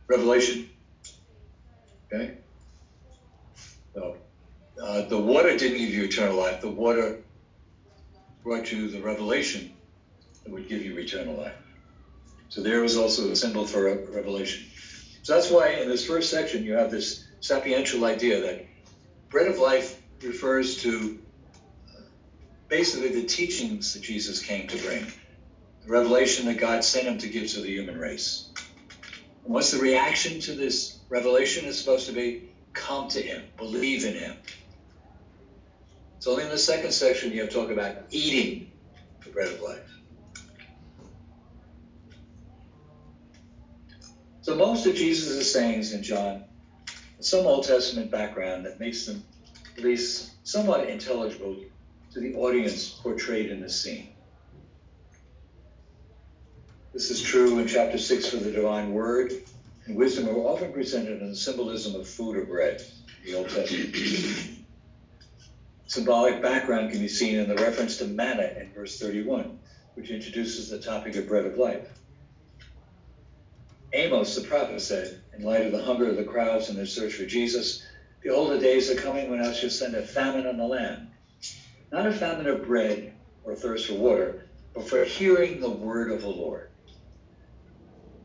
revelation. 0.05 0.69
Okay? 2.05 2.37
So 3.95 4.15
uh, 4.79 5.01
the 5.07 5.17
water 5.17 5.57
didn't 5.57 5.79
give 5.79 5.89
you 5.89 6.03
eternal 6.03 6.37
life. 6.37 6.61
The 6.61 6.69
water 6.69 7.17
brought 8.43 8.71
you 8.71 8.91
the 8.91 9.01
revelation 9.01 9.73
that 10.43 10.53
would 10.53 10.69
give 10.69 10.83
you 10.83 10.99
eternal 10.99 11.35
life. 11.35 11.55
So 12.49 12.61
there 12.61 12.81
was 12.81 12.97
also 12.97 13.29
a 13.29 13.35
symbol 13.35 13.65
for 13.65 13.83
revelation. 13.83 14.65
So 15.23 15.33
that's 15.33 15.51
why 15.51 15.71
in 15.71 15.89
this 15.89 16.05
first 16.05 16.31
section 16.31 16.63
you 16.63 16.73
have 16.73 16.91
this 16.91 17.25
sapiential 17.41 18.05
idea 18.05 18.41
that 18.41 18.65
bread 19.29 19.47
of 19.47 19.59
life 19.59 20.01
refers 20.23 20.81
to 20.83 21.19
uh, 21.89 22.01
basically 22.69 23.09
the 23.09 23.27
teachings 23.27 23.93
that 23.93 24.01
Jesus 24.01 24.41
came 24.41 24.67
to 24.67 24.77
bring, 24.77 25.05
the 25.85 25.91
revelation 25.91 26.45
that 26.45 26.57
God 26.57 26.83
sent 26.83 27.07
him 27.07 27.17
to 27.19 27.27
give 27.27 27.49
to 27.49 27.61
the 27.61 27.69
human 27.69 27.97
race. 27.97 28.49
And 29.43 29.53
what's 29.53 29.71
the 29.71 29.79
reaction 29.79 30.39
to 30.41 30.53
this 30.53 30.99
revelation 31.09 31.65
is 31.65 31.77
supposed 31.77 32.07
to 32.07 32.13
be? 32.13 32.55
Come 32.73 33.07
to 33.09 33.21
him, 33.21 33.43
believe 33.57 34.05
in 34.05 34.13
him. 34.13 34.37
It's 36.17 36.27
only 36.27 36.43
in 36.43 36.49
the 36.49 36.57
second 36.57 36.91
section 36.91 37.31
you 37.31 37.41
have 37.41 37.51
talk 37.51 37.69
about 37.69 37.95
eating 38.11 38.71
the 39.23 39.31
bread 39.31 39.49
of 39.49 39.61
life. 39.61 39.96
So 44.47 44.55
most 44.55 44.85
of 44.85 44.95
Jesus' 44.95 45.51
sayings 45.51 45.91
in 45.91 46.01
John, 46.01 46.45
have 46.85 47.25
some 47.25 47.45
Old 47.45 47.65
Testament 47.65 48.09
background 48.09 48.65
that 48.65 48.79
makes 48.79 49.05
them 49.05 49.21
at 49.77 49.83
least 49.83 50.31
somewhat 50.47 50.87
intelligible 50.87 51.57
to 52.13 52.19
the 52.21 52.33
audience 52.33 52.87
portrayed 52.87 53.51
in 53.51 53.59
the 53.59 53.69
scene. 53.69 54.13
This 56.93 57.09
is 57.09 57.21
true 57.21 57.59
in 57.59 57.67
chapter 57.67 57.97
6 57.97 58.27
for 58.29 58.37
the 58.37 58.51
divine 58.51 58.93
word, 58.93 59.33
and 59.85 59.97
wisdom 59.97 60.29
are 60.29 60.39
often 60.39 60.71
presented 60.71 61.21
in 61.21 61.27
the 61.27 61.35
symbolism 61.35 61.99
of 61.99 62.07
food 62.07 62.37
or 62.37 62.45
bread 62.45 62.81
in 63.25 63.29
the 63.29 63.37
Old 63.37 63.49
Testament. 63.49 64.65
Symbolic 65.87 66.41
background 66.41 66.91
can 66.91 67.01
be 67.01 67.09
seen 67.09 67.35
in 67.35 67.49
the 67.49 67.55
reference 67.55 67.97
to 67.97 68.05
manna 68.05 68.53
in 68.61 68.71
verse 68.71 68.97
31, 68.97 69.59
which 69.95 70.09
introduces 70.09 70.69
the 70.69 70.79
topic 70.79 71.17
of 71.17 71.27
bread 71.27 71.45
of 71.45 71.57
life. 71.57 71.89
Amos 73.93 74.35
the 74.35 74.47
prophet 74.47 74.81
said, 74.81 75.23
in 75.37 75.43
light 75.43 75.65
of 75.65 75.71
the 75.71 75.83
hunger 75.83 76.09
of 76.09 76.17
the 76.17 76.23
crowds 76.23 76.69
and 76.69 76.77
their 76.77 76.85
search 76.85 77.13
for 77.13 77.25
Jesus, 77.25 77.83
Behold, 78.21 78.51
the 78.51 78.59
days 78.59 78.91
are 78.91 78.95
coming 78.95 79.29
when 79.29 79.41
I 79.41 79.53
shall 79.53 79.69
send 79.69 79.95
a 79.95 80.01
famine 80.01 80.47
on 80.47 80.57
the 80.57 80.65
land. 80.65 81.07
Not 81.91 82.07
a 82.07 82.11
famine 82.11 82.47
of 82.47 82.65
bread 82.65 83.13
or 83.43 83.55
thirst 83.55 83.87
for 83.87 83.93
water, 83.93 84.49
but 84.75 84.89
for 84.89 85.05
hearing 85.05 85.61
the 85.61 85.69
word 85.69 86.11
of 86.11 86.21
the 86.21 86.27
Lord. 86.27 86.69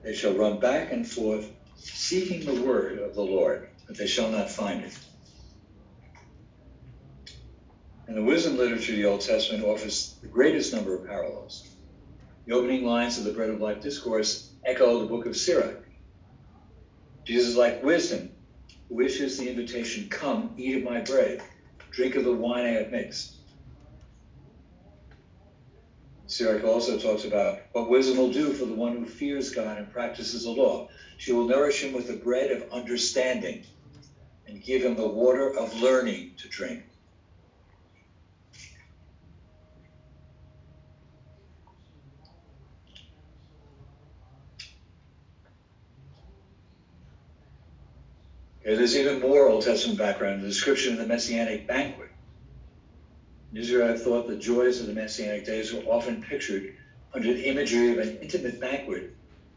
They 0.03 0.15
shall 0.15 0.35
run 0.35 0.59
back 0.59 0.91
and 0.93 1.07
forth, 1.07 1.49
seeking 1.77 2.45
the 2.45 2.63
word 2.63 2.99
of 2.99 3.15
the 3.15 3.23
Lord, 3.23 3.69
but 3.87 3.97
they 3.97 4.07
shall 4.09 4.31
not 4.31 4.51
find 4.51 4.83
it. 4.83 4.99
And 8.09 8.17
the 8.17 8.25
wisdom 8.25 8.57
literature 8.57 8.93
of 8.93 8.99
the 8.99 9.05
Old 9.05 9.21
Testament 9.21 9.65
offers 9.65 10.19
the 10.21 10.29
greatest 10.29 10.75
number 10.75 10.97
of 10.97 11.07
parallels. 11.07 11.65
The 12.47 12.55
opening 12.55 12.85
lines 12.85 13.19
of 13.19 13.25
the 13.25 13.33
Bread 13.33 13.51
of 13.51 13.61
Life 13.61 13.81
discourse 13.81 14.52
echo 14.65 15.01
the 15.01 15.07
book 15.07 15.27
of 15.27 15.37
Sirach. 15.37 15.83
Jesus, 17.25 17.57
like 17.57 17.83
wisdom, 17.83 18.31
who 18.89 19.01
issues 19.01 19.39
the 19.39 19.49
invitation, 19.49 20.09
Come, 20.09 20.55
eat 20.57 20.77
of 20.77 20.83
my 20.83 21.01
bread, 21.01 21.43
drink 21.91 22.15
of 22.15 22.25
the 22.25 22.33
wine 22.33 22.65
I 22.65 22.71
have 22.71 22.91
mixed. 22.91 23.37
Sirach 26.27 26.65
also 26.65 26.99
talks 26.99 27.25
about 27.25 27.59
what 27.73 27.91
wisdom 27.91 28.17
will 28.17 28.33
do 28.33 28.53
for 28.53 28.65
the 28.65 28.75
one 28.75 28.97
who 28.97 29.07
fears 29.07 29.51
God 29.51 29.79
and 29.79 29.93
practices 29.93 30.45
the 30.45 30.51
law. 30.51 30.89
She 31.19 31.33
will 31.33 31.47
nourish 31.47 31.83
him 31.83 31.93
with 31.93 32.07
the 32.07 32.17
bread 32.17 32.51
of 32.51 32.73
understanding 32.73 33.65
and 34.47 34.63
give 34.63 34.83
him 34.83 34.97
the 34.97 35.07
water 35.07 35.51
of 35.57 35.81
learning 35.81 36.33
to 36.39 36.49
drink. 36.49 36.85
There's 48.77 48.97
even 48.97 49.21
more 49.21 49.49
Old 49.49 49.65
Testament 49.65 49.99
background, 49.99 50.43
the 50.43 50.47
description 50.47 50.93
of 50.93 50.99
the 50.99 51.07
Messianic 51.07 51.67
banquet. 51.67 52.11
Israel, 53.55 53.97
thought 53.97 54.27
the 54.27 54.37
joys 54.37 54.81
of 54.81 54.87
the 54.87 54.95
Messianic 54.95 55.45
days 55.45 55.73
were 55.73 55.83
often 55.83 56.23
pictured 56.23 56.75
under 57.15 57.33
the 57.35 57.49
imagery 57.49 57.93
of 57.93 57.99
an 57.99 58.19
intimate 58.23 58.61
banquet 58.61 59.15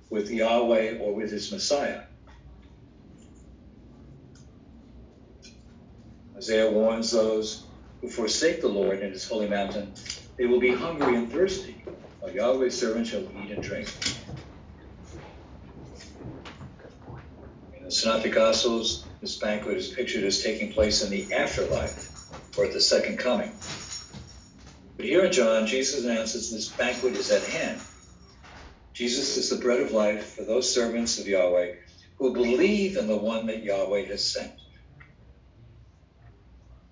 with 0.10 0.30
Yahweh 0.30 0.98
or 1.00 1.14
with 1.14 1.32
his 1.32 1.52
Messiah. 1.52 2.02
Isaiah 6.38 6.70
warns 6.70 7.12
those 7.12 7.68
who 8.02 8.10
forsake 8.10 8.62
the 8.62 8.68
Lord 8.68 9.00
in 9.00 9.12
his 9.12 9.28
holy 9.28 9.48
mountain, 9.48 9.94
they 10.38 10.46
will 10.46 10.60
be 10.60 10.72
hungry 10.74 11.16
and 11.16 11.32
thirsty, 11.32 11.86
while 12.20 12.34
Yahweh's 12.34 12.78
servants 12.78 13.10
shall 13.10 13.22
eat 13.22 13.52
and 13.52 13.64
drink. 13.64 13.88
Gospels, 18.04 19.08
this 19.22 19.40
banquet 19.40 19.78
is 19.78 19.90
pictured 19.90 20.24
as 20.26 20.44
taking 20.44 20.74
place 20.74 21.02
in 21.04 21.10
the 21.12 21.34
afterlife 21.34 22.12
or 22.58 22.66
at 22.66 22.74
the 22.74 22.82
second 22.82 23.18
coming. 23.20 23.54
But 24.98 25.08
here 25.08 25.26
in 25.26 25.32
John, 25.32 25.68
Jesus 25.68 26.06
announces 26.06 26.52
this 26.52 26.76
banquet 26.76 27.16
is 27.16 27.32
at 27.32 27.44
hand. 27.44 27.82
Jesus 28.96 29.38
is 29.38 29.50
the 29.50 29.58
bread 29.58 29.82
of 29.82 29.92
life 29.92 30.36
for 30.36 30.44
those 30.46 30.74
servants 30.74 31.20
of 31.20 31.28
Yahweh 31.28 31.74
who 32.20 32.34
believe 32.34 32.98
in 32.98 33.08
the 33.08 33.18
one 33.18 33.48
that 33.48 33.64
Yahweh 33.64 34.06
has 34.08 34.32
sent. 34.34 34.54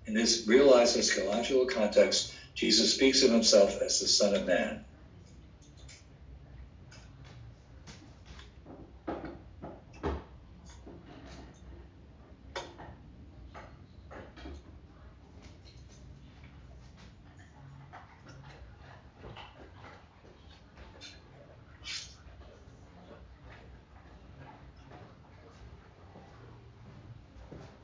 In 0.06 0.14
this 0.14 0.46
realized 0.46 0.96
eschatological 0.96 1.68
context, 1.68 2.32
Jesus 2.56 2.94
speaks 2.94 3.22
of 3.22 3.30
himself 3.30 3.80
as 3.82 4.00
the 4.00 4.08
Son 4.08 4.34
of 4.34 4.46
Man. 4.46 4.84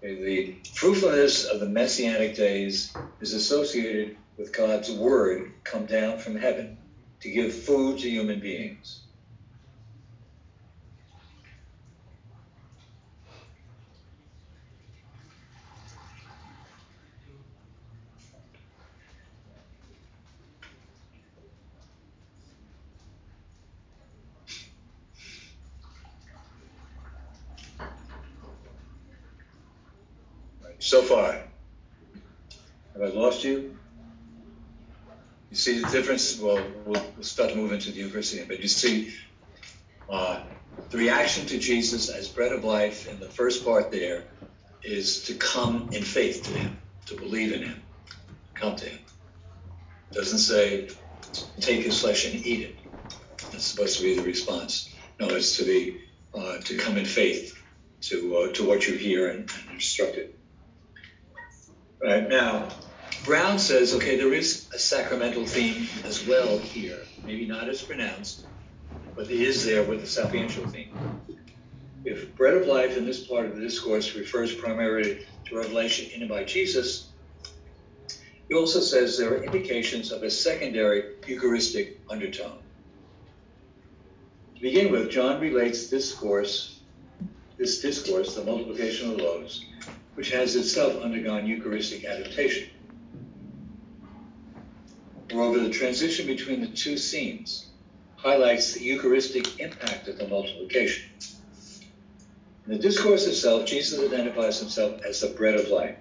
The 0.02 0.62
fruitfulness 0.74 1.44
of 1.46 1.59
the 1.59 1.59
messianic 1.72 2.34
days 2.36 2.92
is 3.20 3.32
associated 3.32 4.16
with 4.36 4.52
God's 4.52 4.90
word 4.90 5.52
come 5.64 5.86
down 5.86 6.18
from 6.18 6.36
heaven 6.36 6.78
to 7.20 7.30
give 7.30 7.54
food 7.54 7.98
to 7.98 8.10
human 8.10 8.40
beings. 8.40 9.02
so 30.80 31.02
far. 31.02 31.38
Have 32.94 33.02
I 33.02 33.06
lost 33.06 33.44
you? 33.44 33.76
You 35.50 35.56
see 35.56 35.78
the 35.78 35.88
difference? 36.10 36.40
Well, 36.40 36.64
we'll, 36.84 37.22
start 37.22 37.54
moving 37.54 37.78
to 37.78 37.90
the 37.90 37.98
Eucharist 37.98 38.36
but 38.48 38.60
you 38.60 38.68
see 38.68 39.12
uh, 40.08 40.42
the 40.90 40.98
reaction 40.98 41.46
to 41.46 41.58
Jesus 41.58 42.08
as 42.08 42.28
bread 42.28 42.52
of 42.52 42.64
life 42.64 43.06
in 43.08 43.20
the 43.20 43.28
first 43.28 43.64
part 43.64 43.92
there 43.92 44.24
is 44.82 45.24
to 45.24 45.34
come 45.34 45.90
in 45.92 46.02
faith 46.02 46.42
to 46.44 46.50
him, 46.50 46.78
to 47.06 47.16
believe 47.16 47.52
in 47.52 47.62
him, 47.62 47.82
come 48.54 48.74
to 48.76 48.86
him. 48.86 48.98
It 50.10 50.14
doesn't 50.14 50.38
say 50.38 50.88
take 51.60 51.84
his 51.84 52.00
flesh 52.00 52.24
and 52.24 52.34
eat 52.34 52.70
it. 52.70 52.76
That's 53.52 53.66
supposed 53.66 53.98
to 53.98 54.02
be 54.02 54.16
the 54.16 54.22
response. 54.22 54.88
No, 55.20 55.28
it's 55.28 55.58
to 55.58 55.64
be 55.64 55.98
uh, 56.34 56.58
to 56.58 56.78
come 56.78 56.96
in 56.96 57.04
faith 57.04 57.54
to 58.02 58.36
uh, 58.36 58.52
to 58.54 58.66
what 58.66 58.88
you 58.88 58.94
hear 58.94 59.28
and, 59.28 59.40
and 59.40 59.70
instructed. 59.72 60.34
Right 62.02 62.28
now, 62.28 62.68
Brown 63.24 63.58
says, 63.58 63.94
okay, 63.94 64.16
there 64.16 64.32
is 64.32 64.68
a 64.74 64.78
sacramental 64.78 65.44
theme 65.44 65.86
as 66.04 66.26
well 66.26 66.58
here, 66.58 66.98
maybe 67.24 67.46
not 67.46 67.68
as 67.68 67.82
pronounced, 67.82 68.46
but 69.14 69.30
it 69.30 69.40
is 69.40 69.64
there 69.64 69.82
with 69.82 70.00
the 70.00 70.06
sapiential 70.06 70.66
theme. 70.70 71.20
If 72.04 72.34
bread 72.34 72.54
of 72.54 72.66
life 72.66 72.96
in 72.96 73.04
this 73.04 73.26
part 73.26 73.44
of 73.44 73.56
the 73.56 73.60
discourse 73.60 74.14
refers 74.14 74.54
primarily 74.54 75.26
to 75.46 75.56
revelation 75.56 76.10
in 76.14 76.22
and 76.22 76.30
by 76.30 76.44
Jesus, 76.44 77.10
he 78.48 78.54
also 78.54 78.80
says 78.80 79.18
there 79.18 79.34
are 79.34 79.44
indications 79.44 80.12
of 80.12 80.22
a 80.22 80.30
secondary 80.30 81.16
Eucharistic 81.26 82.00
undertone. 82.08 82.58
To 84.56 84.60
begin 84.62 84.90
with, 84.90 85.10
John 85.10 85.40
relates 85.40 85.88
this 85.88 86.08
discourse, 86.08 86.80
this 87.58 87.82
discourse, 87.82 88.34
the 88.34 88.44
multiplication 88.44 89.10
of 89.10 89.18
the 89.18 89.22
loaves, 89.22 89.66
which 90.14 90.30
has 90.32 90.56
itself 90.56 91.02
undergone 91.02 91.46
Eucharistic 91.46 92.04
adaptation. 92.06 92.70
Moreover, 95.32 95.60
the 95.60 95.70
transition 95.70 96.26
between 96.26 96.60
the 96.60 96.66
two 96.66 96.96
scenes 96.96 97.66
highlights 98.16 98.74
the 98.74 98.82
Eucharistic 98.84 99.60
impact 99.60 100.08
of 100.08 100.18
the 100.18 100.26
multiplication. 100.26 101.08
In 102.66 102.72
the 102.72 102.78
discourse 102.78 103.26
itself, 103.26 103.66
Jesus 103.66 104.00
identifies 104.00 104.58
himself 104.58 105.00
as 105.02 105.20
the 105.20 105.28
bread 105.28 105.54
of 105.54 105.68
life. 105.68 105.96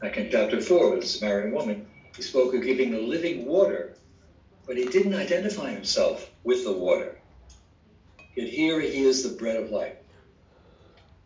Back 0.00 0.16
in 0.16 0.30
chapter 0.30 0.60
4 0.60 0.90
with 0.90 1.00
the 1.02 1.06
Samaritan 1.06 1.52
woman, 1.52 1.86
he 2.16 2.22
spoke 2.22 2.54
of 2.54 2.62
giving 2.62 2.90
the 2.90 3.00
living 3.00 3.46
water, 3.46 3.94
but 4.66 4.76
he 4.76 4.84
didn't 4.84 5.14
identify 5.14 5.70
himself 5.70 6.30
with 6.44 6.64
the 6.64 6.72
water. 6.72 7.18
Yet 8.34 8.48
here 8.48 8.80
he 8.80 9.04
is 9.04 9.22
the 9.22 9.36
bread 9.36 9.56
of 9.56 9.70
life. 9.70 9.96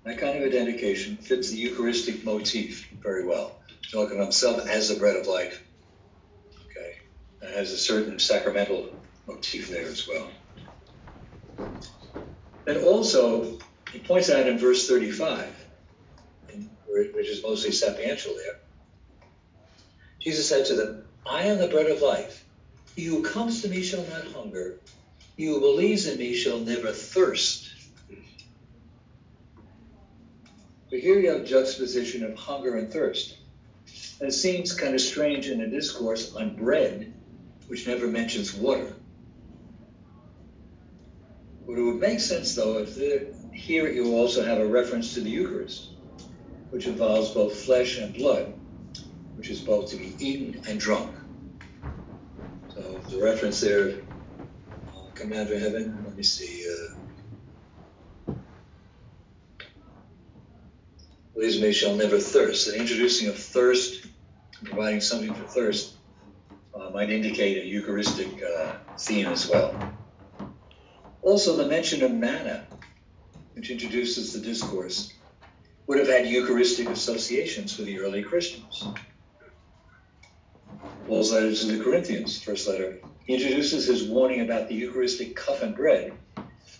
That 0.05 0.19
kind 0.19 0.39
of 0.39 0.45
identification 0.45 1.17
fits 1.17 1.51
the 1.51 1.57
Eucharistic 1.57 2.25
motif 2.25 2.89
very 3.03 3.25
well. 3.25 3.59
Talking 3.91 4.19
of 4.19 4.25
himself 4.25 4.69
as 4.69 4.89
the 4.89 4.97
bread 4.97 5.17
of 5.17 5.27
life. 5.27 5.66
Has 7.43 7.73
a 7.73 7.79
certain 7.79 8.19
sacramental 8.19 8.91
motif 9.27 9.71
there 9.71 9.87
as 9.87 10.07
well. 10.07 10.29
And 12.67 12.79
also, 12.79 13.59
he 13.93 14.01
points 14.01 14.31
out 14.31 14.47
in 14.47 14.59
verse 14.59 14.89
35, 14.89 15.49
which 16.89 17.29
is 17.29 17.43
mostly 17.43 17.71
sapiential 17.71 18.35
there, 18.37 18.61
Jesus 20.21 20.49
said 20.49 20.67
to 20.67 20.75
them, 20.75 21.05
I 21.25 21.43
am 21.43 21.59
the 21.59 21.69
bread 21.69 21.91
of 21.91 22.03
life. 22.03 22.45
He 22.97 23.05
who 23.05 23.23
comes 23.23 23.63
to 23.63 23.69
me 23.69 23.83
shall 23.83 24.05
not 24.07 24.27
hunger. 24.33 24.81
He 25.37 25.47
who 25.47 25.61
believes 25.61 26.07
in 26.07 26.19
me 26.19 26.35
shall 26.35 26.59
never 26.59 26.91
thirst. 26.91 27.69
But 30.91 31.01
here 31.01 31.19
you 31.19 31.31
have 31.31 31.45
juxtaposition 31.45 32.25
of 32.25 32.35
hunger 32.37 32.77
and 32.77 32.93
thirst. 32.93 33.39
And 34.21 34.29
it 34.29 34.33
seems 34.33 34.75
kind 34.75 34.95
of 34.95 35.01
strange 35.01 35.49
in 35.49 35.61
a 35.61 35.69
discourse 35.69 36.35
on 36.35 36.57
bread, 36.57 37.13
which 37.69 37.87
never 37.87 38.07
mentions 38.07 38.55
water. 38.55 38.93
But 41.67 41.79
it 41.79 41.83
would 41.83 42.01
make 42.01 42.21
sense, 42.21 42.55
though, 42.55 42.79
if 42.79 42.95
the, 42.95 43.35
here 43.53 43.89
you 43.89 44.15
also 44.15 44.45
have 44.45 44.59
a 44.59 44.67
reference 44.67 45.15
to 45.15 45.21
the 45.21 45.31
Eucharist, 45.31 45.91
which 46.71 46.87
involves 46.87 47.31
both 47.31 47.57
flesh 47.57 47.99
and 47.99 48.15
blood, 48.15 48.55
which 49.37 49.51
is 49.51 49.61
both 49.61 49.91
to 49.91 49.97
be 49.97 50.15
eaten 50.19 50.63
and 50.69 50.79
drunk. 50.79 51.11
So 52.69 53.01
the 53.11 53.21
reference 53.23 53.61
there, 53.61 53.89
uh, 53.89 55.11
to 55.49 55.59
heaven. 55.59 56.03
Let 56.05 56.17
me 56.17 56.23
see. 56.23 56.65
Uh, 56.71 56.95
me 61.61 61.73
shall 61.73 61.97
never 61.97 62.19
thirst. 62.19 62.69
And 62.69 62.81
introducing 62.81 63.29
of 63.29 63.37
thirst, 63.37 64.07
providing 64.65 65.01
something 65.01 65.35
for 65.35 65.45
thirst, 65.45 65.96
uh, 66.79 66.91
might 66.91 67.11
indicate 67.11 67.63
a 67.63 67.67
Eucharistic 67.67 68.29
uh, 68.43 68.75
theme 68.99 69.27
as 69.27 69.49
well. 69.49 69.75
Also, 71.23 71.57
the 71.57 71.67
mention 71.67 72.03
of 72.03 72.13
manna, 72.13 72.67
which 73.55 73.71
introduces 73.71 74.33
the 74.33 74.41
discourse, 74.41 75.13
would 75.87 75.99
have 75.99 76.09
had 76.09 76.27
Eucharistic 76.27 76.89
associations 76.89 77.75
for 77.75 77.83
the 77.83 77.99
early 77.99 78.23
Christians. 78.23 78.89
Paul's 81.07 81.33
letter 81.33 81.55
to 81.55 81.67
the 81.67 81.83
Corinthians, 81.83 82.43
first 82.43 82.69
letter, 82.69 82.99
he 83.25 83.35
introduces 83.35 83.87
his 83.87 84.09
warning 84.09 84.41
about 84.41 84.69
the 84.69 84.75
Eucharistic 84.75 85.35
cup 85.35 85.63
and 85.63 85.75
bread, 85.75 86.13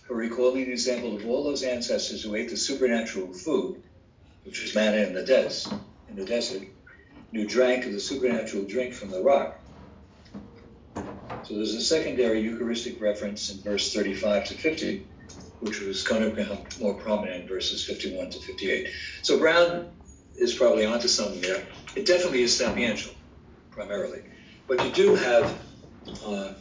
for 0.05 0.15
recalling 0.15 0.65
the 0.65 0.71
example 0.71 1.15
of 1.15 1.25
all 1.25 1.43
those 1.43 1.63
ancestors 1.63 2.23
who 2.23 2.35
ate 2.35 2.49
the 2.49 2.57
supernatural 2.57 3.33
food 3.33 3.81
which 4.47 4.61
was 4.61 4.73
manna 4.73 4.97
in 4.97 5.13
the 5.13 5.25
desert, 5.25 5.73
in 6.07 6.15
the 6.15 6.23
desert, 6.23 6.63
who 7.33 7.45
drank 7.45 7.85
of 7.85 7.91
the 7.91 7.99
supernatural 7.99 8.63
drink 8.63 8.93
from 8.93 9.11
the 9.11 9.21
rock. 9.21 9.59
So 11.47 11.55
there's 11.55 11.75
a 11.75 11.81
secondary 11.81 12.41
Eucharistic 12.41 12.99
reference 13.01 13.49
in 13.49 13.61
verse 13.61 13.93
35 13.93 14.47
to 14.49 14.53
50, 14.53 15.07
which 15.61 15.79
was 15.79 16.03
going 16.03 16.21
to 16.23 16.29
become 16.29 16.57
more 16.81 16.93
prominent 16.93 17.43
in 17.43 17.47
verses 17.47 17.85
51 17.85 18.31
to 18.31 18.39
58. 18.39 18.89
So 19.21 19.39
Brown 19.39 19.89
is 20.35 20.53
probably 20.53 20.85
onto 20.85 21.07
something 21.07 21.39
there. 21.39 21.65
It 21.95 22.05
definitely 22.05 22.41
is 22.41 22.59
sapiential, 22.59 23.13
primarily. 23.71 24.23
But 24.67 24.83
you 24.83 24.91
do 24.91 25.15
have 25.15 25.57
uh, 26.25 26.53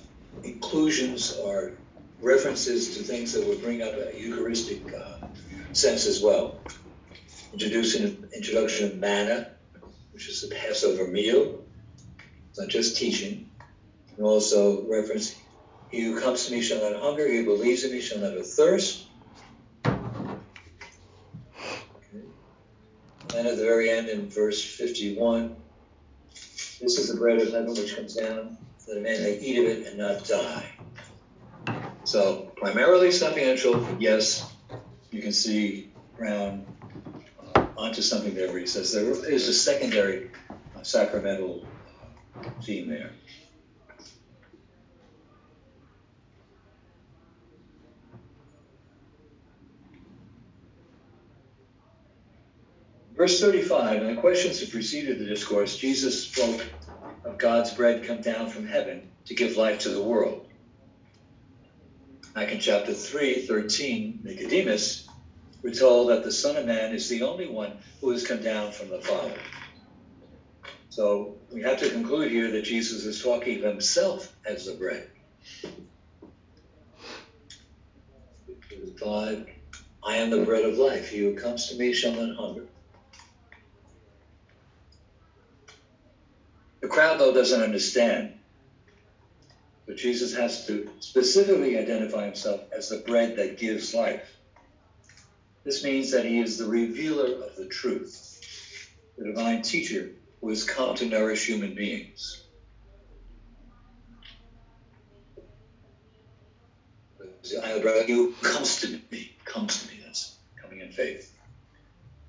inclusions 0.45 1.37
or 1.37 1.73
references 2.21 2.97
to 2.97 3.03
things 3.03 3.33
that 3.33 3.45
would 3.45 3.61
bring 3.63 3.83
up 3.83 3.93
a 3.93 4.17
Eucharistic 4.17 4.83
uh, 4.95 5.27
sense 5.73 6.07
as 6.07 6.23
well 6.23 6.61
introducing 7.53 8.05
an 8.05 8.29
introduction 8.35 8.87
of 8.87 8.97
manna, 8.99 9.49
which 10.13 10.29
is 10.29 10.43
the 10.43 10.55
Passover 10.55 11.09
meal. 11.09 11.65
It's 12.51 12.61
not 12.61 12.69
just 12.69 12.97
teaching. 12.97 13.49
And 14.17 14.27
also 14.27 14.87
reference, 14.89 15.37
he 15.91 16.03
who 16.03 16.21
comes 16.21 16.47
to 16.47 16.53
me 16.53 16.63
shall 16.63 16.91
not 16.91 17.01
hunger, 17.01 17.29
he 17.29 17.39
who 17.39 17.45
believes 17.45 17.85
in 17.85 17.93
me 17.93 18.01
shall 18.01 18.19
never 18.19 18.43
thirst. 18.43 19.07
Okay. 19.85 19.95
And 23.37 23.47
at 23.47 23.57
the 23.57 23.65
very 23.65 23.91
end 23.91 24.09
in 24.09 24.29
verse 24.29 24.63
51, 24.63 25.55
this 26.33 26.99
is 26.99 27.09
the 27.13 27.19
bread 27.19 27.41
of 27.41 27.53
heaven 27.53 27.71
which 27.71 27.95
comes 27.95 28.15
down, 28.15 28.57
that 28.87 28.99
a 28.99 29.01
man 29.01 29.23
may 29.23 29.39
eat 29.39 29.59
of 29.59 29.65
it 29.65 29.87
and 29.87 29.99
not 29.99 30.25
die. 30.27 30.67
So 32.05 32.53
primarily 32.57 33.09
sapiential, 33.09 33.97
yes, 34.01 34.53
you 35.11 35.21
can 35.21 35.33
see 35.33 35.91
Brown 36.17 36.65
onto 37.77 38.01
something 38.01 38.35
there 38.35 38.49
where 38.49 38.59
he 38.59 38.67
says 38.67 38.93
there 38.93 39.11
is 39.31 39.49
a 39.49 39.55
secondary 39.55 40.31
uh, 40.77 40.83
sacramental 40.83 41.67
uh, 42.39 42.49
theme 42.63 42.89
there. 42.89 43.13
Verse 53.17 53.41
35, 53.41 54.03
in 54.03 54.15
the 54.15 54.21
questions 54.21 54.61
that 54.61 54.71
preceded 54.71 55.19
the 55.19 55.25
discourse, 55.25 55.79
Jesus 55.79 56.25
spoke 56.29 56.67
of 57.25 57.39
God's 57.39 57.73
bread 57.73 58.05
come 58.05 58.21
down 58.21 58.49
from 58.49 58.67
heaven 58.67 59.11
to 59.27 59.35
give 59.35 59.57
life 59.57 59.81
to 59.81 59.89
the 59.89 60.03
world. 60.03 60.47
Back 62.35 62.53
in 62.53 62.61
chapter 62.61 62.93
3, 62.93 63.47
13, 63.47 64.21
Nicodemus 64.23 65.07
we're 65.63 65.73
told 65.73 66.11
that 66.11 66.23
the 66.23 66.31
Son 66.31 66.57
of 66.57 66.67
Man 66.67 66.95
is 66.95 67.09
the 67.09 67.23
only 67.23 67.49
one 67.49 67.73
who 68.01 68.11
has 68.11 68.25
come 68.25 68.41
down 68.41 68.71
from 68.71 68.89
the 68.89 69.01
Father. 69.01 69.37
So 70.91 71.39
we 71.53 71.63
have 71.63 71.81
to 71.81 71.91
conclude 71.91 72.31
here 72.31 72.53
that 72.53 72.63
Jesus 72.63 73.05
is 73.05 73.21
talking 73.21 73.59
of 73.59 73.65
himself 73.65 74.33
as 74.47 74.67
the 74.67 74.75
bread. 74.75 75.11
I 80.05 80.19
am 80.19 80.31
the 80.31 80.45
bread 80.45 80.65
of 80.65 80.79
life. 80.79 81.09
He 81.09 81.19
who 81.19 81.35
comes 81.35 81.69
to 81.69 81.77
me 81.77 81.93
shall 81.93 82.13
not 82.13 82.37
hunger. 82.37 82.67
The 86.87 86.93
crowd, 86.93 87.19
though, 87.19 87.35
doesn't 87.35 87.61
understand. 87.61 88.33
But 89.89 89.97
Jesus 89.97 90.37
has 90.37 90.69
to 90.69 90.89
specifically 91.01 91.77
identify 91.77 92.27
himself 92.27 92.61
as 92.71 92.89
the 92.91 92.99
bread 92.99 93.35
that 93.39 93.59
gives 93.59 93.93
life. 93.93 94.37
This 95.65 95.83
means 95.83 96.13
that 96.13 96.25
he 96.25 96.39
is 96.39 96.59
the 96.59 96.67
revealer 96.67 97.45
of 97.45 97.57
the 97.57 97.67
truth, 97.67 98.89
the 99.19 99.25
divine 99.25 99.63
teacher 99.63 100.11
who 100.41 100.49
has 100.49 100.63
come 100.63 100.95
to 100.95 101.07
nourish 101.07 101.47
human 101.47 101.75
beings. 101.75 102.45
He 107.43 108.13
who 108.13 108.33
comes 108.43 108.81
to 108.83 109.01
me, 109.11 109.37
comes 109.45 109.83
to 109.83 109.89
me, 109.93 110.03
that's 110.05 110.37
coming 110.63 110.83
in 110.83 110.93
faith. 110.93 111.37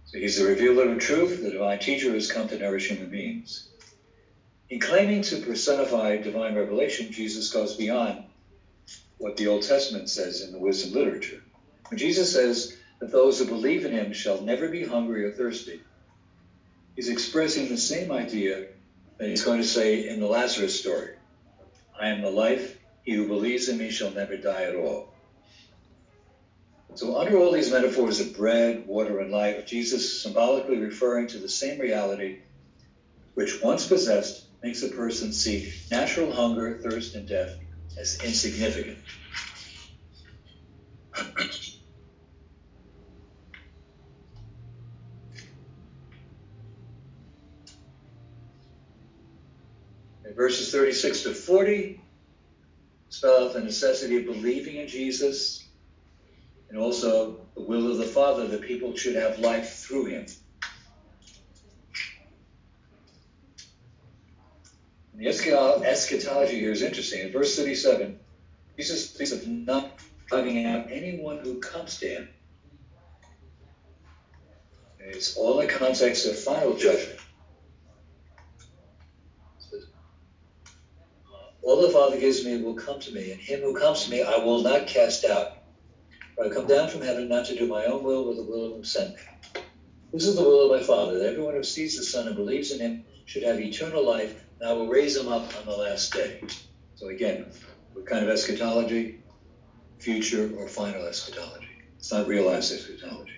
So 0.05 0.17
he's 0.17 0.39
the 0.39 0.47
revealer 0.47 0.91
of 0.91 0.97
truth, 0.97 1.43
the 1.43 1.51
divine 1.51 1.77
teacher 1.77 2.07
who 2.07 2.15
has 2.15 2.31
come 2.31 2.47
to 2.47 2.57
nourish 2.57 2.87
human 2.87 3.11
beings. 3.11 3.69
In 4.69 4.81
claiming 4.81 5.21
to 5.23 5.37
personify 5.37 6.17
divine 6.17 6.55
revelation, 6.55 7.09
Jesus 7.11 7.53
goes 7.53 7.77
beyond 7.77 8.25
what 9.17 9.37
the 9.37 9.47
Old 9.47 9.63
Testament 9.63 10.09
says 10.09 10.41
in 10.41 10.51
the 10.51 10.59
wisdom 10.59 10.93
literature. 10.93 11.41
When 11.87 11.97
Jesus 11.97 12.33
says 12.33 12.75
that 12.99 13.11
those 13.11 13.39
who 13.39 13.45
believe 13.45 13.85
in 13.85 13.93
him 13.93 14.11
shall 14.11 14.41
never 14.41 14.67
be 14.67 14.83
hungry 14.83 15.23
or 15.23 15.31
thirsty, 15.31 15.79
he's 16.97 17.07
expressing 17.07 17.69
the 17.69 17.77
same 17.77 18.11
idea 18.11 18.67
that 19.17 19.29
he's 19.29 19.43
going 19.43 19.61
to 19.61 19.67
say 19.67 20.09
in 20.09 20.19
the 20.19 20.27
Lazarus 20.27 20.77
story 20.77 21.15
I 21.99 22.09
am 22.09 22.21
the 22.21 22.29
life, 22.29 22.77
he 23.03 23.13
who 23.13 23.25
believes 23.25 23.69
in 23.69 23.77
me 23.77 23.89
shall 23.89 24.11
never 24.11 24.35
die 24.35 24.63
at 24.63 24.75
all. 24.75 25.13
So, 26.95 27.17
under 27.17 27.37
all 27.37 27.51
these 27.51 27.71
metaphors 27.71 28.19
of 28.19 28.35
bread, 28.35 28.85
water, 28.85 29.19
and 29.19 29.31
life, 29.31 29.65
Jesus 29.65 30.03
is 30.03 30.21
symbolically 30.21 30.77
referring 30.77 31.27
to 31.27 31.37
the 31.37 31.49
same 31.49 31.79
reality 31.79 32.39
which 33.33 33.61
once 33.61 33.87
possessed 33.87 34.46
makes 34.61 34.83
a 34.83 34.87
person 34.87 35.31
see 35.31 35.73
natural 35.91 36.31
hunger, 36.31 36.79
thirst, 36.83 37.15
and 37.15 37.27
death 37.27 37.57
as 37.99 38.21
insignificant. 38.23 38.97
in 50.25 50.33
verses 50.35 50.71
36 50.71 51.23
to 51.23 51.33
40, 51.33 52.01
spell 53.09 53.45
out 53.45 53.53
the 53.53 53.61
necessity 53.61 54.17
of 54.17 54.25
believing 54.25 54.77
in 54.77 54.87
Jesus 54.87 55.67
and 56.69 56.77
also 56.77 57.39
the 57.55 57.61
will 57.61 57.89
of 57.89 57.97
the 57.97 58.05
Father 58.05 58.47
that 58.47 58.61
people 58.61 58.95
should 58.95 59.15
have 59.15 59.39
life 59.39 59.69
through 59.75 60.05
him. 60.05 60.25
The 65.17 65.27
eschatology 65.27 66.59
here 66.59 66.71
is 66.71 66.83
interesting. 66.83 67.21
In 67.21 67.31
verse 67.31 67.55
37, 67.55 68.19
Jesus 68.77 69.09
speaks 69.09 69.31
of 69.31 69.47
not 69.47 69.99
driving 70.27 70.63
out 70.63 70.91
anyone 70.91 71.39
who 71.39 71.59
comes 71.59 71.97
to 71.97 72.07
him. 72.07 72.29
It's 74.99 75.35
all 75.35 75.59
in 75.59 75.65
the 75.65 75.73
context 75.73 76.27
of 76.27 76.37
final 76.37 76.75
judgment. 76.75 77.19
All 81.63 81.81
the 81.81 81.89
Father 81.89 82.19
gives 82.19 82.45
me 82.45 82.61
will 82.61 82.75
come 82.75 82.99
to 82.99 83.11
me, 83.11 83.31
and 83.31 83.41
him 83.41 83.61
who 83.61 83.73
comes 83.73 84.03
to 84.03 84.11
me 84.11 84.21
I 84.21 84.37
will 84.37 84.61
not 84.61 84.85
cast 84.85 85.25
out. 85.25 85.63
For 86.35 86.45
I 86.45 86.49
come 86.49 86.67
down 86.67 86.89
from 86.89 87.01
heaven 87.01 87.27
not 87.27 87.45
to 87.45 87.55
do 87.55 87.65
my 87.65 87.85
own 87.85 88.03
will, 88.03 88.27
but 88.27 88.35
the 88.35 88.43
will 88.43 88.65
of 88.65 88.73
who 88.73 88.83
sent 88.83 89.15
me. 89.15 89.21
This 90.13 90.27
is 90.27 90.35
the 90.35 90.43
will 90.43 90.71
of 90.71 90.79
my 90.79 90.85
Father, 90.85 91.17
that 91.17 91.27
everyone 91.27 91.55
who 91.55 91.63
sees 91.63 91.97
the 91.97 92.03
Son 92.03 92.27
and 92.27 92.35
believes 92.35 92.71
in 92.71 92.79
him 92.79 93.03
should 93.25 93.43
have 93.43 93.59
eternal 93.59 94.03
life, 94.03 94.46
and 94.59 94.69
I 94.69 94.73
will 94.73 94.87
raise 94.87 95.15
them 95.15 95.27
up 95.27 95.55
on 95.57 95.65
the 95.65 95.77
last 95.77 96.13
day. 96.13 96.41
So 96.95 97.09
again, 97.09 97.45
what 97.93 98.05
kind 98.05 98.23
of 98.23 98.29
eschatology? 98.29 99.23
Future 99.99 100.51
or 100.57 100.67
final 100.67 101.05
eschatology. 101.05 101.69
It's 101.97 102.11
not 102.11 102.27
realized 102.27 102.71
eschatology. 102.71 103.37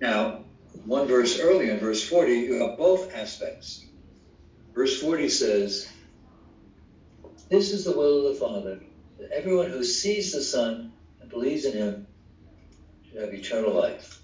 Now, 0.00 0.44
one 0.84 1.08
verse 1.08 1.40
earlier, 1.40 1.72
in 1.72 1.80
verse 1.80 2.06
40, 2.06 2.32
you 2.32 2.54
have 2.62 2.76
both 2.76 3.14
aspects. 3.14 3.86
Verse 4.74 5.00
40 5.00 5.28
says, 5.28 5.88
This 7.48 7.72
is 7.72 7.84
the 7.84 7.96
will 7.96 8.26
of 8.26 8.34
the 8.34 8.40
Father, 8.40 8.80
that 9.18 9.30
everyone 9.30 9.70
who 9.70 9.82
sees 9.82 10.32
the 10.32 10.42
Son 10.42 10.92
and 11.20 11.30
believes 11.30 11.64
in 11.64 11.72
him 11.72 12.06
should 13.08 13.22
have 13.22 13.32
eternal 13.32 13.72
life. 13.72 14.20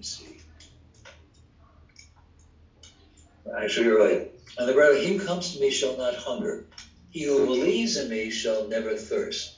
see. 0.00 0.38
Actually, 3.56 3.86
you're 3.86 3.98
right. 3.98 4.30
And 4.58 4.68
the 4.68 4.72
brother, 4.72 4.96
he 4.96 5.16
who 5.16 5.24
comes 5.24 5.54
to 5.54 5.60
me 5.60 5.70
shall 5.70 5.96
not 5.96 6.14
hunger. 6.14 6.64
He 7.10 7.24
who 7.24 7.44
believes 7.46 7.96
in 7.96 8.08
me 8.08 8.30
shall 8.30 8.66
never 8.68 8.96
thirst. 8.96 9.56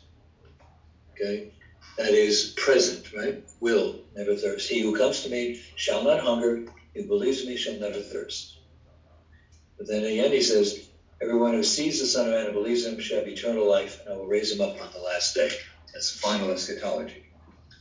Okay? 1.12 1.53
That 1.97 2.11
is 2.11 2.55
present, 2.57 3.12
right? 3.12 3.42
Will 3.61 4.01
never 4.16 4.34
thirst. 4.34 4.68
He 4.68 4.80
who 4.80 4.97
comes 4.97 5.22
to 5.22 5.28
me 5.28 5.61
shall 5.76 6.03
not 6.03 6.20
hunger. 6.20 6.64
He 6.92 7.03
who 7.03 7.09
believes 7.09 7.42
in 7.42 7.49
me 7.49 7.57
shall 7.57 7.78
never 7.78 8.01
thirst. 8.01 8.59
But 9.78 9.86
then 9.86 10.03
in 10.03 10.11
the 10.11 10.20
end, 10.20 10.34
he 10.34 10.42
says, 10.42 10.88
Everyone 11.22 11.55
who 11.55 11.62
sees 11.62 12.01
the 12.01 12.07
Son 12.07 12.26
of 12.26 12.32
Man 12.34 12.47
and 12.47 12.53
believes 12.53 12.84
in 12.84 12.95
him 12.95 13.01
shall 13.01 13.18
have 13.18 13.28
eternal 13.28 13.66
life, 13.66 14.01
and 14.01 14.12
I 14.12 14.16
will 14.16 14.26
raise 14.26 14.53
him 14.53 14.61
up 14.61 14.80
on 14.80 14.92
the 14.92 14.99
last 14.99 15.34
day. 15.34 15.51
That's 15.92 16.11
final 16.11 16.51
eschatology. 16.51 17.24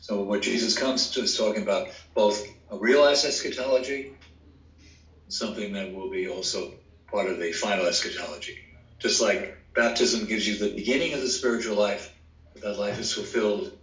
So 0.01 0.22
what 0.22 0.41
Jesus 0.41 0.78
comes 0.78 1.09
to 1.11 1.22
is 1.22 1.36
talking 1.36 1.64
about 1.64 1.89
both 2.14 2.45
a 2.70 2.78
realized 2.78 3.26
eschatology, 3.26 4.14
something 5.34 5.73
that 5.73 5.93
will 5.93 6.09
be 6.09 6.27
also 6.27 6.73
part 7.07 7.27
of 7.27 7.39
the 7.39 7.51
final 7.51 7.86
eschatology. 7.86 8.57
Just 8.99 9.21
like 9.21 9.57
baptism 9.73 10.25
gives 10.25 10.47
you 10.47 10.57
the 10.57 10.73
beginning 10.75 11.13
of 11.13 11.21
the 11.21 11.27
spiritual 11.27 11.75
life, 11.75 12.13
that 12.61 12.77
life 12.77 12.99
is 12.99 13.11
fulfilled 13.11 13.77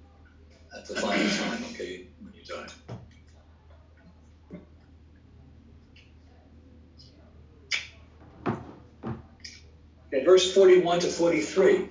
at 0.77 0.87
the 0.87 0.95
final 0.95 1.29
time, 1.29 1.65
okay, 1.73 2.07
when 2.23 2.33
you 2.35 2.45
die. 2.45 2.67
In 10.13 10.25
verse 10.25 10.53
41 10.53 11.01
to 11.01 11.09
43, 11.09 11.89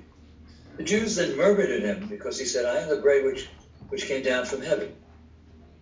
the 0.78 0.84
Jews 0.84 1.16
then 1.16 1.38
murmured 1.38 1.70
at 1.70 1.82
him 1.82 2.08
because 2.08 2.40
he 2.40 2.46
said, 2.46 2.66
I 2.66 2.80
am 2.80 2.90
the 2.90 2.98
bread 2.98 3.24
which 3.24 3.50
which 3.90 4.06
came 4.06 4.24
down 4.24 4.46
from 4.46 4.62
heaven. 4.62 4.96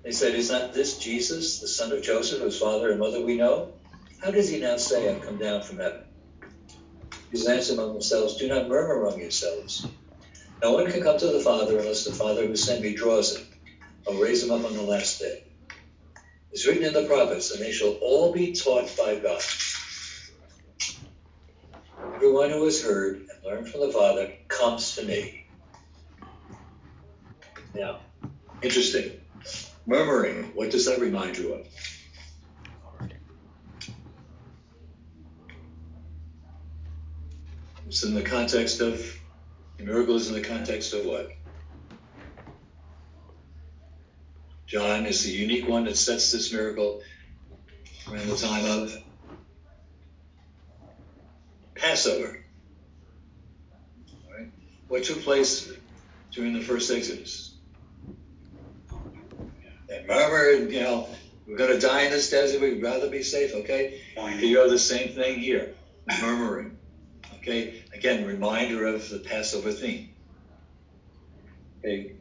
They 0.08 0.14
said, 0.14 0.36
Is 0.36 0.50
not 0.50 0.74
this 0.74 1.00
Jesus, 1.00 1.60
the 1.60 1.68
son 1.68 1.92
of 1.92 2.02
Joseph, 2.02 2.40
whose 2.40 2.58
father 2.58 2.92
and 2.92 3.00
mother 3.02 3.20
we 3.20 3.36
know? 3.36 3.74
How 4.24 4.32
does 4.32 4.48
he 4.48 4.58
now 4.58 4.78
say, 4.78 5.14
I've 5.14 5.22
come 5.22 5.38
down 5.38 5.62
from 5.62 5.80
heaven? 5.80 6.06
Jesus 7.30 7.50
answered 7.50 7.74
among 7.74 7.92
themselves, 7.92 8.38
Do 8.38 8.48
not 8.48 8.70
murmur 8.70 9.06
among 9.06 9.20
yourselves. 9.20 9.86
No 10.64 10.72
one 10.72 10.90
can 10.90 11.04
come 11.04 11.18
to 11.18 11.28
the 11.28 11.42
Father 11.42 11.78
unless 11.78 12.06
the 12.06 12.14
Father 12.14 12.48
who 12.48 12.56
sent 12.56 12.84
me 12.84 12.96
draws 12.96 13.36
him. 13.36 13.48
I'll 14.08 14.18
raise 14.18 14.42
him 14.42 14.52
up 14.52 14.64
on 14.64 14.78
the 14.78 14.82
last 14.82 15.20
day. 15.20 15.44
It's 16.54 16.66
written 16.66 16.86
in 16.86 16.94
the 16.94 17.04
prophets, 17.04 17.52
and 17.52 17.62
they 17.62 17.74
shall 17.74 17.98
all 18.00 18.32
be 18.32 18.54
taught 18.54 18.96
by 18.96 19.16
God. 19.20 19.42
Everyone 22.16 22.52
who 22.52 22.64
has 22.64 22.82
heard 22.82 23.18
and 23.18 23.44
learned 23.44 23.68
from 23.68 23.82
the 23.82 23.92
Father 23.92 24.32
comes 24.48 24.96
to 24.96 25.04
me. 25.04 25.48
Now, 27.76 28.00
interesting. 28.62 29.20
Murmuring, 29.88 30.52
what 30.54 30.70
does 30.70 30.86
that 30.86 31.00
remind 31.00 31.38
you 31.38 31.54
of? 31.54 31.68
It's 37.88 38.04
in 38.04 38.14
the 38.14 38.22
context 38.22 38.82
of, 38.82 39.18
the 39.78 39.86
miracle 39.86 40.18
is 40.18 40.28
in 40.28 40.34
the 40.34 40.42
context 40.42 40.94
of 40.94 41.06
what? 41.06 41.30
John 44.66 45.06
is 45.06 45.24
the 45.24 45.32
unique 45.32 45.70
one 45.70 45.86
that 45.86 45.96
sets 45.96 46.34
this 46.34 46.52
miracle 46.52 47.02
around 48.12 48.28
the 48.28 48.36
time 48.36 48.66
of 48.66 48.94
Passover. 51.76 52.44
All 54.26 54.38
right. 54.38 54.52
What 54.90 55.06
took 55.06 55.22
place 55.22 55.72
during 56.32 56.52
the 56.52 56.62
first 56.62 56.92
Exodus? 56.92 57.57
Murmured, 60.08 60.72
you 60.72 60.80
know, 60.80 61.10
we're 61.46 61.58
going 61.58 61.78
to 61.78 61.86
die 61.86 62.04
in 62.04 62.12
this 62.12 62.30
desert. 62.30 62.62
We'd 62.62 62.82
rather 62.82 63.10
be 63.10 63.24
safe, 63.24 63.54
okay? 63.54 64.02
You 64.40 64.60
have 64.60 64.70
the 64.70 64.80
same 64.80 65.10
thing 65.10 65.40
here, 65.40 65.76
murmuring. 66.22 66.78
Okay, 67.36 67.84
again, 67.94 68.26
reminder 68.26 68.88
of 68.88 69.10
the 69.10 69.20
Passover 69.20 69.72
theme. 69.72 70.10
Okay, 71.80 72.14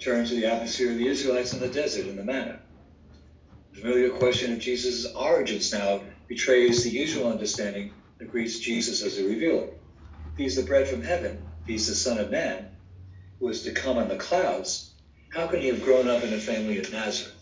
turn 0.00 0.26
to 0.26 0.34
the 0.34 0.46
atmosphere 0.46 0.90
of 0.92 0.98
the 0.98 1.06
Israelites 1.08 1.52
in 1.52 1.60
the 1.60 1.68
desert 1.68 2.06
in 2.06 2.16
the 2.16 2.24
manna. 2.24 2.60
The 3.72 3.80
familiar 3.80 4.10
question 4.10 4.52
of 4.52 4.58
Jesus' 4.58 5.06
origins 5.14 5.72
now 5.72 6.00
betrays 6.28 6.84
the 6.84 6.90
usual 6.90 7.30
understanding 7.30 7.92
that 8.18 8.30
greets 8.30 8.58
Jesus 8.58 9.02
as 9.02 9.18
a 9.18 9.24
revealer. 9.24 9.68
He's 10.36 10.56
the 10.56 10.62
bread 10.62 10.88
from 10.88 11.02
heaven, 11.02 11.44
he's 11.66 11.86
the 11.88 11.94
Son 11.94 12.18
of 12.18 12.30
Man, 12.30 12.70
who 13.38 13.48
is 13.48 13.62
to 13.62 13.72
come 13.72 13.98
on 13.98 14.08
the 14.08 14.16
clouds, 14.16 14.92
how 15.36 15.46
can 15.46 15.60
he 15.60 15.68
have 15.68 15.82
grown 15.82 16.08
up 16.08 16.24
in 16.24 16.32
a 16.32 16.38
family 16.38 16.78
of 16.78 16.90
Nazareth? 16.90 17.34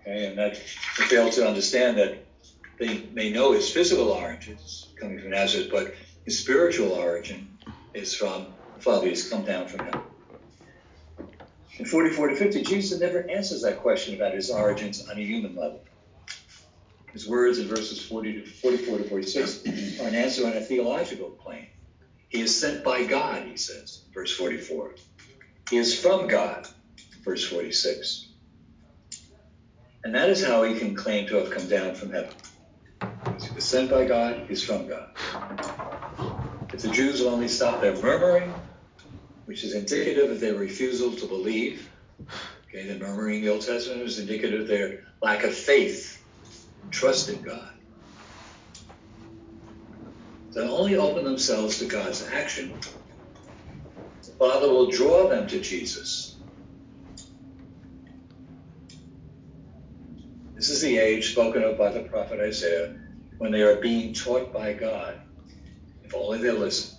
Okay, 0.00 0.26
and 0.26 0.38
that 0.38 0.52
they 0.52 1.04
fail 1.04 1.30
to 1.30 1.46
understand 1.46 1.96
that 1.96 2.22
they 2.78 3.08
may 3.14 3.30
know 3.30 3.52
his 3.52 3.70
physical 3.70 4.10
origins 4.10 4.92
coming 5.00 5.18
from 5.18 5.30
Nazareth, 5.30 5.68
but 5.72 5.94
his 6.26 6.38
spiritual 6.38 6.92
origin 6.92 7.58
is 7.94 8.14
from 8.14 8.48
the 8.76 8.82
Father. 8.82 9.08
He's 9.08 9.30
come 9.30 9.42
down 9.42 9.66
from 9.66 9.80
heaven. 9.80 10.02
In 11.78 11.86
44 11.86 12.28
to 12.28 12.36
50, 12.36 12.62
Jesus 12.62 13.00
never 13.00 13.28
answers 13.30 13.62
that 13.62 13.78
question 13.78 14.14
about 14.14 14.34
his 14.34 14.50
origins 14.50 15.08
on 15.08 15.16
a 15.16 15.22
human 15.22 15.54
level. 15.54 15.82
His 17.12 17.26
words 17.26 17.58
in 17.58 17.66
verses 17.66 18.04
40 18.06 18.42
to 18.42 18.46
44 18.46 18.98
to 18.98 19.04
46 19.04 20.00
are 20.00 20.06
an 20.06 20.14
answer 20.14 20.46
on 20.46 20.52
a 20.52 20.60
theological 20.60 21.30
plane. 21.30 21.68
He 22.28 22.42
is 22.42 22.60
sent 22.60 22.84
by 22.84 23.04
God, 23.04 23.46
he 23.46 23.56
says, 23.56 24.02
verse 24.14 24.32
44. 24.36 24.94
Is 25.72 25.94
from 25.94 26.26
God, 26.26 26.66
verse 27.24 27.46
46. 27.46 28.26
And 30.02 30.14
that 30.16 30.28
is 30.28 30.44
how 30.44 30.64
he 30.64 30.76
can 30.76 30.96
claim 30.96 31.28
to 31.28 31.36
have 31.36 31.50
come 31.50 31.68
down 31.68 31.94
from 31.94 32.10
heaven. 32.10 32.32
He 33.02 33.54
was 33.54 33.64
sent 33.64 33.88
by 33.88 34.04
God, 34.04 34.46
he's 34.48 34.64
from 34.64 34.88
God. 34.88 35.10
If 36.72 36.82
the 36.82 36.88
Jews 36.88 37.20
will 37.20 37.30
only 37.30 37.46
stop 37.46 37.80
their 37.80 37.94
murmuring, 37.94 38.52
which 39.44 39.62
is 39.62 39.74
indicative 39.74 40.30
of 40.30 40.40
their 40.40 40.54
refusal 40.54 41.12
to 41.12 41.26
believe, 41.26 41.88
okay, 42.68 42.86
the 42.86 42.98
murmuring 42.98 43.36
in 43.36 43.42
the 43.42 43.52
Old 43.52 43.64
Testament 43.64 44.02
is 44.02 44.18
indicative 44.18 44.62
of 44.62 44.68
their 44.68 45.00
lack 45.22 45.44
of 45.44 45.54
faith 45.54 46.20
and 46.82 46.92
trust 46.92 47.28
in 47.28 47.42
God. 47.42 47.70
They'll 50.52 50.74
only 50.74 50.96
open 50.96 51.24
themselves 51.24 51.78
to 51.78 51.84
God's 51.84 52.26
action, 52.26 52.80
Father 54.40 54.70
will 54.70 54.90
draw 54.90 55.28
them 55.28 55.48
to 55.48 55.60
Jesus 55.60 56.30
This 60.56 60.68
is 60.68 60.82
the 60.82 60.98
age 60.98 61.32
spoken 61.32 61.62
of 61.62 61.78
by 61.78 61.90
the 61.90 62.02
prophet 62.02 62.40
Isaiah 62.40 62.94
when 63.38 63.50
they 63.50 63.62
are 63.62 63.80
being 63.80 64.12
taught 64.12 64.52
by 64.52 64.74
God, 64.74 65.18
if 66.02 66.14
only 66.14 66.38
they 66.40 66.50
listen. 66.50 66.98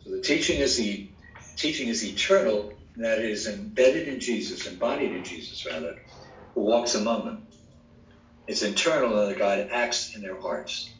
So 0.00 0.10
the 0.10 0.22
teaching 0.22 0.60
is 0.60 0.76
the 0.76 1.08
teaching 1.56 1.88
is 1.88 2.04
eternal, 2.04 2.72
that 2.96 3.20
is 3.20 3.46
embedded 3.46 4.08
in 4.08 4.20
Jesus, 4.20 4.66
embodied 4.66 5.12
in 5.12 5.24
Jesus 5.24 5.64
rather, 5.66 5.96
who 6.54 6.62
walks 6.62 6.96
among 6.96 7.26
them. 7.26 7.48
It's 8.48 8.62
internal 8.62 9.16
and 9.18 9.30
that 9.30 9.38
God 9.38 9.68
acts 9.70 10.16
in 10.16 10.22
their 10.22 10.40
hearts. 10.40 10.90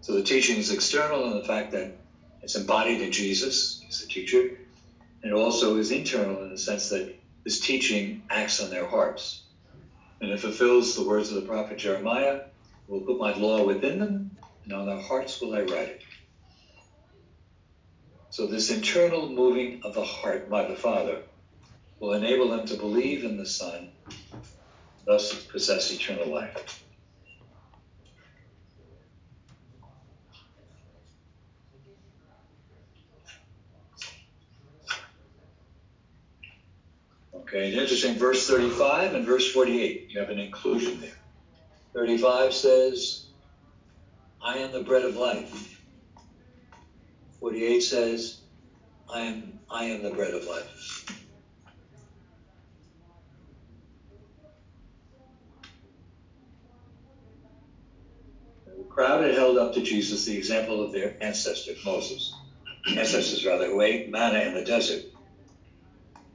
So 0.00 0.14
the 0.14 0.24
teaching 0.24 0.56
is 0.56 0.72
external 0.72 1.26
in 1.26 1.38
the 1.38 1.44
fact 1.44 1.72
that 1.72 2.05
it's 2.42 2.56
embodied 2.56 3.00
in 3.00 3.12
Jesus, 3.12 3.80
he's 3.84 4.00
the 4.00 4.06
teacher, 4.06 4.58
and 5.22 5.32
it 5.32 5.34
also 5.34 5.76
is 5.76 5.90
internal 5.90 6.42
in 6.42 6.50
the 6.50 6.58
sense 6.58 6.88
that 6.90 7.14
this 7.44 7.60
teaching 7.60 8.22
acts 8.30 8.60
on 8.60 8.70
their 8.70 8.86
hearts. 8.86 9.42
And 10.20 10.30
it 10.30 10.40
fulfills 10.40 10.94
the 10.94 11.06
words 11.06 11.30
of 11.30 11.36
the 11.36 11.48
prophet 11.48 11.78
Jeremiah 11.78 12.42
will 12.88 13.00
put 13.00 13.18
my 13.18 13.34
law 13.34 13.64
within 13.64 13.98
them, 13.98 14.36
and 14.64 14.72
on 14.72 14.86
their 14.86 15.00
hearts 15.00 15.40
will 15.40 15.54
I 15.54 15.60
write 15.60 15.88
it. 15.88 16.02
So, 18.30 18.46
this 18.46 18.70
internal 18.70 19.28
moving 19.28 19.80
of 19.84 19.94
the 19.94 20.04
heart 20.04 20.50
by 20.50 20.66
the 20.66 20.76
Father 20.76 21.22
will 22.00 22.12
enable 22.12 22.50
them 22.50 22.66
to 22.66 22.76
believe 22.76 23.24
in 23.24 23.36
the 23.36 23.46
Son, 23.46 23.90
thus 25.06 25.44
possess 25.46 25.90
eternal 25.90 26.32
life. 26.32 26.85
Okay, 37.46 37.72
interesting. 37.72 38.14
Verse 38.14 38.48
35 38.48 39.14
and 39.14 39.24
verse 39.24 39.52
48, 39.52 40.08
you 40.10 40.18
have 40.18 40.30
an 40.30 40.40
inclusion 40.40 41.00
there. 41.00 41.16
35 41.94 42.52
says, 42.52 43.26
I 44.42 44.58
am 44.58 44.72
the 44.72 44.82
bread 44.82 45.04
of 45.04 45.16
life. 45.16 45.80
48 47.38 47.80
says, 47.80 48.40
I 49.08 49.20
am, 49.20 49.60
I 49.70 49.84
am 49.84 50.02
the 50.02 50.10
bread 50.10 50.34
of 50.34 50.44
life. 50.48 51.06
The 58.66 58.84
crowd 58.88 59.22
had 59.22 59.34
held 59.34 59.56
up 59.56 59.72
to 59.74 59.82
Jesus 59.82 60.24
the 60.24 60.36
example 60.36 60.84
of 60.84 60.90
their 60.90 61.16
ancestor, 61.20 61.74
Moses, 61.84 62.34
ancestors 62.88 63.46
rather, 63.46 63.66
who 63.66 63.82
ate 63.82 64.10
manna 64.10 64.40
in 64.40 64.54
the 64.54 64.64
desert. 64.64 65.04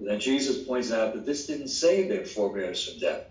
But 0.01 0.09
then 0.09 0.19
Jesus 0.19 0.63
points 0.63 0.91
out 0.91 1.13
that 1.13 1.27
this 1.27 1.45
didn't 1.45 1.67
save 1.67 2.09
their 2.09 2.25
forebears 2.25 2.89
from 2.89 2.99
death. 2.99 3.25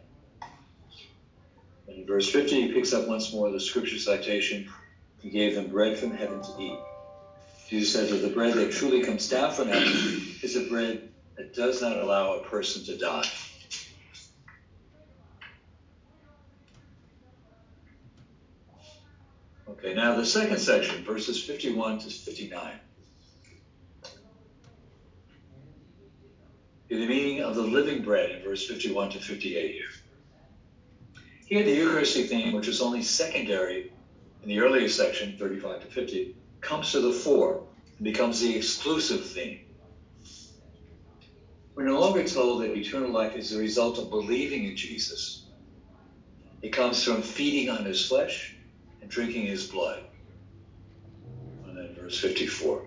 In 1.88 2.06
verse 2.06 2.30
50, 2.30 2.68
he 2.68 2.72
picks 2.72 2.92
up 2.92 3.08
once 3.08 3.32
more 3.32 3.50
the 3.50 3.58
scripture 3.58 3.98
citation 3.98 4.70
He 5.18 5.30
gave 5.30 5.56
them 5.56 5.66
bread 5.66 5.98
from 5.98 6.12
heaven 6.12 6.40
to 6.40 6.62
eat. 6.62 6.78
Jesus 7.68 7.92
says 7.92 8.10
that 8.10 8.18
the 8.18 8.32
bread 8.32 8.54
that 8.54 8.70
truly 8.70 9.02
comes 9.02 9.28
down 9.28 9.52
from 9.52 9.66
heaven 9.66 9.90
is 10.44 10.54
a 10.54 10.68
bread 10.68 11.08
that 11.36 11.52
does 11.54 11.82
not 11.82 11.96
allow 11.96 12.34
a 12.34 12.44
person 12.44 12.84
to 12.84 12.96
die. 12.96 13.26
Okay, 19.70 19.92
now 19.92 20.14
the 20.14 20.24
second 20.24 20.58
section, 20.58 21.02
verses 21.04 21.42
51 21.42 21.98
to 21.98 22.10
59. 22.10 22.78
The 26.90 27.06
meaning 27.06 27.40
of 27.40 27.54
the 27.54 27.62
living 27.62 28.02
bread 28.02 28.32
in 28.32 28.42
verse 28.42 28.66
51 28.66 29.10
to 29.10 29.20
58 29.20 29.72
here. 29.72 29.84
Here, 31.46 31.62
the 31.62 31.70
Eucharistic 31.70 32.28
theme, 32.28 32.52
which 32.52 32.66
is 32.66 32.80
only 32.80 33.00
secondary 33.00 33.92
in 34.42 34.48
the 34.48 34.58
earlier 34.58 34.88
section, 34.88 35.36
35 35.38 35.82
to 35.82 35.86
50, 35.86 36.34
comes 36.60 36.90
to 36.90 36.98
the 36.98 37.12
fore 37.12 37.64
and 37.96 38.04
becomes 38.04 38.40
the 38.40 38.56
exclusive 38.56 39.24
theme. 39.24 39.60
We're 41.76 41.84
no 41.84 42.00
longer 42.00 42.26
told 42.26 42.62
that 42.62 42.76
eternal 42.76 43.10
life 43.10 43.36
is 43.36 43.50
the 43.50 43.60
result 43.60 43.98
of 43.98 44.10
believing 44.10 44.64
in 44.64 44.76
Jesus. 44.76 45.46
It 46.60 46.70
comes 46.70 47.04
from 47.04 47.22
feeding 47.22 47.70
on 47.70 47.84
his 47.84 48.04
flesh 48.04 48.56
and 49.00 49.08
drinking 49.08 49.46
his 49.46 49.64
blood. 49.64 50.02
And 51.68 51.76
then 51.78 51.94
verse 51.94 52.18
54. 52.18 52.84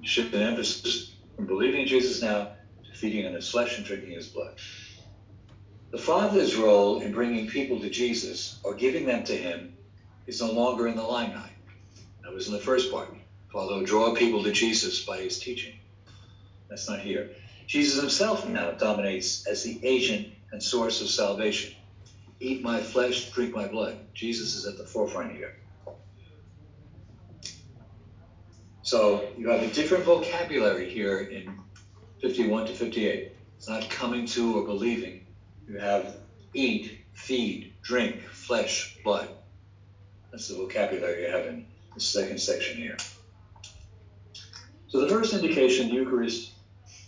Shift 0.00 0.32
the 0.32 0.38
emphasis 0.38 1.09
from 1.40 1.46
believing 1.46 1.80
in 1.80 1.86
Jesus 1.86 2.20
now 2.20 2.52
to 2.84 2.98
feeding 2.98 3.26
on 3.26 3.32
his 3.32 3.48
flesh 3.48 3.78
and 3.78 3.86
drinking 3.86 4.10
his 4.10 4.26
blood. 4.26 4.60
The 5.90 5.96
Father's 5.96 6.54
role 6.54 7.00
in 7.00 7.12
bringing 7.12 7.48
people 7.48 7.80
to 7.80 7.88
Jesus 7.88 8.60
or 8.62 8.74
giving 8.74 9.06
them 9.06 9.24
to 9.24 9.34
him 9.34 9.74
is 10.26 10.42
no 10.42 10.52
longer 10.52 10.86
in 10.86 10.96
the 10.96 11.02
limelight. 11.02 11.56
That 12.22 12.34
was 12.34 12.46
in 12.46 12.52
the 12.52 12.60
first 12.60 12.90
part. 12.92 13.08
Father 13.50 13.82
draw 13.82 14.14
people 14.14 14.42
to 14.42 14.52
Jesus 14.52 15.02
by 15.02 15.16
his 15.16 15.38
teaching. 15.38 15.78
That's 16.68 16.86
not 16.86 17.00
here. 17.00 17.30
Jesus 17.66 17.98
himself 17.98 18.46
now 18.46 18.72
dominates 18.72 19.46
as 19.46 19.62
the 19.62 19.80
agent 19.82 20.34
and 20.52 20.62
source 20.62 21.00
of 21.00 21.08
salvation. 21.08 21.74
Eat 22.38 22.62
my 22.62 22.82
flesh, 22.82 23.30
drink 23.30 23.54
my 23.54 23.66
blood. 23.66 23.96
Jesus 24.12 24.54
is 24.54 24.66
at 24.66 24.76
the 24.76 24.84
forefront 24.84 25.32
here. 25.32 25.54
So 28.90 29.28
you 29.38 29.48
have 29.50 29.62
a 29.62 29.68
different 29.68 30.02
vocabulary 30.02 30.90
here 30.90 31.20
in 31.20 31.60
51 32.20 32.66
to 32.66 32.74
58. 32.74 33.30
It's 33.56 33.68
not 33.68 33.88
coming 33.88 34.26
to 34.26 34.58
or 34.58 34.66
believing. 34.66 35.28
You 35.68 35.78
have 35.78 36.16
eat, 36.54 36.98
feed, 37.12 37.72
drink, 37.82 38.20
flesh, 38.22 38.98
blood. 39.04 39.28
That's 40.32 40.48
the 40.48 40.56
vocabulary 40.56 41.22
you 41.22 41.30
have 41.30 41.46
in 41.46 41.66
the 41.94 42.00
second 42.00 42.40
section 42.40 42.78
here. 42.78 42.96
So 44.88 44.98
the 44.98 45.08
first 45.08 45.34
indication 45.34 45.86
the 45.86 45.94
Eucharist 45.94 46.50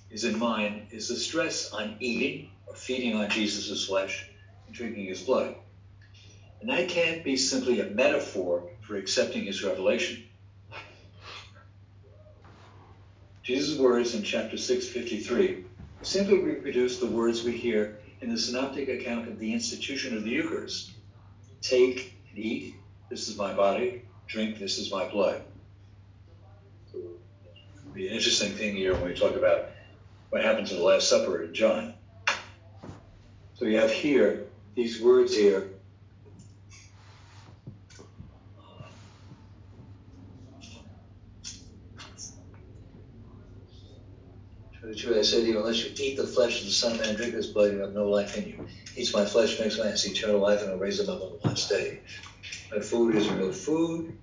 is 0.09 0.23
in 0.23 0.39
mind 0.39 0.87
is 0.93 1.09
the 1.09 1.17
stress 1.17 1.73
on 1.73 1.97
eating 1.99 2.51
or 2.69 2.77
feeding 2.77 3.17
on 3.17 3.29
Jesus' 3.29 3.89
flesh 3.89 4.31
and 4.69 4.73
drinking 4.73 5.07
his 5.07 5.23
blood. 5.23 5.57
And 6.61 6.71
that 6.71 6.89
can't 6.89 7.25
be 7.25 7.37
simply 7.37 7.81
a 7.81 7.87
metaphor 7.87 8.71
for 8.83 8.95
accepting 8.95 9.47
his 9.47 9.65
revelation. 9.65 10.29
Jesus' 13.43 13.79
words 13.79 14.15
in 14.15 14.23
chapter 14.23 14.57
653 14.57 15.65
simply 16.03 16.39
reproduce 16.39 17.01
the 17.01 17.07
words 17.07 17.43
we 17.43 17.53
hear 17.53 17.99
in 18.21 18.31
the 18.31 18.39
synoptic 18.39 18.89
account 18.89 19.27
of 19.27 19.39
the 19.41 19.53
institution 19.53 20.17
of 20.17 20.23
the 20.23 20.31
Eucharist. 20.31 20.93
take 21.61 22.15
and 22.31 22.39
eat, 22.39 22.77
this 23.11 23.29
is 23.29 23.37
my 23.37 23.53
body, 23.53 24.03
drink, 24.29 24.59
this 24.59 24.79
is 24.79 24.93
my 24.93 25.09
blood. 25.09 25.43
The 27.95 28.09
interesting 28.09 28.53
thing 28.53 28.75
here 28.77 28.95
when 28.95 29.05
we 29.05 29.15
talk 29.15 29.37
about 29.37 29.67
what 30.31 30.43
happens 30.43 30.71
in 30.71 30.79
the 30.79 30.85
Last 30.85 31.09
Supper 31.09 31.43
in 31.43 31.53
John. 31.53 31.95
So 33.55 33.67
you 33.67 33.77
have 33.79 33.91
here, 33.91 34.47
these 34.75 35.03
words 35.03 35.37
here. 35.37 35.72
Truly, 44.95 45.21
I 45.21 45.23
say 45.23 45.41
to 45.41 45.49
you, 45.49 45.59
unless 45.59 45.85
you 45.85 45.91
eat 45.97 46.17
the 46.17 46.27
flesh 46.27 46.61
of 46.61 46.67
the 46.67 46.73
Son 46.73 46.93
of 46.93 46.99
Man, 47.01 47.09
and 47.11 47.17
drink 47.17 47.35
his 47.35 47.47
blood, 47.47 47.73
you 47.73 47.79
have 47.79 47.95
no 47.95 48.09
life 48.09 48.37
in 48.37 48.47
you. 48.47 48.67
Eats 48.95 49.15
my 49.15 49.25
flesh, 49.25 49.59
makes 49.59 49.79
my 49.79 49.87
has 49.87 50.07
eternal 50.07 50.39
life, 50.39 50.63
and 50.63 50.71
I'll 50.71 50.79
raise 50.79 51.01
him 51.01 51.09
up 51.09 51.23
on 51.23 51.39
the 51.41 51.49
last 51.49 51.69
day. 51.69 52.01
My 52.71 52.81
food 52.81 53.15
is 53.15 53.29
real 53.29 53.53
food, 53.53 54.15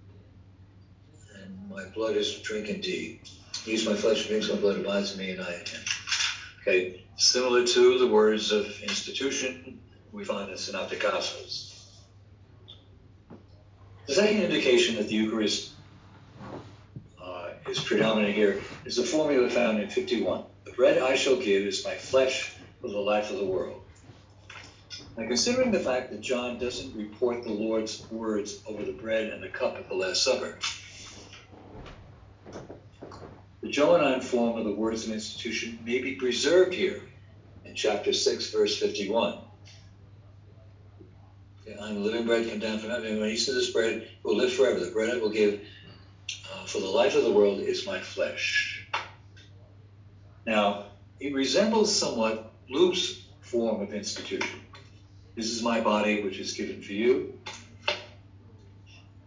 and 1.35 1.69
my 1.69 1.85
blood 1.85 2.15
is 2.15 2.33
drink 2.41 2.69
indeed. 2.69 3.19
Eats 3.65 3.85
my 3.85 3.95
flesh, 3.95 4.21
and 4.21 4.29
drinks 4.29 4.49
my 4.49 4.55
blood, 4.55 4.77
abides 4.77 5.13
in 5.13 5.19
me, 5.19 5.31
and 5.31 5.41
I 5.41 5.53
in 5.53 5.65
him. 5.65 5.81
Okay, 6.61 7.05
similar 7.15 7.65
to 7.65 7.97
the 7.97 8.07
words 8.07 8.51
of 8.51 8.65
institution 8.81 9.79
we 10.11 10.23
find 10.23 10.51
in 10.51 10.57
Synoptic 10.57 11.01
Gospels. 11.01 11.99
The 14.07 14.13
second 14.13 14.41
indication 14.41 14.95
that 14.97 15.07
the 15.07 15.15
Eucharist 15.15 15.71
uh, 17.21 17.51
is 17.67 17.79
predominant 17.79 18.33
here 18.35 18.61
is 18.85 18.95
the 18.95 19.03
formula 19.03 19.49
found 19.49 19.79
in 19.79 19.89
51. 19.89 20.43
Bread 20.79 20.99
I 20.99 21.15
shall 21.15 21.35
give 21.35 21.63
is 21.63 21.83
my 21.83 21.95
flesh 21.95 22.53
for 22.79 22.87
the 22.87 22.97
life 22.97 23.31
of 23.31 23.37
the 23.37 23.45
world. 23.45 23.81
Now, 25.17 25.27
considering 25.27 25.71
the 25.71 25.79
fact 25.81 26.09
that 26.09 26.21
John 26.21 26.57
doesn't 26.57 26.95
report 26.95 27.43
the 27.43 27.51
Lord's 27.51 28.07
words 28.09 28.61
over 28.65 28.85
the 28.85 28.93
bread 28.93 29.25
and 29.25 29.43
the 29.43 29.49
cup 29.49 29.75
at 29.75 29.89
the 29.89 29.93
Last 29.93 30.23
Supper, 30.23 30.57
the 33.61 33.67
Johannine 33.67 34.21
form 34.21 34.57
of 34.57 34.63
the 34.63 34.71
words 34.71 35.03
of 35.03 35.11
institution 35.11 35.79
may 35.83 35.99
be 35.99 36.15
preserved 36.15 36.73
here 36.73 37.01
in 37.65 37.75
chapter 37.75 38.13
6, 38.13 38.49
verse 38.53 38.77
51. 38.77 39.37
I'm 41.81 41.95
the 41.95 41.99
living 41.99 42.25
bread 42.25 42.49
come 42.49 42.59
down 42.59 42.79
from 42.79 42.91
heaven. 42.91 43.19
When 43.19 43.29
he 43.29 43.35
says 43.35 43.55
this 43.55 43.71
bread 43.71 44.07
will 44.23 44.37
live 44.37 44.53
forever, 44.53 44.79
the 44.79 44.91
bread 44.91 45.09
I 45.09 45.17
will 45.17 45.29
give 45.29 45.59
uh, 46.53 46.65
for 46.67 46.79
the 46.79 46.87
life 46.87 47.15
of 47.15 47.25
the 47.25 47.33
world 47.33 47.59
is 47.59 47.85
my 47.85 47.99
flesh. 47.99 48.78
Now, 50.49 50.85
it 51.19 51.31
resembles 51.35 51.95
somewhat 51.95 52.51
Luke's 52.67 53.21
form 53.39 53.83
of 53.83 53.93
institution. 53.93 54.59
This 55.35 55.51
is 55.51 55.61
my 55.61 55.79
body, 55.79 56.23
which 56.23 56.39
is 56.39 56.53
given 56.53 56.81
for 56.81 56.91
you. 56.91 57.37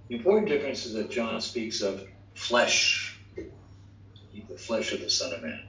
The 0.09 0.17
important 0.17 0.49
difference 0.49 0.85
is 0.85 0.95
that 0.95 1.13
John 1.13 1.41
speaks 1.41 1.81
of 1.81 2.09
flesh 2.35 3.17
the 3.37 4.59
flesh 4.59 4.91
of 4.91 5.01
the 5.01 5.09
Son 5.09 5.33
of 5.33 5.43
Man. 5.43 5.63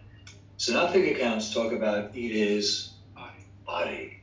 Synoptic 0.57 1.15
accounts 1.15 1.53
talk 1.53 1.71
about 1.71 2.15
it 2.15 2.31
is 2.31 2.89
body. 3.63 4.21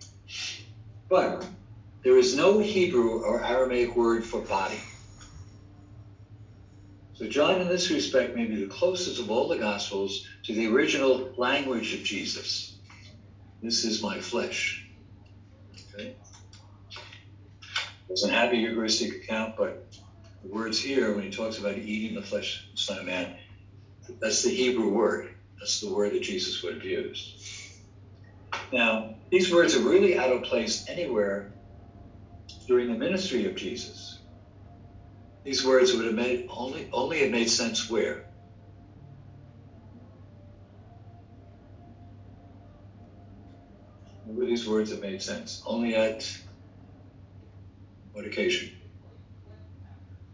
But 1.08 1.46
there 2.02 2.18
is 2.18 2.34
no 2.34 2.58
Hebrew 2.58 3.22
or 3.22 3.40
Aramaic 3.40 3.94
word 3.94 4.26
for 4.26 4.40
body. 4.40 4.80
So 7.14 7.28
John, 7.28 7.60
in 7.60 7.68
this 7.68 7.88
respect, 7.88 8.34
may 8.34 8.46
be 8.46 8.56
the 8.56 8.66
closest 8.66 9.20
of 9.20 9.30
all 9.30 9.46
the 9.46 9.58
Gospels 9.58 10.26
to 10.44 10.54
the 10.54 10.68
original 10.68 11.32
language 11.36 11.94
of 11.94 12.02
Jesus. 12.02 12.78
This 13.62 13.84
is 13.84 14.02
my 14.02 14.18
flesh. 14.20 14.86
Okay? 15.94 16.16
Doesn't 18.08 18.30
have 18.30 18.52
a 18.52 18.56
Eucharistic 18.56 19.22
account, 19.22 19.56
but 19.56 19.86
the 20.42 20.48
words 20.48 20.80
here, 20.80 21.14
when 21.14 21.24
he 21.24 21.30
talks 21.30 21.58
about 21.58 21.76
eating 21.76 22.14
the 22.14 22.22
flesh 22.22 22.64
of 22.64 22.72
the 22.72 22.80
Son 22.80 22.98
of 22.98 23.04
Man, 23.06 23.36
that's 24.20 24.42
the 24.42 24.50
Hebrew 24.50 24.88
word. 24.88 25.34
That's 25.58 25.80
the 25.80 25.92
word 25.92 26.12
that 26.12 26.22
Jesus 26.22 26.62
would 26.62 26.74
have 26.74 26.84
used. 26.84 27.46
Now, 28.72 29.14
these 29.30 29.52
words 29.52 29.76
are 29.76 29.80
really 29.80 30.18
out 30.18 30.32
of 30.32 30.42
place 30.42 30.86
anywhere 30.88 31.52
during 32.66 32.88
the 32.88 32.98
ministry 32.98 33.46
of 33.46 33.54
Jesus. 33.54 34.18
These 35.44 35.64
words 35.66 35.92
would 35.92 36.06
have 36.06 36.14
made 36.14 36.46
only 36.50 36.88
only 36.92 37.20
have 37.20 37.30
made 37.30 37.50
sense 37.50 37.90
where? 37.90 38.29
These 44.46 44.66
words 44.68 44.90
have 44.90 45.00
made 45.00 45.22
sense? 45.22 45.62
Only 45.66 45.94
at 45.94 46.26
what 48.12 48.24
occasion? 48.24 48.76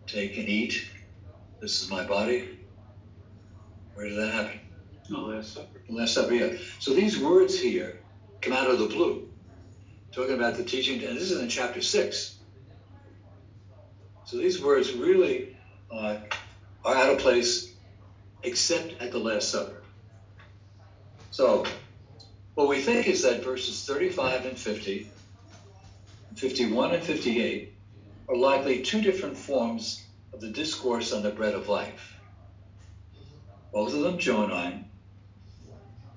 Take 0.06 0.38
and 0.38 0.48
eat. 0.48 0.86
This 1.60 1.82
is 1.82 1.90
my 1.90 2.04
body. 2.04 2.58
Where 3.94 4.08
did 4.08 4.18
that 4.18 4.32
happen? 4.32 4.60
The 5.08 5.18
Last 5.18 5.54
Supper. 5.54 5.80
The 5.88 5.94
Last 5.94 6.14
Supper, 6.14 6.34
yeah. 6.34 6.52
So 6.78 6.94
these 6.94 7.18
words 7.18 7.58
here 7.58 8.00
come 8.40 8.52
out 8.52 8.70
of 8.70 8.78
the 8.78 8.86
blue, 8.86 9.28
talking 10.12 10.34
about 10.34 10.56
the 10.56 10.64
teaching, 10.64 11.02
and 11.04 11.16
this 11.16 11.30
is 11.30 11.40
in 11.40 11.48
chapter 11.48 11.80
6. 11.80 12.38
So 14.24 14.36
these 14.36 14.62
words 14.62 14.92
really 14.92 15.56
uh, 15.90 16.18
are 16.84 16.94
out 16.94 17.10
of 17.10 17.18
place 17.18 17.74
except 18.42 19.00
at 19.00 19.10
the 19.10 19.18
Last 19.18 19.50
Supper. 19.50 19.82
So 21.30 21.64
what 22.56 22.66
we 22.66 22.82
think 22.82 23.06
is 23.06 23.22
that 23.22 23.44
verses 23.44 23.84
35 23.84 24.46
and 24.46 24.58
50, 24.58 25.08
51 26.34 26.94
and 26.94 27.04
58 27.04 27.72
are 28.28 28.36
likely 28.36 28.82
two 28.82 29.00
different 29.00 29.36
forms 29.36 30.04
of 30.32 30.40
the 30.40 30.48
discourse 30.48 31.12
on 31.12 31.22
the 31.22 31.30
bread 31.30 31.54
of 31.54 31.68
life 31.68 32.16
both 33.76 33.92
of 33.92 34.00
them 34.00 34.16
Johannine, 34.16 34.86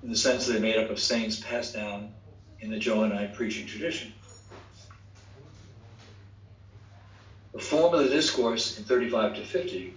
in 0.01 0.09
the 0.09 0.15
sense 0.15 0.45
that 0.45 0.53
they're 0.53 0.61
made 0.61 0.77
up 0.77 0.89
of 0.89 0.97
sayings 0.97 1.41
passed 1.41 1.73
down 1.73 2.13
in 2.61 2.69
the 2.69 2.79
Johannine 2.79 3.33
preaching 3.33 3.65
tradition. 3.65 4.13
The 7.51 7.59
form 7.59 7.93
of 7.93 8.01
the 8.01 8.09
discourse 8.09 8.77
in 8.77 8.85
35 8.85 9.35
to 9.35 9.43
50, 9.43 9.93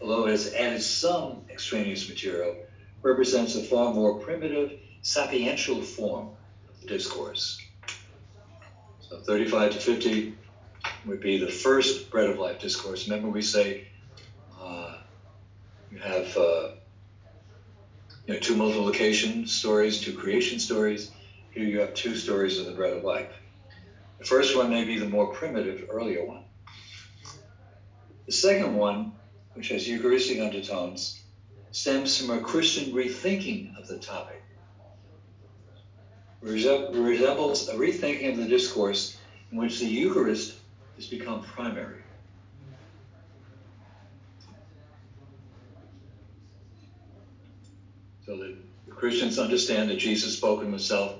although 0.00 0.28
it 0.28 0.30
has 0.30 0.54
added 0.54 0.80
some 0.80 1.44
extraneous 1.50 2.08
material, 2.08 2.54
represents 3.02 3.56
a 3.56 3.62
far 3.64 3.92
more 3.92 4.20
primitive, 4.20 4.78
sapiential 5.06 5.80
form 5.84 6.30
of 6.68 6.88
discourse. 6.88 7.60
So 8.98 9.20
35 9.20 9.72
to 9.72 9.78
50 9.78 10.34
would 11.06 11.20
be 11.20 11.38
the 11.38 11.46
first 11.46 12.10
bread 12.10 12.28
of 12.28 12.40
life 12.40 12.58
discourse. 12.58 13.08
Remember, 13.08 13.28
we 13.28 13.40
say 13.40 13.86
uh, 14.60 14.96
you 15.92 15.98
have 15.98 16.36
uh, 16.36 16.70
you 18.26 18.34
know, 18.34 18.40
two 18.40 18.56
multiplication 18.56 19.46
stories, 19.46 20.00
two 20.00 20.12
creation 20.12 20.58
stories. 20.58 21.12
Here 21.52 21.64
you 21.64 21.78
have 21.78 21.94
two 21.94 22.16
stories 22.16 22.58
of 22.58 22.66
the 22.66 22.72
bread 22.72 22.92
of 22.92 23.04
life. 23.04 23.30
The 24.18 24.24
first 24.24 24.56
one 24.56 24.70
may 24.70 24.82
be 24.82 24.98
the 24.98 25.08
more 25.08 25.28
primitive, 25.28 25.88
earlier 25.88 26.24
one. 26.24 26.42
The 28.26 28.32
second 28.32 28.74
one, 28.74 29.12
which 29.54 29.68
has 29.68 29.86
Eucharistic 29.86 30.40
undertones, 30.40 31.22
stems 31.70 32.18
from 32.18 32.36
a 32.36 32.40
Christian 32.40 32.92
rethinking 32.92 33.78
of 33.78 33.86
the 33.86 33.98
topic. 33.98 34.42
Resembles 36.42 37.68
a 37.68 37.74
rethinking 37.74 38.30
of 38.30 38.36
the 38.36 38.46
discourse 38.46 39.16
in 39.50 39.58
which 39.58 39.78
the 39.78 39.86
Eucharist 39.86 40.54
has 40.96 41.06
become 41.06 41.42
primary. 41.42 42.02
So 48.24 48.36
that 48.36 48.56
Christians 48.90 49.38
understand 49.38 49.90
that 49.90 49.98
Jesus 49.98 50.36
spoke 50.36 50.62
of 50.62 50.68
himself 50.68 51.14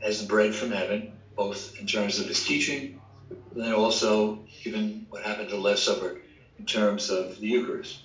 as 0.00 0.24
bread 0.24 0.54
from 0.54 0.70
heaven, 0.70 1.12
both 1.34 1.78
in 1.78 1.86
terms 1.86 2.18
of 2.18 2.26
his 2.26 2.44
teaching, 2.44 3.00
and 3.30 3.64
then 3.64 3.72
also 3.72 4.38
given 4.62 5.06
what 5.10 5.22
happened 5.22 5.48
to 5.50 5.56
the 5.56 5.60
Last 5.60 5.84
Supper 5.84 6.20
in 6.58 6.64
terms 6.64 7.10
of 7.10 7.38
the 7.38 7.46
Eucharist. 7.46 8.00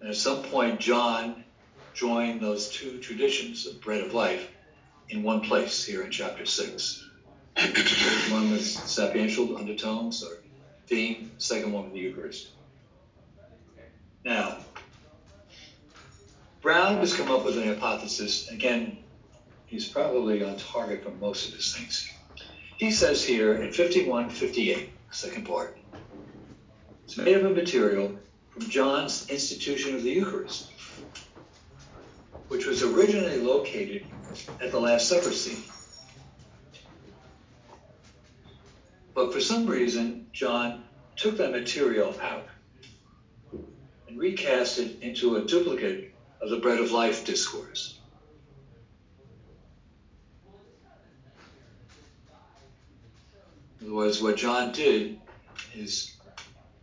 And 0.00 0.10
at 0.10 0.16
some 0.16 0.42
point, 0.44 0.78
John 0.78 1.44
joined 1.94 2.40
those 2.40 2.68
two 2.70 2.98
traditions 2.98 3.66
of 3.66 3.80
bread 3.80 4.02
of 4.04 4.14
life 4.14 4.48
in 5.08 5.22
one 5.22 5.40
place 5.40 5.84
here 5.84 6.02
in 6.02 6.10
chapter 6.10 6.44
6. 6.44 7.04
one 8.30 8.50
with 8.50 8.60
sapiential 8.60 9.58
undertones 9.58 10.22
or 10.22 10.38
theme, 10.86 11.30
second 11.38 11.72
one 11.72 11.84
with 11.84 11.92
the 11.92 11.98
Eucharist. 11.98 12.48
Now, 14.24 14.58
Brown 16.60 16.98
has 16.98 17.14
come 17.14 17.30
up 17.30 17.44
with 17.44 17.56
an 17.56 17.66
hypothesis. 17.66 18.48
Again, 18.48 18.98
he's 19.66 19.88
probably 19.88 20.42
on 20.42 20.56
target 20.56 21.02
for 21.02 21.10
most 21.10 21.48
of 21.48 21.54
his 21.54 21.74
things. 21.74 22.10
He 22.76 22.90
says 22.90 23.24
here 23.24 23.54
in 23.54 23.72
5158, 23.72 24.90
second 25.10 25.44
part, 25.44 25.76
it's 27.04 27.16
made 27.16 27.36
of 27.36 27.44
a 27.44 27.50
material 27.50 28.12
from 28.50 28.68
John's 28.68 29.28
institution 29.30 29.94
of 29.94 30.02
the 30.02 30.10
Eucharist, 30.10 30.68
which 32.48 32.66
was 32.66 32.82
originally 32.82 33.38
located 33.38 34.06
at 34.60 34.70
the 34.70 34.80
Last 34.80 35.08
Supper 35.08 35.32
scene. 35.32 35.62
But 39.14 39.32
for 39.32 39.40
some 39.40 39.66
reason, 39.66 40.26
John 40.32 40.84
took 41.16 41.36
that 41.38 41.50
material 41.50 42.14
out 42.22 42.46
and 44.06 44.18
recast 44.18 44.78
it 44.78 45.02
into 45.02 45.36
a 45.36 45.44
duplicate 45.44 46.14
of 46.40 46.50
the 46.50 46.58
bread 46.58 46.78
of 46.78 46.92
life 46.92 47.24
discourse. 47.24 47.98
In 53.80 53.86
other 53.88 53.94
words, 53.94 54.22
what 54.22 54.36
John 54.36 54.72
did 54.72 55.20
is, 55.74 56.16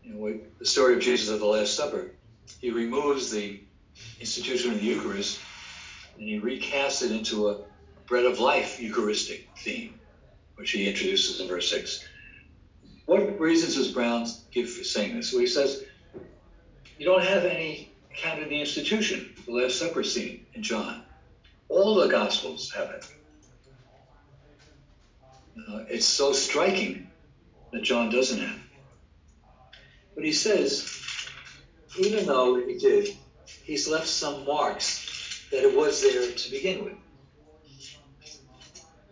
you 0.03 0.13
know, 0.13 0.19
what, 0.19 0.59
the 0.59 0.65
story 0.65 0.93
of 0.93 0.99
Jesus 0.99 1.33
at 1.33 1.39
the 1.39 1.45
Last 1.45 1.73
Supper, 1.73 2.11
he 2.59 2.69
removes 2.69 3.31
the 3.31 3.61
institution 4.19 4.71
of 4.71 4.79
the 4.79 4.85
Eucharist 4.85 5.39
and 6.17 6.27
he 6.27 6.39
recasts 6.39 7.01
it 7.01 7.11
into 7.11 7.49
a 7.49 7.57
bread 8.07 8.25
of 8.25 8.39
life 8.39 8.79
Eucharistic 8.79 9.47
theme, 9.57 9.99
which 10.55 10.71
he 10.71 10.87
introduces 10.87 11.39
in 11.39 11.47
verse 11.47 11.69
6. 11.69 12.07
What 13.05 13.39
reasons 13.39 13.75
does 13.75 13.91
Brown 13.91 14.25
give 14.51 14.69
for 14.69 14.83
saying 14.83 15.15
this? 15.15 15.31
Well, 15.31 15.41
he 15.41 15.47
says, 15.47 15.83
you 16.97 17.05
don't 17.05 17.23
have 17.23 17.43
any 17.43 17.91
account 18.11 18.41
of 18.41 18.49
the 18.49 18.59
institution, 18.59 19.33
the 19.45 19.51
Last 19.51 19.77
Supper 19.77 20.03
scene 20.03 20.45
in 20.53 20.63
John. 20.63 21.03
All 21.67 21.95
the 21.95 22.07
Gospels 22.07 22.71
have 22.71 22.89
it. 22.89 23.05
Uh, 25.67 25.83
it's 25.89 26.05
so 26.05 26.31
striking 26.31 27.09
that 27.71 27.83
John 27.83 28.09
doesn't 28.09 28.39
have 28.39 28.55
it. 28.55 28.61
But 30.15 30.23
he 30.23 30.31
says, 30.31 31.01
even 31.97 32.25
though 32.25 32.55
he 32.55 32.77
did, 32.77 33.09
he's 33.63 33.87
left 33.87 34.07
some 34.07 34.45
marks 34.45 35.04
that 35.55 35.63
it 35.63 35.75
was 35.75 36.01
there 36.01 36.27
to 36.27 36.51
begin 36.51 36.83
with. 36.83 36.93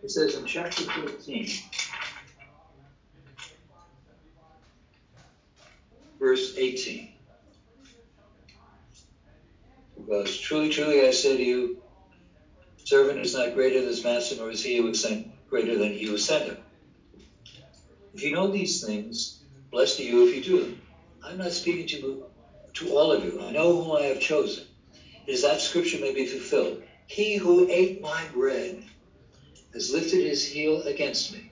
It 0.02 0.10
says 0.10 0.34
in 0.34 0.44
chapter 0.46 0.84
15, 0.84 1.48
verse 6.20 6.54
18. 6.56 7.08
Because 9.96 10.36
truly, 10.38 10.68
truly, 10.68 11.02
I 11.02 11.12
say 11.12 11.36
to 11.36 11.42
you, 11.42 11.76
servant 12.84 13.20
is 13.20 13.34
not 13.34 13.54
greater 13.54 13.78
than 13.80 13.88
his 13.88 14.04
master, 14.04 14.36
nor 14.36 14.50
is 14.50 14.62
he 14.62 14.76
who 14.76 14.94
sent 14.94 15.24
greater 15.48 15.76
than 15.76 15.92
he 15.92 16.04
who 16.06 16.18
sent 16.18 16.44
him. 16.44 16.58
If 18.14 18.22
you 18.22 18.32
know 18.32 18.48
these 18.48 18.80
things, 18.84 19.38
blessed 19.72 20.00
are 20.00 20.04
you 20.04 20.22
if 20.22 20.32
you 20.34 20.40
do 20.42 20.60
them. 20.60 20.76
I'm 21.22 21.38
not 21.38 21.52
speaking 21.52 21.86
to, 21.88 22.22
to 22.74 22.88
all 22.90 23.12
of 23.12 23.24
you. 23.24 23.40
I 23.40 23.50
know 23.50 23.72
whom 23.72 23.92
I 23.92 24.02
have 24.04 24.20
chosen. 24.20 24.64
Is 25.26 25.42
that 25.42 25.60
scripture 25.60 25.98
may 25.98 26.12
be 26.12 26.26
fulfilled. 26.26 26.82
He 27.06 27.36
who 27.36 27.68
ate 27.70 28.00
my 28.02 28.26
bread 28.32 28.84
has 29.72 29.92
lifted 29.92 30.22
his 30.22 30.44
heel 30.44 30.82
against 30.82 31.32
me. 31.32 31.50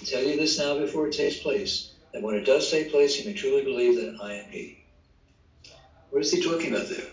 I 0.00 0.04
tell 0.04 0.22
you 0.22 0.36
this 0.36 0.58
now 0.58 0.78
before 0.78 1.06
it 1.06 1.12
takes 1.12 1.40
place, 1.40 1.92
that 2.12 2.22
when 2.22 2.34
it 2.34 2.44
does 2.44 2.70
take 2.70 2.90
place, 2.90 3.18
you 3.18 3.26
may 3.26 3.34
truly 3.34 3.62
believe 3.62 3.96
that 3.96 4.16
I 4.22 4.34
am 4.34 4.50
he. 4.50 4.84
What 6.10 6.22
is 6.22 6.30
he 6.30 6.42
talking 6.42 6.74
about 6.74 6.88
there? 6.88 7.06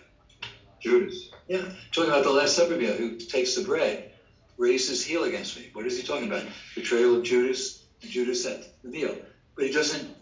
Judas. 0.80 1.30
Yeah, 1.48 1.70
talking 1.92 2.10
about 2.10 2.24
the 2.24 2.32
Last 2.32 2.56
Supper 2.56 2.76
meal, 2.76 2.94
who 2.94 3.18
takes 3.18 3.56
the 3.56 3.64
bread, 3.64 4.12
raises 4.58 4.90
his 4.90 5.04
heel 5.04 5.24
against 5.24 5.56
me. 5.56 5.70
What 5.74 5.86
is 5.86 5.98
he 5.98 6.04
talking 6.04 6.28
about? 6.28 6.44
Betrayal 6.76 7.18
of 7.18 7.24
Judas, 7.24 7.84
Judas 8.02 8.46
at 8.46 8.82
the 8.84 8.90
meal. 8.90 9.16
But 9.56 9.66
he 9.66 9.72
doesn't 9.72 10.16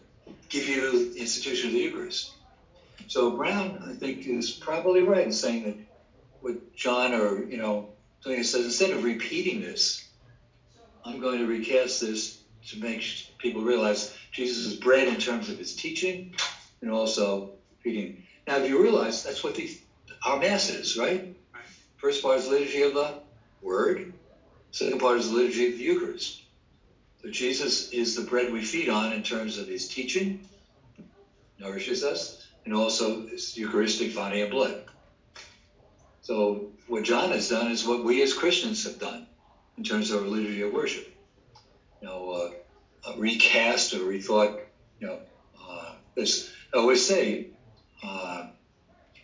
give 0.49 0.67
you 0.67 1.13
the 1.13 1.19
institution 1.19 1.67
of 1.67 1.73
the 1.73 1.79
Eucharist. 1.79 2.34
So 3.07 3.31
Brown, 3.31 3.83
I 3.87 3.93
think, 3.93 4.25
is 4.25 4.51
probably 4.51 5.03
right 5.03 5.25
in 5.25 5.31
saying 5.31 5.63
that 5.63 5.75
what 6.41 6.75
John 6.75 7.13
or, 7.13 7.43
you 7.43 7.57
know, 7.57 7.89
something 8.21 8.43
says, 8.43 8.65
instead 8.65 8.91
of 8.91 9.03
repeating 9.03 9.61
this, 9.61 10.07
I'm 11.03 11.19
going 11.19 11.39
to 11.39 11.45
recast 11.45 12.01
this 12.01 12.41
to 12.67 12.79
make 12.79 13.03
people 13.37 13.61
realize 13.61 14.13
Jesus 14.31 14.65
is 14.65 14.75
bread 14.75 15.07
in 15.07 15.19
terms 15.19 15.49
of 15.49 15.57
his 15.57 15.75
teaching 15.75 16.33
and 16.81 16.89
also 16.89 17.51
feeding. 17.83 18.23
Now, 18.47 18.57
if 18.57 18.67
you 18.67 18.81
realize 18.81 19.23
that's 19.23 19.43
what 19.43 19.55
the, 19.55 19.77
our 20.25 20.39
Mass 20.39 20.69
is, 20.69 20.97
right? 20.97 21.35
First 21.97 22.23
part 22.23 22.39
is 22.39 22.45
the 22.45 22.51
liturgy 22.51 22.81
of 22.81 22.93
the 22.93 23.19
Word. 23.61 24.13
Second 24.71 24.99
part 24.99 25.19
is 25.19 25.29
the 25.29 25.35
liturgy 25.35 25.71
of 25.71 25.77
the 25.77 25.83
Eucharist. 25.83 26.41
So 27.21 27.29
Jesus 27.29 27.89
is 27.91 28.15
the 28.15 28.23
bread 28.23 28.51
we 28.51 28.63
feed 28.63 28.89
on 28.89 29.13
in 29.13 29.23
terms 29.23 29.57
of 29.57 29.67
his 29.67 29.87
teaching, 29.87 30.47
nourishes 31.59 32.03
us, 32.03 32.44
and 32.65 32.73
also 32.73 33.27
his 33.27 33.55
Eucharistic 33.57 34.15
body 34.15 34.41
and 34.41 34.51
blood. 34.51 34.83
So 36.21 36.71
what 36.87 37.03
John 37.03 37.31
has 37.31 37.49
done 37.49 37.71
is 37.71 37.85
what 37.85 38.03
we 38.03 38.21
as 38.23 38.33
Christians 38.33 38.83
have 38.85 38.99
done 38.99 39.27
in 39.77 39.83
terms 39.83 40.09
of 40.09 40.21
our 40.21 40.27
liturgy 40.27 40.61
of 40.61 40.73
worship. 40.73 41.07
You 42.01 42.07
know, 42.07 42.51
uh, 43.05 43.13
recast 43.17 43.93
or 43.93 43.99
rethought. 43.99 44.59
You 44.99 45.07
know, 45.07 45.19
uh, 45.61 45.93
this 46.15 46.51
I 46.73 46.77
always 46.77 47.05
say, 47.05 47.51
uh, 48.03 48.47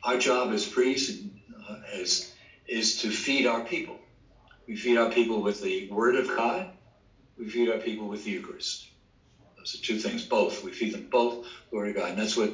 our 0.03 0.17
job 0.17 0.51
as 0.53 0.65
priests 0.65 1.23
uh, 1.67 1.77
is 1.93 2.31
is 2.67 3.01
to 3.01 3.09
feed 3.09 3.47
our 3.47 3.63
people. 3.63 3.97
We 4.67 4.75
feed 4.75 4.97
our 4.97 5.09
people 5.09 5.41
with 5.41 5.61
the 5.61 5.89
Word 5.89 6.15
of 6.15 6.27
God. 6.27 6.69
We 7.37 7.49
feed 7.49 7.69
our 7.69 7.79
people 7.79 8.07
with 8.07 8.23
the 8.23 8.31
Eucharist. 8.31 8.87
Those 9.57 9.75
are 9.75 9.83
two 9.83 9.97
things. 9.97 10.23
Both. 10.23 10.63
We 10.63 10.71
feed 10.71 10.93
them 10.93 11.07
both 11.11 11.47
Word 11.71 11.89
of 11.89 11.95
God, 11.95 12.09
and 12.11 12.19
that's 12.19 12.37
what 12.37 12.53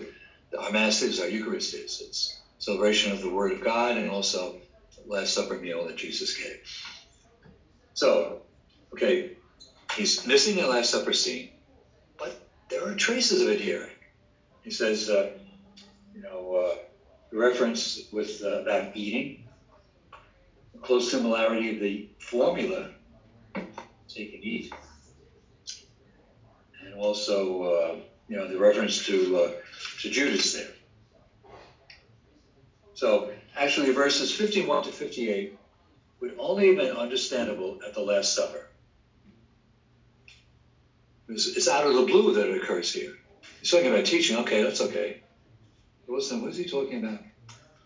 our 0.58 0.72
Mass 0.72 1.02
is. 1.02 1.20
Our 1.20 1.28
Eucharist 1.28 1.74
is. 1.74 2.02
It's 2.06 2.42
celebration 2.60 3.12
of 3.12 3.22
the 3.22 3.30
Word 3.30 3.52
of 3.52 3.64
God 3.64 3.98
and 3.98 4.10
also 4.10 4.58
the 5.04 5.12
Last 5.14 5.34
Supper 5.34 5.56
meal 5.56 5.86
that 5.86 5.98
Jesus 5.98 6.36
gave. 6.38 6.60
So, 7.94 8.42
okay, 8.94 9.38
he's 9.96 10.26
missing 10.28 10.56
the 10.56 10.68
Last 10.68 10.90
Supper 10.90 11.14
scene, 11.14 11.50
but 12.18 12.40
there 12.70 12.88
are 12.88 12.96
traces 12.96 13.42
of 13.42 13.50
it 13.50 13.62
here. 13.62 13.90
He 14.64 14.72
says, 14.72 15.10
uh, 15.10 15.32
you 16.14 16.22
know, 16.22 16.56
uh, 16.56 16.78
the 17.32 17.38
reference 17.38 18.02
with 18.12 18.42
uh, 18.44 18.64
that 18.64 18.96
eating, 18.96 19.48
close 20.82 21.10
similarity 21.10 21.76
of 21.76 21.80
the 21.80 22.10
formula, 22.20 22.92
take 24.08 24.34
and 24.34 24.44
eat, 24.44 24.74
and 26.84 26.96
also, 26.96 27.64
uh, 27.64 27.96
you 28.28 28.38
know, 28.38 28.48
the 28.48 28.58
reference 28.58 29.06
to 29.06 29.38
uh, 29.38 29.52
to 30.02 30.10
Judas 30.10 30.54
there. 30.54 30.68
So 32.94 33.32
actually, 33.56 33.92
verses 33.92 34.32
51 34.32 34.84
to 34.84 34.92
58 34.92 35.58
would 36.20 36.36
only 36.40 36.68
have 36.68 36.78
been 36.78 36.96
understandable 36.96 37.80
at 37.86 37.94
the 37.94 38.02
Last 38.02 38.34
Supper. 38.34 38.68
It's, 41.30 41.68
out 41.68 41.86
of 41.86 41.94
the 41.94 42.04
blue 42.04 42.34
that 42.34 42.50
it 42.50 42.62
occurs 42.62 42.92
here. 42.92 43.14
He's 43.60 43.70
talking 43.70 43.88
about 43.88 44.06
teaching. 44.06 44.38
Okay, 44.38 44.64
that's 44.64 44.82
okay. 44.82 45.22
What's 46.06 46.32
what 46.32 46.50
is 46.50 46.58
he 46.58 46.66
talking 46.66 47.04
about? 47.04 47.20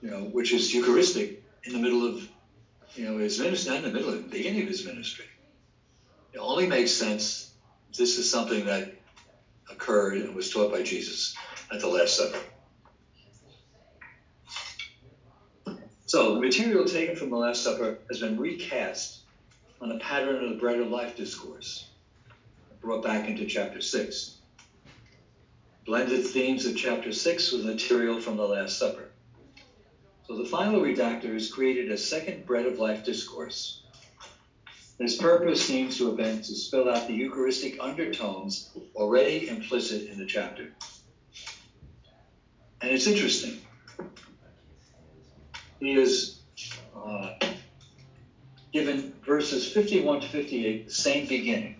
You 0.01 0.11
know, 0.11 0.19
which 0.25 0.53
is 0.53 0.73
Eucharistic 0.73 1.43
in 1.63 1.73
the 1.73 1.79
middle 1.79 2.05
of, 2.05 2.27
you 2.93 3.05
know, 3.05 3.17
his 3.17 3.39
ministry, 3.39 3.71
not 3.71 3.83
in 3.83 3.91
the 3.91 3.97
middle 3.97 4.13
of 4.13 4.23
the 4.23 4.29
beginning 4.29 4.61
of 4.61 4.67
his 4.67 4.85
ministry. 4.85 5.25
It 6.33 6.37
only 6.37 6.67
makes 6.67 6.91
sense. 6.91 7.53
This 7.97 8.17
is 8.19 8.29
something 8.29 8.65
that 8.65 8.93
occurred 9.69 10.17
and 10.17 10.35
was 10.35 10.51
taught 10.51 10.71
by 10.71 10.83
Jesus 10.83 11.35
at 11.71 11.79
the 11.79 11.87
Last 11.87 12.17
Supper. 12.17 12.39
So 16.05 16.35
the 16.35 16.41
material 16.41 16.85
taken 16.85 17.15
from 17.15 17.29
the 17.29 17.37
Last 17.37 17.63
Supper 17.63 17.99
has 18.09 18.19
been 18.19 18.37
recast 18.37 19.21
on 19.79 19.89
the 19.89 19.97
pattern 19.99 20.43
of 20.43 20.49
the 20.49 20.57
bread 20.57 20.79
of 20.79 20.89
life 20.89 21.15
discourse, 21.15 21.87
brought 22.81 23.03
back 23.03 23.29
into 23.29 23.45
chapter 23.45 23.79
6. 23.79 24.37
Blended 25.85 26.25
themes 26.25 26.65
of 26.65 26.75
chapter 26.75 27.13
6 27.13 27.51
with 27.53 27.65
material 27.65 28.19
from 28.19 28.35
the 28.35 28.45
Last 28.45 28.77
Supper. 28.77 29.09
So 30.27 30.37
the 30.37 30.45
final 30.45 30.81
redactor 30.81 31.33
has 31.33 31.49
created 31.49 31.89
a 31.89 31.97
second 31.97 32.45
bread 32.45 32.65
of 32.65 32.77
life 32.77 33.05
discourse. 33.05 33.81
His 34.99 35.15
purpose 35.15 35.65
seems 35.65 35.97
to 35.97 36.07
have 36.07 36.17
been 36.17 36.37
to 36.37 36.55
spill 36.55 36.89
out 36.89 37.07
the 37.07 37.13
Eucharistic 37.13 37.77
undertones 37.79 38.69
already 38.95 39.47
implicit 39.47 40.09
in 40.09 40.19
the 40.19 40.25
chapter. 40.25 40.73
And 42.81 42.91
it's 42.91 43.07
interesting 43.07 43.61
he 45.81 45.95
is 45.95 46.41
uh, 46.95 47.33
given 48.71 49.13
verses 49.25 49.69
51 49.73 50.21
to 50.21 50.27
58 50.27 50.85
the 50.85 50.93
same 50.93 51.27
beginning. 51.27 51.75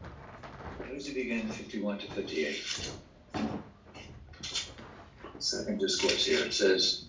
How 0.00 0.86
does 0.92 1.06
he 1.06 1.14
begin 1.14 1.46
51 1.48 1.98
to 1.98 2.10
58? 2.12 2.90
Second 5.38 5.78
discourse 5.78 6.26
here. 6.26 6.44
It 6.44 6.54
says, 6.54 7.04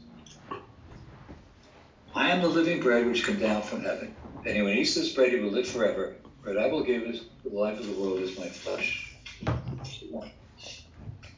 I 2.14 2.30
am 2.30 2.42
the 2.42 2.50
living 2.50 2.82
bread 2.82 3.08
which 3.08 3.24
come 3.26 3.40
down 3.40 3.62
from 3.62 3.82
heaven. 3.82 4.14
If 4.42 4.48
anyone 4.48 4.74
eats 4.74 4.96
this 4.96 5.14
bread, 5.14 5.32
he 5.32 5.40
will 5.40 5.52
live 5.52 5.68
forever. 5.68 6.16
Bread 6.44 6.58
I 6.58 6.68
will 6.68 6.84
give 6.84 7.04
is 7.04 7.22
the 7.44 7.50
life 7.50 7.80
of 7.80 7.88
the 7.88 7.94
world 7.94 8.20
is 8.20 8.38
my 8.38 8.48
flesh. 8.48 9.16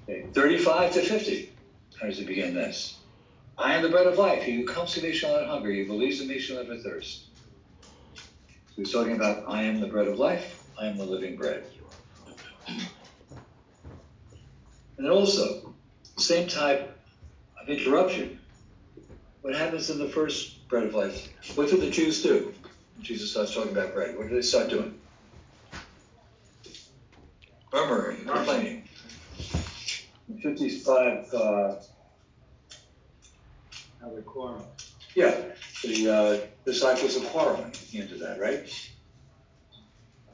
Okay, 0.04 0.26
35 0.34 0.94
to 0.94 1.02
50. 1.02 1.54
How 2.00 2.08
does 2.08 2.18
he 2.18 2.26
begin 2.26 2.54
this? 2.54 3.00
I 3.58 3.76
am 3.76 3.84
the 3.84 3.90
bread 3.90 4.08
of 4.08 4.18
life. 4.18 4.44
He 4.44 4.56
who 4.56 4.66
comes 4.66 4.94
to 4.96 5.02
me 5.02 5.14
shall 5.14 5.40
not 5.40 5.48
hunger. 5.48 5.72
He 5.72 5.84
who 5.84 5.88
believes 5.88 6.20
in 6.20 6.28
me 6.28 6.40
shall 6.40 6.58
never 6.58 6.78
thirst. 6.78 7.26
So 8.16 8.22
he's 8.78 8.92
talking 8.92 9.16
about 9.16 9.46
I 9.48 9.64
am 9.64 9.80
the 9.80 9.88
bread 9.88 10.08
of 10.08 10.18
life. 10.18 10.64
I 10.80 10.88
am 10.88 10.98
the 10.98 11.06
living 11.06 11.38
bread. 11.38 11.64
And 14.98 15.08
also, 15.10 15.74
same 16.18 16.48
type 16.48 16.98
of 17.62 17.70
interruption. 17.70 18.40
What 19.42 19.56
happens 19.56 19.90
in 19.90 20.00
the 20.00 20.10
first 20.10 20.68
bread 20.68 20.84
of 20.84 20.96
life? 20.96 21.30
What 21.56 21.70
did 21.70 21.82
the 21.82 21.90
Jews 21.90 22.24
do? 22.24 22.54
Jesus 23.02 23.32
starts 23.32 23.54
talking 23.54 23.72
about 23.72 23.94
bread. 23.94 24.18
What 24.18 24.30
do 24.30 24.36
they 24.36 24.42
start 24.42 24.70
doing? 24.70 25.00
Murmuring, 27.72 28.26
complaining. 28.26 28.83
55. 30.44 31.34
Uh, 31.34 31.76
quarrel. 34.26 34.68
Yeah, 35.16 35.36
the 35.84 36.10
uh, 36.10 36.38
disciples 36.66 37.18
are 37.18 37.26
quarreling 37.28 37.74
of 38.12 38.20
that, 38.20 38.40
right? 38.40 38.68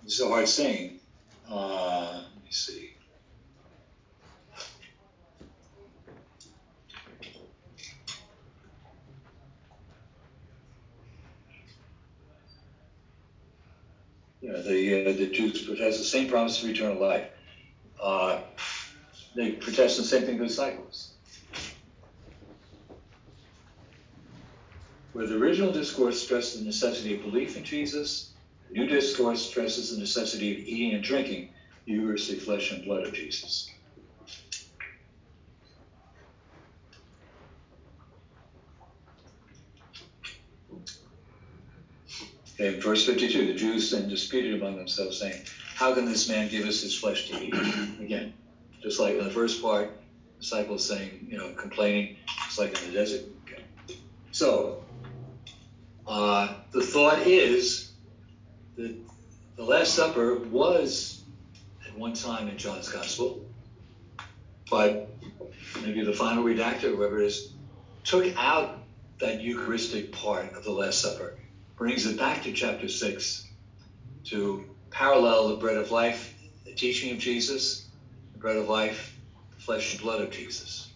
It's 0.04 0.22
a 0.22 0.28
hard 0.28 0.48
saying. 0.48 1.00
Uh, 1.50 2.22
let 2.34 2.44
me 2.44 2.52
see. 2.52 2.90
Yeah, 14.42 14.60
the 14.62 15.10
uh, 15.10 15.14
the 15.14 15.28
Jews 15.28 15.66
protest 15.66 16.00
the 16.00 16.06
same 16.06 16.30
promise 16.30 16.62
of 16.64 16.70
eternal 16.70 17.00
life. 17.00 17.26
Uh, 18.02 18.40
they 19.36 19.52
protest 19.54 19.98
the 19.98 20.04
same 20.04 20.24
thing 20.26 20.38
to 20.38 20.44
the 20.44 20.48
disciples. 20.48 21.14
Where 25.14 25.28
the 25.28 25.38
original 25.38 25.72
discourse 25.72 26.22
stressed 26.22 26.58
the 26.58 26.64
necessity 26.64 27.16
of 27.16 27.22
belief 27.24 27.58
in 27.58 27.64
Jesus, 27.64 28.34
the 28.70 28.80
new 28.80 28.88
discourse 28.88 29.42
stresses 29.50 29.92
the 29.92 30.00
necessity 30.00 30.52
of 30.52 30.60
eating 30.60 30.94
and 30.94 31.04
drinking 31.04 31.50
the 31.86 31.94
Eucharistic 31.94 32.42
flesh 32.42 32.72
and 32.72 32.84
blood 32.84 33.06
of 33.06 33.14
Jesus. 33.14 33.68
In 42.60 42.80
verse 42.82 43.06
52, 43.06 43.46
the 43.48 43.54
Jews 43.54 43.90
then 43.90 44.08
disputed 44.08 44.54
among 44.54 44.78
themselves, 44.78 45.18
saying, 45.18 45.42
How 45.76 45.94
can 45.94 46.06
this 46.06 46.28
man 46.28 46.50
give 46.50 46.66
us 46.66 46.82
his 46.82 46.94
flesh 46.94 47.26
to 47.28 47.42
eat? 47.42 47.54
Again, 48.02 48.34
just 48.82 49.00
like 49.00 49.16
in 49.16 49.24
the 49.24 49.32
first 49.32 49.62
part, 49.62 49.92
disciples 50.40 50.88
saying, 50.88 51.28
you 51.30 51.38
know, 51.38 51.52
complaining, 51.54 52.18
just 52.46 52.60
like 52.60 52.82
in 52.82 52.88
the 52.88 52.94
desert. 52.94 53.22
So, 54.32 54.84
uh, 56.08 56.56
the 56.72 56.82
thought 56.82 57.20
is 57.28 57.92
that 58.78 58.96
the 59.58 59.64
Last 59.64 59.94
Supper 59.94 60.36
was 60.36 61.24
at 61.86 61.98
one 61.98 62.14
time 62.14 62.48
in 62.48 62.58
John's 62.58 62.90
Gospel, 62.90 63.46
but 64.70 65.10
maybe 65.82 66.04
the 66.04 66.14
final 66.14 66.44
redactor, 66.44 66.96
whoever 66.96 67.20
it 67.20 67.26
is, 67.26 67.54
took 68.04 68.34
out 68.38 68.80
that 69.20 69.42
Eucharistic 69.42 70.12
part 70.12 70.54
of 70.54 70.64
the 70.64 70.72
Last 70.72 71.02
Supper 71.02 71.36
brings 71.76 72.06
it 72.06 72.18
back 72.18 72.44
to 72.44 72.54
chapter 72.54 72.88
6 72.88 73.48
to 74.26 74.64
parallel 74.90 75.50
the 75.50 75.56
bread 75.56 75.78
of 75.78 75.92
life, 75.92 76.34
the 76.66 76.74
teaching 76.74 77.12
of 77.12 77.20
Jesus, 77.20 77.89
the 77.89 77.89
bread 78.40 78.58
of 78.58 78.70
life, 78.70 79.16
the 79.56 79.62
flesh 79.62 79.94
and 79.94 80.02
blood 80.02 80.22
of 80.22 80.32
Jesus. 80.32 80.90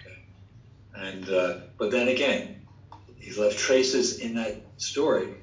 Okay. 0.00 0.16
And 0.94 1.28
uh, 1.28 1.56
but 1.78 1.90
then 1.90 2.08
again, 2.08 2.62
he's 3.18 3.38
left 3.38 3.58
traces 3.58 4.20
in 4.20 4.34
that 4.34 4.56
story 4.76 5.34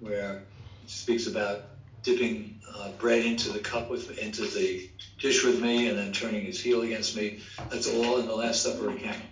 where 0.00 0.42
he 0.82 0.88
speaks 0.88 1.26
about 1.26 1.62
dipping 2.02 2.60
uh, 2.76 2.90
bread 2.92 3.24
into 3.24 3.50
the 3.50 3.58
cup 3.58 3.90
with 3.90 4.18
into 4.18 4.42
the 4.42 4.88
dish 5.18 5.44
with 5.44 5.60
me 5.60 5.88
and 5.88 5.98
then 5.98 6.12
turning 6.12 6.44
his 6.44 6.60
heel 6.60 6.82
against 6.82 7.16
me. 7.16 7.40
That's 7.70 7.88
all 7.88 8.18
in 8.18 8.26
the 8.26 8.34
Last 8.34 8.62
Supper 8.62 8.90
account. 8.90 9.22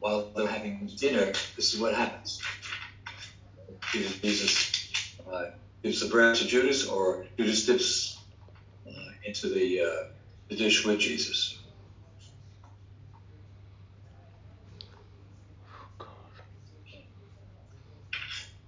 While 0.00 0.32
they're 0.34 0.48
having 0.48 0.90
dinner, 0.96 1.26
this 1.56 1.72
is 1.72 1.80
what 1.80 1.94
happens. 1.94 2.42
Jesus 3.92 5.16
uh, 5.30 5.50
gives 5.82 6.00
the 6.00 6.08
bread 6.08 6.34
to 6.36 6.46
Judas, 6.46 6.88
or 6.88 7.26
Judas 7.36 7.66
dips 7.66 8.11
into 9.24 9.48
the, 9.48 9.80
uh, 9.80 10.04
the 10.48 10.56
dish 10.56 10.84
with 10.84 10.98
Jesus. 10.98 11.58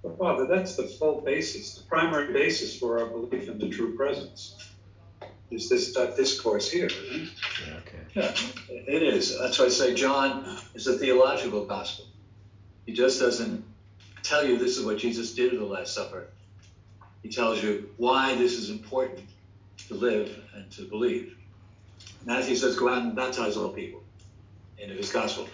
Well, 0.02 0.16
Father, 0.16 0.46
that's 0.46 0.76
the 0.76 0.84
full 0.84 1.22
basis, 1.22 1.76
the 1.76 1.84
primary 1.84 2.32
basis 2.32 2.78
for 2.78 3.00
our 3.00 3.06
belief 3.06 3.48
in 3.48 3.58
the 3.58 3.70
true 3.70 3.96
presence. 3.96 4.54
Is 5.50 5.68
this 5.68 5.96
uh, 5.96 6.06
discourse 6.16 6.70
here? 6.70 6.90
Yeah, 6.90 7.76
okay. 7.78 7.98
Yeah, 8.14 8.32
it 8.86 9.02
is. 9.02 9.38
That's 9.38 9.58
why 9.58 9.66
I 9.66 9.68
say 9.68 9.94
John 9.94 10.58
is 10.74 10.86
a 10.86 10.98
theological 10.98 11.64
gospel. 11.64 12.06
He 12.86 12.92
just 12.92 13.18
doesn't 13.20 13.64
tell 14.22 14.46
you 14.46 14.58
this 14.58 14.76
is 14.76 14.84
what 14.84 14.98
Jesus 14.98 15.34
did 15.34 15.52
at 15.54 15.58
the 15.58 15.64
Last 15.64 15.94
Supper. 15.94 16.28
He 17.22 17.30
tells 17.30 17.62
you 17.62 17.88
why 17.96 18.34
this 18.34 18.58
is 18.58 18.70
important 18.70 19.20
to 19.88 19.94
live 19.94 20.38
and 20.54 20.70
to 20.72 20.82
believe. 20.82 21.36
Matthew 22.24 22.56
says, 22.56 22.76
go 22.76 22.88
out 22.88 23.02
and 23.02 23.14
baptize 23.14 23.56
all 23.56 23.68
people. 23.68 24.02
End 24.80 24.90
of 24.90 24.96
his 24.96 25.12
gospel. 25.12 25.48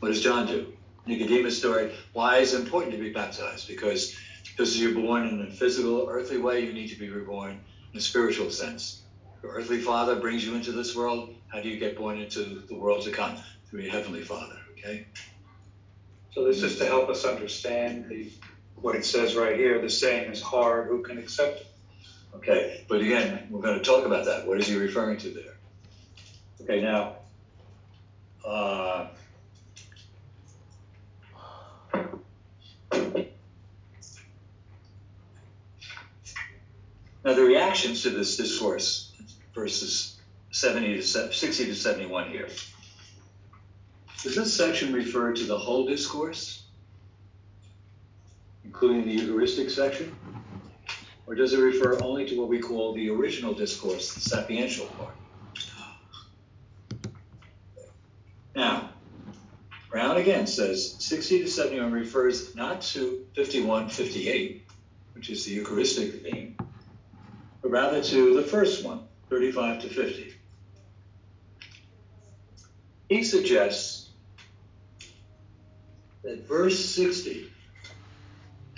What 0.00 0.08
does 0.08 0.22
John 0.22 0.46
do? 0.46 0.72
Nicodemus 1.06 1.58
story. 1.58 1.92
Why 2.12 2.38
is 2.38 2.52
it 2.52 2.60
important 2.60 2.92
to 2.92 2.98
be 2.98 3.12
baptized? 3.12 3.68
Because 3.68 4.16
because 4.56 4.80
you're 4.80 4.94
born 4.94 5.26
in 5.26 5.40
a 5.42 5.50
physical, 5.50 6.08
earthly 6.08 6.38
way, 6.38 6.64
you 6.64 6.72
need 6.72 6.88
to 6.88 6.98
be 6.98 7.10
reborn 7.10 7.60
in 7.92 7.98
a 7.98 8.00
spiritual 8.00 8.50
sense. 8.50 9.02
Your 9.42 9.52
earthly 9.52 9.80
father 9.80 10.16
brings 10.16 10.46
you 10.46 10.54
into 10.54 10.72
this 10.72 10.96
world. 10.96 11.34
How 11.48 11.60
do 11.60 11.68
you 11.68 11.78
get 11.78 11.96
born 11.96 12.18
into 12.18 12.62
the 12.66 12.74
world 12.74 13.02
to 13.02 13.10
come? 13.10 13.36
Through 13.68 13.80
your 13.80 13.92
heavenly 13.92 14.22
father. 14.22 14.56
Okay. 14.72 15.06
So 16.32 16.44
this 16.44 16.62
is 16.62 16.78
to 16.78 16.86
help 16.86 17.08
us 17.08 17.24
understand 17.24 18.08
the, 18.08 18.30
what 18.76 18.94
it 18.94 19.04
says 19.04 19.34
right 19.36 19.56
here. 19.56 19.80
The 19.80 19.90
saying 19.90 20.30
is 20.30 20.40
hard. 20.40 20.88
Who 20.88 21.02
can 21.02 21.18
accept 21.18 21.60
it? 21.60 21.66
Okay, 22.36 22.84
but 22.86 23.00
again, 23.00 23.46
we're 23.50 23.62
going 23.62 23.78
to 23.78 23.84
talk 23.84 24.04
about 24.04 24.26
that. 24.26 24.46
What 24.46 24.60
is 24.60 24.66
he 24.66 24.76
referring 24.76 25.16
to 25.18 25.30
there? 25.30 25.54
Okay, 26.60 26.82
now, 26.82 27.16
uh, 28.46 29.08
now 37.24 37.32
the 37.32 37.42
reactions 37.42 38.02
to 38.02 38.10
this 38.10 38.36
discourse, 38.36 39.14
verses 39.54 40.20
70 40.50 40.96
to 40.96 41.02
60 41.02 41.64
to 41.64 41.74
71 41.74 42.30
here. 42.30 42.48
Does 44.22 44.36
this 44.36 44.54
section 44.54 44.92
refer 44.92 45.32
to 45.32 45.44
the 45.44 45.58
whole 45.58 45.86
discourse, 45.86 46.64
including 48.62 49.06
the 49.06 49.12
Eucharistic 49.12 49.70
section? 49.70 50.14
Or 51.26 51.34
does 51.34 51.52
it 51.52 51.58
refer 51.58 52.00
only 52.02 52.24
to 52.26 52.38
what 52.38 52.48
we 52.48 52.60
call 52.60 52.94
the 52.94 53.10
original 53.10 53.52
discourse, 53.52 54.14
the 54.14 54.20
sapiential 54.20 54.86
part? 54.96 55.14
Now, 58.54 58.90
Brown 59.90 60.18
again 60.18 60.46
says 60.46 60.94
60 60.98 61.44
to 61.44 61.50
71 61.50 61.90
refers 61.90 62.54
not 62.54 62.80
to 62.82 63.26
51 63.34 63.88
58, 63.88 64.66
which 65.14 65.30
is 65.30 65.44
the 65.44 65.52
Eucharistic 65.52 66.22
theme, 66.22 66.56
but 67.60 67.70
rather 67.70 68.02
to 68.02 68.34
the 68.34 68.42
first 68.42 68.84
one, 68.84 69.08
35 69.28 69.82
to 69.82 69.88
50. 69.88 70.34
He 73.08 73.22
suggests 73.22 74.10
that 76.22 76.46
verse 76.46 76.84
60 76.84 77.50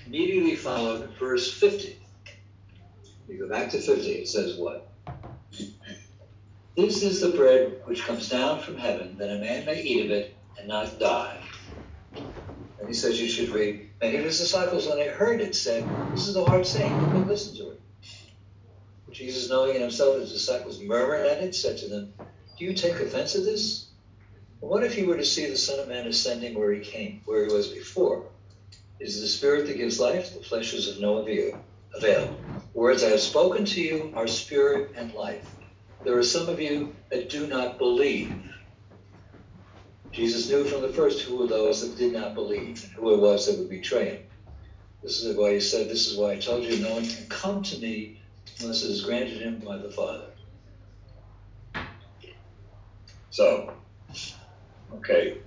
immediately 0.07 0.57
followed 0.57 1.11
verse 1.19 1.53
50. 1.53 1.98
You 3.29 3.39
go 3.39 3.49
back 3.49 3.71
to 3.71 3.79
50, 3.79 4.11
it 4.11 4.29
says 4.29 4.57
what? 4.57 4.91
This 6.77 7.03
is 7.03 7.21
the 7.21 7.31
bread 7.31 7.83
which 7.85 8.05
comes 8.05 8.29
down 8.29 8.61
from 8.63 8.79
heaven, 8.79 9.19
that 9.19 9.31
a 9.31 9.39
man 9.39 9.67
may 9.67 9.83
eat 9.83 10.07
of 10.07 10.11
it 10.11 10.35
and 10.59 10.67
not 10.67 10.99
die. 10.99 11.39
And 12.15 12.89
he 12.89 12.95
says 12.95 13.21
you 13.21 13.29
should 13.29 13.51
read. 13.51 13.91
Many 14.01 14.17
of 14.17 14.25
his 14.25 14.39
disciples, 14.39 14.87
when 14.87 14.97
they 14.97 15.09
heard 15.09 15.43
it, 15.43 15.55
said, 15.55 15.85
This 16.13 16.27
is 16.27 16.37
a 16.37 16.45
hard 16.45 16.67
saying, 16.67 16.91
who 16.91 17.25
listen 17.25 17.55
to 17.57 17.71
it? 17.73 17.81
Jesus, 19.11 19.51
knowing 19.51 19.75
in 19.75 19.83
himself 19.83 20.19
his 20.19 20.33
disciples 20.33 20.81
murmured 20.81 21.27
at 21.27 21.43
it, 21.43 21.55
said 21.55 21.77
to 21.79 21.89
them, 21.89 22.15
Do 22.59 22.65
you 22.65 22.73
take 22.73 22.95
offense 22.95 23.35
at 23.35 23.45
this? 23.45 23.91
What 24.61 24.85
if 24.85 24.97
you 24.97 25.07
were 25.07 25.17
to 25.17 25.25
see 25.25 25.47
the 25.47 25.57
Son 25.57 25.81
of 25.81 25.89
Man 25.89 26.07
ascending 26.07 26.59
where 26.59 26.73
he 26.73 26.81
came, 26.81 27.21
where 27.27 27.47
he 27.47 27.53
was 27.53 27.69
before? 27.69 28.27
Is 29.01 29.21
the 29.21 29.29
Spirit 29.29 29.67
that 29.67 29.77
gives 29.77 30.01
life, 30.01 30.35
the 30.35 30.43
flesh 30.43 30.73
is 30.73 30.89
of 30.89 31.01
no 31.01 31.19
avail. 31.19 31.63
Avail. 31.95 32.39
Words 32.75 33.03
I 33.03 33.11
have 33.11 33.21
spoken 33.21 33.65
to 33.65 33.81
you 33.81 34.13
are 34.15 34.27
spirit 34.27 34.93
and 34.97 35.13
life. 35.15 35.55
There 36.05 36.17
are 36.17 36.23
some 36.23 36.49
of 36.49 36.61
you 36.61 36.95
that 37.11 37.31
do 37.31 37.47
not 37.47 37.79
believe. 37.79 38.33
Jesus 40.13 40.49
knew 40.49 40.65
from 40.65 40.83
the 40.83 40.89
first 40.89 41.23
who 41.23 41.37
were 41.37 41.47
those 41.47 41.81
that 41.83 41.99
did 41.99 42.13
not 42.13 42.35
believe 42.35 42.83
and 42.85 42.93
who 42.93 43.15
it 43.15 43.21
was 43.21 43.47
that 43.47 43.59
would 43.59 43.69
betray 43.69 44.11
him. 44.11 44.23
This 45.03 45.23
is 45.23 45.37
why 45.37 45.55
he 45.55 45.61
said, 45.61 45.89
This 45.89 46.09
is 46.09 46.17
why 46.17 46.33
I 46.33 46.39
told 46.39 46.65
you, 46.65 46.83
no 46.83 46.95
one 46.95 47.07
can 47.07 47.27
come 47.29 47.63
to 47.63 47.79
me 47.79 48.21
unless 48.61 48.83
it 48.83 48.91
is 48.91 49.05
granted 49.05 49.41
him 49.41 49.61
by 49.61 49.77
the 49.77 49.91
Father. 49.91 50.27
So, 53.31 53.73
okay. 54.95 55.39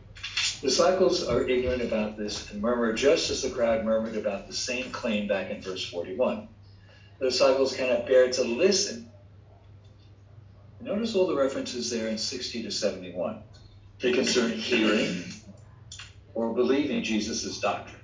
The 0.62 0.68
disciples 0.68 1.28
are 1.28 1.48
ignorant 1.48 1.82
about 1.82 2.18
this 2.18 2.52
and 2.52 2.62
murmur 2.62 2.94
just 2.94 3.32
as 3.32 3.42
the 3.42 3.50
crowd 3.50 3.84
murmured 3.84 4.16
about 4.16 4.46
the 4.46 4.54
same 4.54 4.92
claim 4.92 5.28
back 5.28 5.50
in 5.50 5.60
verse 5.60 5.90
41. 5.90 6.48
The 7.18 7.26
disciples 7.26 7.76
cannot 7.76 8.06
bear 8.06 8.30
to 8.30 8.44
listen. 8.44 9.10
Notice 10.80 11.16
all 11.16 11.26
the 11.26 11.36
references 11.36 11.90
there 11.90 12.10
in 12.10 12.18
60 12.20 12.62
to 12.62 12.70
71. 12.70 13.42
They 14.02 14.12
concern 14.12 14.52
hearing 14.52 15.24
or 16.36 16.54
believing 16.54 17.02
Jesus' 17.02 17.60
doctrine. 17.60 18.00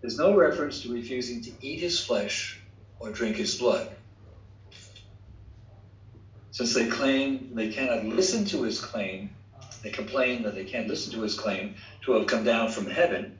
There's 0.00 0.16
no 0.16 0.36
reference 0.36 0.82
to 0.82 0.92
refusing 0.92 1.42
to 1.42 1.50
eat 1.60 1.80
his 1.80 1.98
flesh 1.98 2.60
or 3.00 3.10
drink 3.10 3.34
his 3.34 3.56
blood. 3.56 3.90
Since 6.52 6.72
they 6.74 6.86
claim 6.86 7.50
they 7.52 7.68
cannot 7.72 8.04
listen 8.04 8.44
to 8.46 8.62
his 8.62 8.80
claim, 8.80 9.30
they 9.82 9.90
complain 9.90 10.42
that 10.42 10.54
they 10.54 10.64
can't 10.64 10.88
listen 10.88 11.12
to 11.12 11.22
his 11.22 11.34
claim 11.34 11.74
to 12.04 12.12
have 12.12 12.26
come 12.26 12.44
down 12.44 12.70
from 12.70 12.86
heaven. 12.86 13.38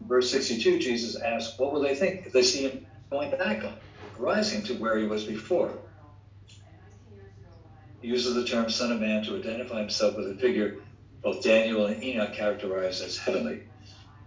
Verse 0.00 0.30
62, 0.30 0.78
Jesus 0.78 1.16
asks, 1.16 1.58
What 1.58 1.72
will 1.72 1.80
they 1.80 1.94
think 1.94 2.26
if 2.26 2.32
they 2.32 2.42
see 2.42 2.68
him 2.68 2.86
going 3.10 3.30
back, 3.30 3.64
rising 4.18 4.62
to 4.64 4.74
where 4.74 4.96
he 4.98 5.06
was 5.06 5.24
before? 5.24 5.72
He 8.00 8.08
uses 8.08 8.34
the 8.34 8.44
term 8.44 8.70
Son 8.70 8.92
of 8.92 9.00
Man 9.00 9.24
to 9.24 9.36
identify 9.36 9.80
himself 9.80 10.16
with 10.16 10.30
a 10.30 10.34
figure 10.34 10.78
both 11.22 11.42
Daniel 11.42 11.86
and 11.86 12.02
Enoch 12.02 12.32
characterized 12.32 13.02
as 13.02 13.16
heavenly. 13.16 13.62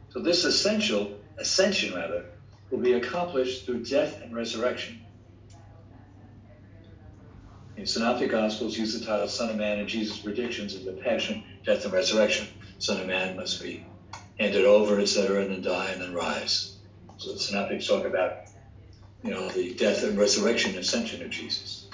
So 0.10 0.20
this 0.20 0.44
essential 0.44 1.18
ascension 1.38 1.96
rather 1.96 2.26
will 2.70 2.80
be 2.80 2.94
accomplished 2.94 3.66
through 3.66 3.86
death 3.86 4.22
and 4.22 4.36
resurrection. 4.36 5.02
In 7.78 7.86
Synoptic 7.86 8.32
Gospels 8.32 8.78
use 8.78 9.00
the 9.00 9.06
title 9.06 9.28
Son 9.28 9.50
of 9.50 9.56
Man 9.56 9.80
and 9.80 9.88
Jesus' 9.88 10.20
predictions 10.20 10.76
of 10.76 10.84
the 10.84 11.02
passion, 11.04 11.44
death, 11.66 11.86
and 11.86 11.94
resurrection. 11.94 12.48
Son 12.80 13.00
of 13.00 13.08
Man 13.08 13.38
must 13.38 13.62
be 13.62 13.86
handed 14.38 14.66
over, 14.66 15.00
etc., 15.00 15.42
and 15.42 15.52
then 15.52 15.62
die 15.62 15.92
and 15.92 16.02
then 16.02 16.14
rise. 16.14 16.78
So 17.18 17.32
the 17.32 17.40
Synoptics 17.40 17.88
talk 17.88 18.06
about, 18.06 18.34
you 19.24 19.32
know, 19.32 19.48
the 19.50 19.74
death 19.76 20.04
and 20.04 20.18
resurrection 20.18 20.72
and 20.72 20.80
ascension 20.80 21.22
of 21.24 21.30
Jesus. 21.30 21.88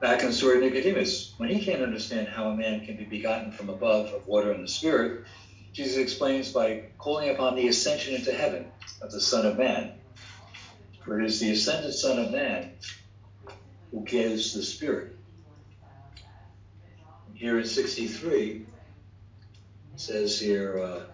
Back 0.00 0.20
in 0.20 0.28
the 0.28 0.32
story 0.32 0.58
of 0.58 0.62
Nicodemus, 0.62 1.34
when 1.38 1.48
he 1.48 1.64
can't 1.64 1.82
understand 1.82 2.28
how 2.28 2.50
a 2.50 2.56
man 2.56 2.86
can 2.86 2.96
be 2.96 3.04
begotten 3.04 3.50
from 3.50 3.68
above 3.68 4.12
of 4.12 4.26
water 4.28 4.52
and 4.52 4.62
the 4.62 4.68
Spirit, 4.68 5.24
Jesus 5.72 5.96
explains 5.96 6.52
by 6.52 6.84
calling 6.98 7.30
upon 7.30 7.56
the 7.56 7.66
ascension 7.66 8.14
into 8.14 8.32
heaven 8.32 8.70
of 9.02 9.10
the 9.10 9.20
Son 9.20 9.44
of 9.44 9.58
Man 9.58 9.98
for 11.08 11.18
it 11.18 11.24
is 11.24 11.40
the 11.40 11.50
ascended 11.52 11.94
Son 11.94 12.18
of 12.18 12.30
Man 12.30 12.70
who 13.90 14.04
gives 14.04 14.52
the 14.52 14.62
Spirit. 14.62 15.16
Here 17.32 17.58
in 17.58 17.64
63, 17.64 18.50
it 18.50 18.60
says 19.96 20.38
here, 20.38 20.78
uh, 20.78 21.04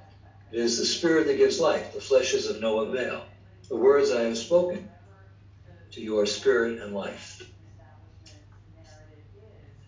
it 0.51 0.59
is 0.59 0.79
the 0.79 0.85
Spirit 0.85 1.29
that 1.29 1.37
gives 1.37 1.61
life. 1.61 1.93
The 1.93 2.01
flesh 2.01 2.35
is 2.35 2.49
of 2.49 2.61
no 2.61 2.81
avail. 2.81 3.25
The 3.69 3.77
words 3.77 4.11
I 4.11 4.23
have 4.23 4.37
spoken 4.37 4.85
to 5.93 6.01
you 6.01 6.19
are 6.19 6.27
spirit 6.27 6.81
and 6.81 6.93
life. 6.93 7.41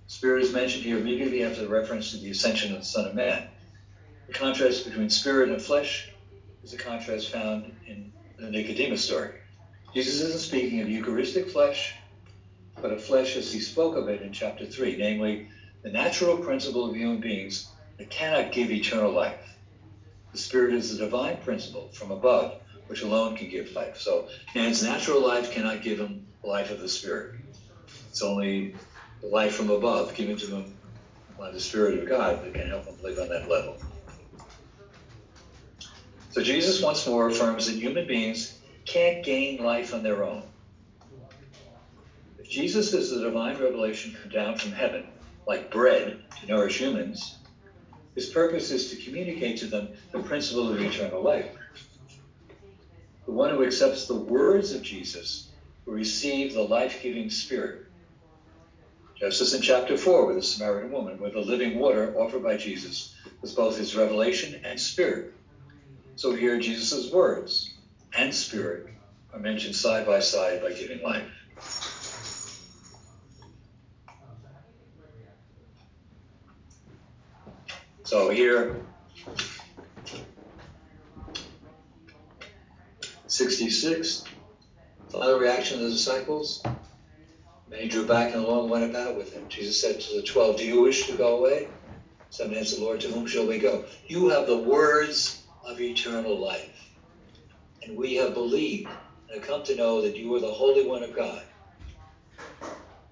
Spirit 0.07 0.41
is 0.43 0.53
mentioned 0.53 0.85
here 0.85 0.99
immediately 0.99 1.43
after 1.43 1.63
the 1.63 1.69
reference 1.69 2.13
to 2.13 2.19
the 2.19 2.31
ascension 2.31 2.71
of 2.73 2.79
the 2.79 2.87
Son 2.87 3.07
of 3.07 3.15
Man. 3.15 3.43
The 4.29 4.35
contrast 4.35 4.85
between 4.85 5.09
spirit 5.09 5.51
and 5.51 5.61
flesh 5.61 6.09
is 6.63 6.73
a 6.73 6.77
contrast 6.77 7.29
found 7.29 7.73
in 7.87 8.13
the 8.39 8.49
Nicodemus 8.49 9.03
story. 9.03 9.33
Jesus 9.97 10.21
isn't 10.21 10.41
speaking 10.41 10.83
of 10.83 10.91
Eucharistic 10.91 11.49
flesh, 11.49 11.95
but 12.83 12.93
of 12.93 13.03
flesh 13.03 13.35
as 13.35 13.51
he 13.51 13.59
spoke 13.59 13.97
of 13.97 14.11
it 14.11 14.21
in 14.21 14.31
chapter 14.31 14.67
3, 14.67 14.95
namely 14.99 15.49
the 15.81 15.89
natural 15.89 16.37
principle 16.37 16.85
of 16.85 16.95
human 16.95 17.19
beings 17.19 17.71
that 17.97 18.11
cannot 18.11 18.53
give 18.53 18.71
eternal 18.71 19.11
life. 19.11 19.57
The 20.33 20.37
Spirit 20.37 20.75
is 20.75 20.91
the 20.91 21.03
divine 21.03 21.39
principle 21.39 21.89
from 21.93 22.11
above, 22.11 22.57
which 22.89 23.01
alone 23.01 23.37
can 23.37 23.49
give 23.49 23.73
life. 23.73 23.97
So 23.97 24.29
man's 24.55 24.83
natural 24.83 25.27
life 25.27 25.51
cannot 25.51 25.81
give 25.81 25.99
him 25.99 26.27
life 26.43 26.71
of 26.71 26.79
the 26.79 26.91
Spirit. 26.91 27.41
It's 28.11 28.21
only 28.21 28.75
the 29.23 29.29
life 29.29 29.55
from 29.55 29.71
above 29.71 30.13
given 30.13 30.37
to 30.37 30.47
him 30.47 30.75
by 31.39 31.51
the 31.51 31.59
Spirit 31.59 32.01
of 32.01 32.07
God 32.07 32.45
that 32.45 32.53
can 32.53 32.69
help 32.69 32.85
him 32.85 33.03
live 33.03 33.19
on 33.19 33.31
that 33.31 33.49
level. 33.49 33.79
So 36.33 36.43
Jesus 36.43 36.83
once 36.83 37.07
more 37.07 37.29
affirms 37.29 37.65
that 37.65 37.77
human 37.77 38.07
beings 38.07 38.56
can't 38.87 39.25
gain 39.25 39.63
life 39.63 39.93
on 39.93 40.03
their 40.03 40.25
own. 40.25 40.43
If 42.39 42.49
Jesus 42.49 42.93
is 42.93 43.11
the 43.11 43.21
divine 43.21 43.61
revelation 43.61 44.17
come 44.21 44.31
down 44.31 44.57
from 44.57 44.73
heaven, 44.73 45.09
like 45.47 45.71
bread 45.71 46.23
to 46.41 46.47
nourish 46.47 46.79
humans, 46.79 47.37
his 48.15 48.29
purpose 48.29 48.71
is 48.71 48.91
to 48.91 49.03
communicate 49.03 49.59
to 49.59 49.67
them 49.67 49.89
the 50.13 50.21
principle 50.21 50.73
of 50.73 50.81
eternal 50.81 51.21
life. 51.21 51.51
The 53.27 53.33
one 53.33 53.51
who 53.51 53.65
accepts 53.65 54.07
the 54.07 54.15
words 54.15 54.73
of 54.73 54.83
Jesus 54.83 55.51
will 55.85 55.95
receive 55.95 56.55
the 56.55 56.63
life 56.63 57.03
giving 57.03 57.29
Spirit. 57.29 57.87
Just 59.17 59.41
as 59.41 59.53
in 59.53 59.63
chapter 59.63 59.97
4 59.97 60.27
with 60.27 60.37
the 60.37 60.43
Samaritan 60.43 60.93
woman, 60.93 61.19
where 61.19 61.31
the 61.31 61.41
living 61.41 61.79
water 61.79 62.15
offered 62.17 62.45
by 62.45 62.57
Jesus 62.57 63.15
was 63.41 63.55
both 63.55 63.77
his 63.77 63.97
revelation 63.97 64.61
and 64.63 64.79
spirit. 64.79 65.33
So 66.17 66.35
here 66.35 66.59
Jesus' 66.59 67.11
words 67.11 67.76
and 68.15 68.35
spirit 68.35 68.89
are 69.33 69.39
mentioned 69.39 69.75
side 69.75 70.07
by 70.07 70.21
side 70.21 70.63
by 70.63 70.73
giving 70.73 71.03
life. 71.03 71.31
So 78.05 78.31
here, 78.31 78.77
66, 83.27 84.25
final 85.09 85.39
reaction 85.39 85.79
of 85.79 85.85
the 85.85 85.91
disciples. 85.91 86.63
Many 87.69 87.89
drew 87.89 88.07
back 88.07 88.33
and 88.33 88.45
along 88.45 88.71
went 88.71 88.89
about 88.89 89.17
with 89.17 89.33
him. 89.33 89.49
Jesus 89.49 89.81
said 89.81 90.01
to 90.01 90.17
the 90.17 90.23
twelve, 90.23 90.57
Do 90.57 90.65
you 90.65 90.81
wish 90.81 91.07
to 91.09 91.17
go 91.17 91.39
away? 91.39 91.69
Some 92.31 92.55
answered, 92.55 92.79
Lord, 92.79 93.01
to 93.01 93.09
whom 93.09 93.27
shall 93.27 93.47
we 93.47 93.59
go? 93.59 93.85
You 94.07 94.29
have 94.29 94.47
the 94.47 94.59
words 94.59 95.43
of 95.65 95.81
eternal 95.81 96.39
life 96.39 96.76
and 97.87 97.97
we 97.97 98.17
have 98.17 98.35
believed 98.35 98.89
and 99.29 99.39
have 99.39 99.49
come 99.49 99.63
to 99.63 99.77
know 99.77 100.03
that 100.03 100.17
you 100.17 100.35
are 100.35 100.41
the 100.41 100.51
Holy 100.51 100.85
One 100.85 101.05
of 101.05 101.15
God. 101.15 101.43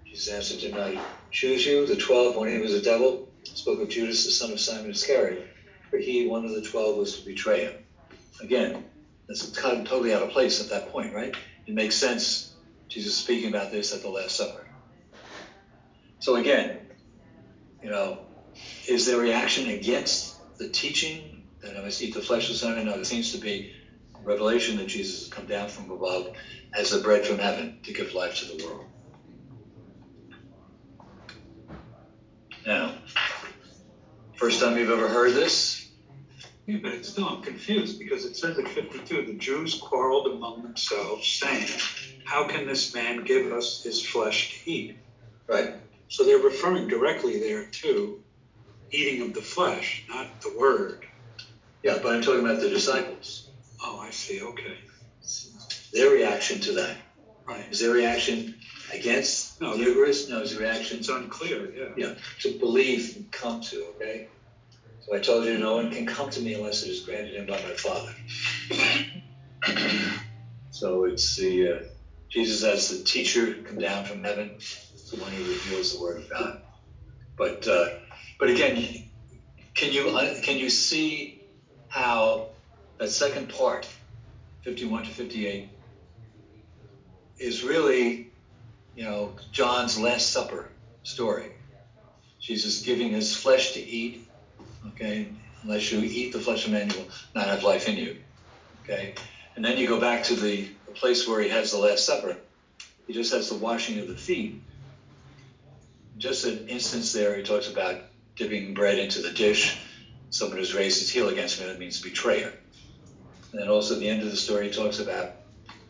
Jesus 0.05 0.29
answered 0.29 0.61
tonight, 0.61 0.99
choose 1.31 1.65
you, 1.65 1.87
the 1.87 1.97
twelve, 1.97 2.37
when 2.37 2.51
he 2.51 2.59
was 2.59 2.75
a 2.75 2.83
devil, 2.83 3.29
spoke 3.45 3.81
of 3.81 3.89
Judas, 3.89 4.25
the 4.25 4.31
son 4.31 4.53
of 4.53 4.61
Simon 4.61 4.91
Iscariot, 4.91 5.49
for 5.91 5.99
he, 5.99 6.27
one 6.27 6.45
of 6.45 6.53
the 6.53 6.63
twelve, 6.63 6.97
was 6.97 7.19
to 7.19 7.25
betray 7.25 7.65
him. 7.65 7.75
Again, 8.41 8.85
that's 9.29 9.49
kind 9.57 9.81
of 9.81 9.87
totally 9.87 10.13
out 10.13 10.23
of 10.23 10.31
place 10.31 10.61
at 10.61 10.71
that 10.71 10.91
point, 10.91 11.15
right? 11.15 11.35
It 11.67 11.75
makes 11.75 11.95
sense, 11.95 12.55
Jesus 12.89 13.15
speaking 13.15 13.49
about 13.49 13.71
this 13.71 13.95
at 13.95 14.03
the 14.03 14.09
Last 14.09 14.37
Supper. 14.37 14.67
So 16.19 16.37
again, 16.37 16.79
you 17.83 17.91
know, 17.91 18.19
is 18.89 19.07
there 19.07 19.19
reaction 19.19 19.69
against 19.69 20.35
the 20.59 20.69
teaching 20.69 21.47
that 21.63 21.77
I 21.77 21.81
must 21.81 22.03
eat 22.03 22.15
the 22.15 22.23
flesh 22.23 22.49
of 22.49 22.55
the 22.55 22.59
Son? 22.59 22.85
No, 22.85 22.95
it 22.95 23.05
seems 23.05 23.33
to 23.33 23.39
be 23.39 23.73
revelation 24.25 24.77
that 24.79 24.87
Jesus 24.87 25.25
has 25.25 25.33
come 25.33 25.47
down 25.47 25.69
from 25.69 25.91
above 25.91 26.35
as 26.75 26.91
the 26.91 26.99
bread 26.99 27.25
from 27.25 27.39
heaven 27.39 27.79
to 27.85 27.93
give 27.93 28.15
life 28.15 28.37
to 28.37 28.45
the 28.47 28.65
world. 28.65 28.87
Now, 32.67 32.95
first 34.37 34.61
time 34.61 34.79
you've 34.79 34.91
ever 34.91 35.09
heard 35.09 35.33
this? 35.33 35.89
Yeah, 36.67 36.79
but 36.83 37.05
still 37.05 37.29
I'm 37.29 37.43
confused 37.43 37.99
because 37.99 38.25
it 38.25 38.37
says 38.37 38.59
at 38.59 38.67
52 38.69 39.27
the 39.27 39.35
Jews 39.35 39.75
quarreled 39.75 40.29
among 40.29 40.63
themselves, 40.63 41.29
saying, 41.29 41.69
How 42.25 42.49
can 42.49 42.67
this 42.67 42.95
man 42.95 43.25
give 43.25 43.53
us 43.53 43.83
his 43.83 44.05
flesh 44.05 44.63
to 44.65 44.71
eat? 44.71 44.97
Right. 45.47 45.75
So 46.09 46.25
they're 46.25 46.39
referring 46.39 46.89
directly 46.89 47.39
there 47.39 47.67
to 47.67 48.23
eating 48.91 49.21
of 49.21 49.35
the 49.35 49.43
flesh, 49.43 50.05
not 50.09 50.41
the 50.41 50.57
word. 50.57 51.05
Yeah, 51.83 51.99
but 52.03 52.15
I'm 52.15 52.23
talking 52.23 52.41
about 52.41 52.61
the 52.61 52.71
disciples. 52.71 53.44
I 54.05 54.11
see. 54.11 54.43
Okay. 54.43 54.79
Their 55.93 56.11
reaction 56.11 56.61
to 56.61 56.73
that. 56.73 56.97
Right. 57.47 57.65
Is 57.71 57.81
their 57.81 57.93
reaction 57.93 58.55
against 58.93 59.61
no, 59.61 59.77
the 59.77 59.85
Eucharist? 59.85 60.29
No, 60.29 60.41
is 60.41 60.57
reaction. 60.57 60.99
It's 60.99 61.09
unclear, 61.09 61.73
yeah. 61.75 61.89
Yeah, 61.97 62.15
to 62.41 62.59
believe 62.59 63.17
and 63.17 63.31
come 63.31 63.61
to, 63.63 63.85
okay? 63.97 64.29
So 65.07 65.15
I 65.15 65.19
told 65.19 65.45
you 65.45 65.59
no 65.59 65.75
one 65.75 65.91
can 65.91 66.07
come 66.07 66.31
to 66.31 66.41
me 66.41 66.55
unless 66.55 66.83
it 66.83 66.89
is 66.89 67.01
granted 67.01 67.35
him 67.35 67.47
by 67.47 67.61
my 67.63 67.75
Father. 67.75 68.15
so 70.71 71.05
it's 71.05 71.37
the 71.37 71.69
uh, 71.69 71.83
Jesus 72.31 72.65
as 72.65 72.89
the 72.89 73.05
teacher 73.05 73.55
come 73.63 73.79
down 73.79 74.05
from 74.05 74.25
heaven, 74.25 74.59
the 75.11 75.17
one 75.17 75.31
who 75.31 75.45
reveals 75.45 75.95
the 75.95 76.01
Word 76.01 76.23
of 76.23 76.31
God. 76.31 76.63
But 77.37 77.69
uh, 77.69 77.89
but 78.39 78.49
again, 78.49 79.11
can 79.75 79.93
you 79.93 80.09
uh, 80.09 80.41
can 80.43 80.57
you 80.57 80.71
see 80.71 81.45
how 81.89 82.49
that 82.99 83.11
second 83.11 83.51
part 83.51 83.87
51 84.65 85.03
to 85.05 85.11
58, 85.11 85.69
is 87.39 87.63
really, 87.63 88.33
you 88.97 89.05
know, 89.05 89.33
John's 89.53 90.01
Last 90.01 90.31
Supper 90.31 90.71
story. 91.03 91.53
Jesus 92.41 92.81
giving 92.81 93.11
his 93.11 93.37
flesh 93.37 93.73
to 93.73 93.81
eat, 93.81 94.27
okay? 94.89 95.29
Unless 95.63 95.93
you 95.93 96.01
eat 96.01 96.33
the 96.33 96.39
flesh 96.39 96.65
of 96.65 96.73
man, 96.73 96.89
you 96.91 96.97
will 96.97 97.09
not 97.35 97.47
have 97.47 97.63
life 97.63 97.89
in 97.89 97.97
you, 97.97 98.17
okay? 98.83 99.15
And 99.55 99.63
then 99.63 99.77
you 99.77 99.87
go 99.87 100.01
back 100.01 100.25
to 100.25 100.35
the, 100.35 100.67
the 100.87 100.93
place 100.93 101.29
where 101.29 101.43
he 101.43 101.51
has 101.51 101.71
the 101.71 101.79
Last 101.79 102.07
Supper. 102.07 102.37
He 103.07 103.13
just 103.13 103.33
has 103.35 103.51
the 103.51 103.57
washing 103.57 103.99
of 103.99 104.09
the 104.09 104.17
feet. 104.17 104.63
Just 106.17 106.47
an 106.47 106.69
instance 106.69 107.13
there, 107.13 107.37
he 107.37 107.43
talks 107.43 107.69
about 107.69 108.01
dipping 108.35 108.73
bread 108.73 108.99
into 108.99 109.21
the 109.21 109.31
dish. 109.31 109.79
Someone 110.31 110.57
who's 110.57 110.75
raised 110.75 111.01
his 111.01 111.11
heel 111.11 111.29
against 111.29 111.61
me, 111.61 111.67
that 111.67 111.79
means 111.79 112.01
betrayer. 112.01 112.53
And 113.55 113.63
then 113.63 113.69
also 113.69 113.95
at 113.95 114.01
the 114.01 114.09
end 114.09 114.21
of 114.21 114.33
the 114.33 114.37
story, 114.37 114.67
he 114.67 114.75
talks 114.75 114.99
about, 114.99 115.37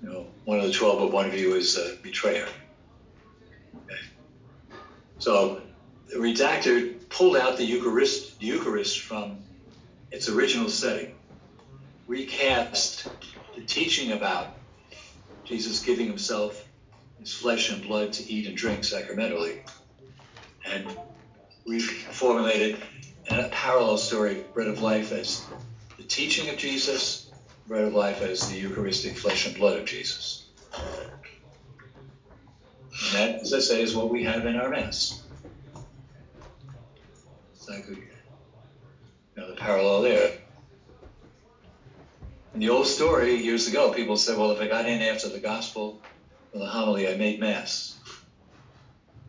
you 0.03 0.11
know, 0.11 0.27
one 0.45 0.61
of 0.61 0.67
the 0.67 0.73
12, 0.73 0.99
but 0.99 1.13
one 1.13 1.25
of 1.25 1.33
you 1.33 1.55
is 1.55 1.79
a 1.79 1.97
betrayer. 2.03 2.47
Okay. 3.75 4.01
So 5.19 5.63
the 6.09 6.17
redactor 6.17 7.09
pulled 7.09 7.39
out 7.39 7.57
the 7.57 7.65
Eucharist, 7.65 8.39
the 8.39 8.45
Eucharist 8.45 9.01
from 9.01 9.39
its 10.11 10.29
original 10.29 10.69
setting, 10.69 11.15
recast 12.07 13.09
the 13.55 13.63
teaching 13.63 14.13
about 14.13 14.49
Jesus 15.45 15.81
giving 15.81 16.07
himself 16.07 16.69
his 17.19 17.33
flesh 17.33 17.71
and 17.71 17.83
blood 17.83 18.13
to 18.13 18.31
eat 18.31 18.47
and 18.47 18.55
drink 18.55 18.85
sacramentally, 18.85 19.63
and 20.67 20.87
reformulated 21.67 22.77
a 23.31 23.49
parallel 23.49 23.97
story 23.97 24.45
bread 24.53 24.69
of 24.69 24.83
life 24.83 25.13
as 25.13 25.47
the 25.97 26.03
teaching 26.03 26.51
of 26.51 26.59
Jesus, 26.59 27.24
bread 27.67 27.85
of 27.85 27.95
life 27.95 28.23
as 28.23 28.49
the 28.49 28.57
Eucharistic 28.57 29.17
flesh 29.17 29.47
and 29.47 29.57
blood 29.57 29.79
of 29.79 29.87
Jesus. 29.87 30.47
And 30.75 30.85
that, 33.13 33.41
as 33.41 33.53
I 33.53 33.61
say, 33.61 33.83
is 33.83 33.95
what 33.95 34.11
we 34.11 34.25
have 34.25 34.47
in 34.47 34.57
our 34.57 34.69
Mass. 34.69 35.23
Know, 39.37 39.49
the 39.49 39.57
parallel 39.57 40.03
there. 40.03 40.33
In 42.55 42.61
the 42.61 42.69
old 42.69 42.87
story 42.87 43.35
years 43.35 43.67
ago, 43.67 43.93
people 43.93 44.17
said, 44.17 44.39
well, 44.39 44.53
if 44.53 44.61
I 44.61 44.69
got 44.69 44.87
in 44.87 45.03
after 45.03 45.29
the 45.29 45.41
gospel 45.41 46.01
or 46.53 46.61
the 46.61 46.67
homily, 46.67 47.09
I 47.09 47.17
made 47.17 47.41
Mass. 47.41 47.99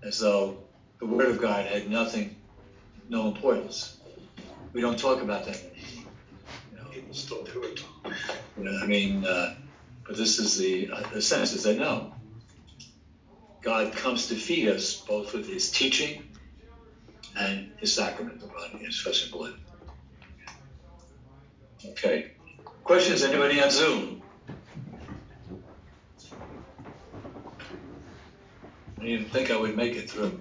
As 0.04 0.20
though 0.20 0.60
the 1.00 1.08
Word 1.08 1.30
of 1.30 1.42
God 1.42 1.66
had 1.66 1.90
nothing, 1.90 2.36
no 3.10 3.28
importance. 3.28 3.98
We 4.74 4.82
don't 4.82 5.00
talk 5.00 5.24
about 5.24 5.46
that. 5.46 5.60
You 6.72 6.78
know, 6.78 6.84
people 6.92 7.16
still 7.16 7.44
do 7.44 7.64
it. 7.64 7.75
You 8.58 8.64
know, 8.64 8.80
I 8.82 8.86
mean, 8.86 9.26
uh, 9.26 9.56
but 10.06 10.18
this 10.18 10.40
is 10.40 10.58
the, 10.58 10.90
uh, 10.92 11.10
the 11.14 11.22
sense 11.22 11.54
is 11.54 11.64
that 11.64 11.78
no. 11.78 12.14
God 13.62 13.94
comes 13.94 14.28
to 14.28 14.36
feed 14.36 14.68
us 14.70 15.02
both 15.02 15.34
with 15.34 15.48
his 15.48 15.72
teaching 15.72 16.24
and 17.36 17.72
his 17.78 17.94
sacrament, 17.94 18.40
the 18.40 18.48
body, 18.48 18.78
his 18.78 19.00
flesh 19.00 19.24
and 19.24 19.32
blood. 19.32 19.56
Okay. 21.86 22.32
Questions? 22.84 23.24
Anybody 23.24 23.62
on 23.62 23.72
Zoom? 23.72 24.22
I 29.00 29.04
didn't 29.04 29.30
think 29.32 29.52
I 29.52 29.58
would 29.58 29.76
make 29.76 29.96
it 29.96 30.10
through. 30.10 30.40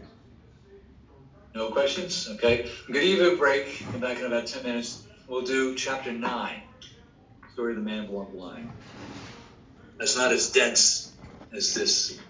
No 1.54 1.70
questions? 1.70 2.28
Okay. 2.32 2.64
I'm 2.64 2.92
going 2.92 3.04
to 3.04 3.10
give 3.10 3.18
you 3.18 3.34
a 3.34 3.36
break. 3.36 3.84
Come 3.90 4.00
back 4.00 4.18
in 4.18 4.26
about 4.26 4.46
10 4.46 4.62
minutes. 4.62 5.06
We'll 5.26 5.42
do 5.42 5.74
chapter 5.74 6.12
9, 6.12 6.62
Story 7.54 7.74
of 7.74 7.78
the 7.78 7.84
Man 7.84 8.08
Born 8.08 8.32
Blind. 8.32 8.72
That's 9.98 10.16
not 10.16 10.32
as 10.32 10.52
dense 10.52 11.16
as 11.52 11.74
this. 11.74 12.20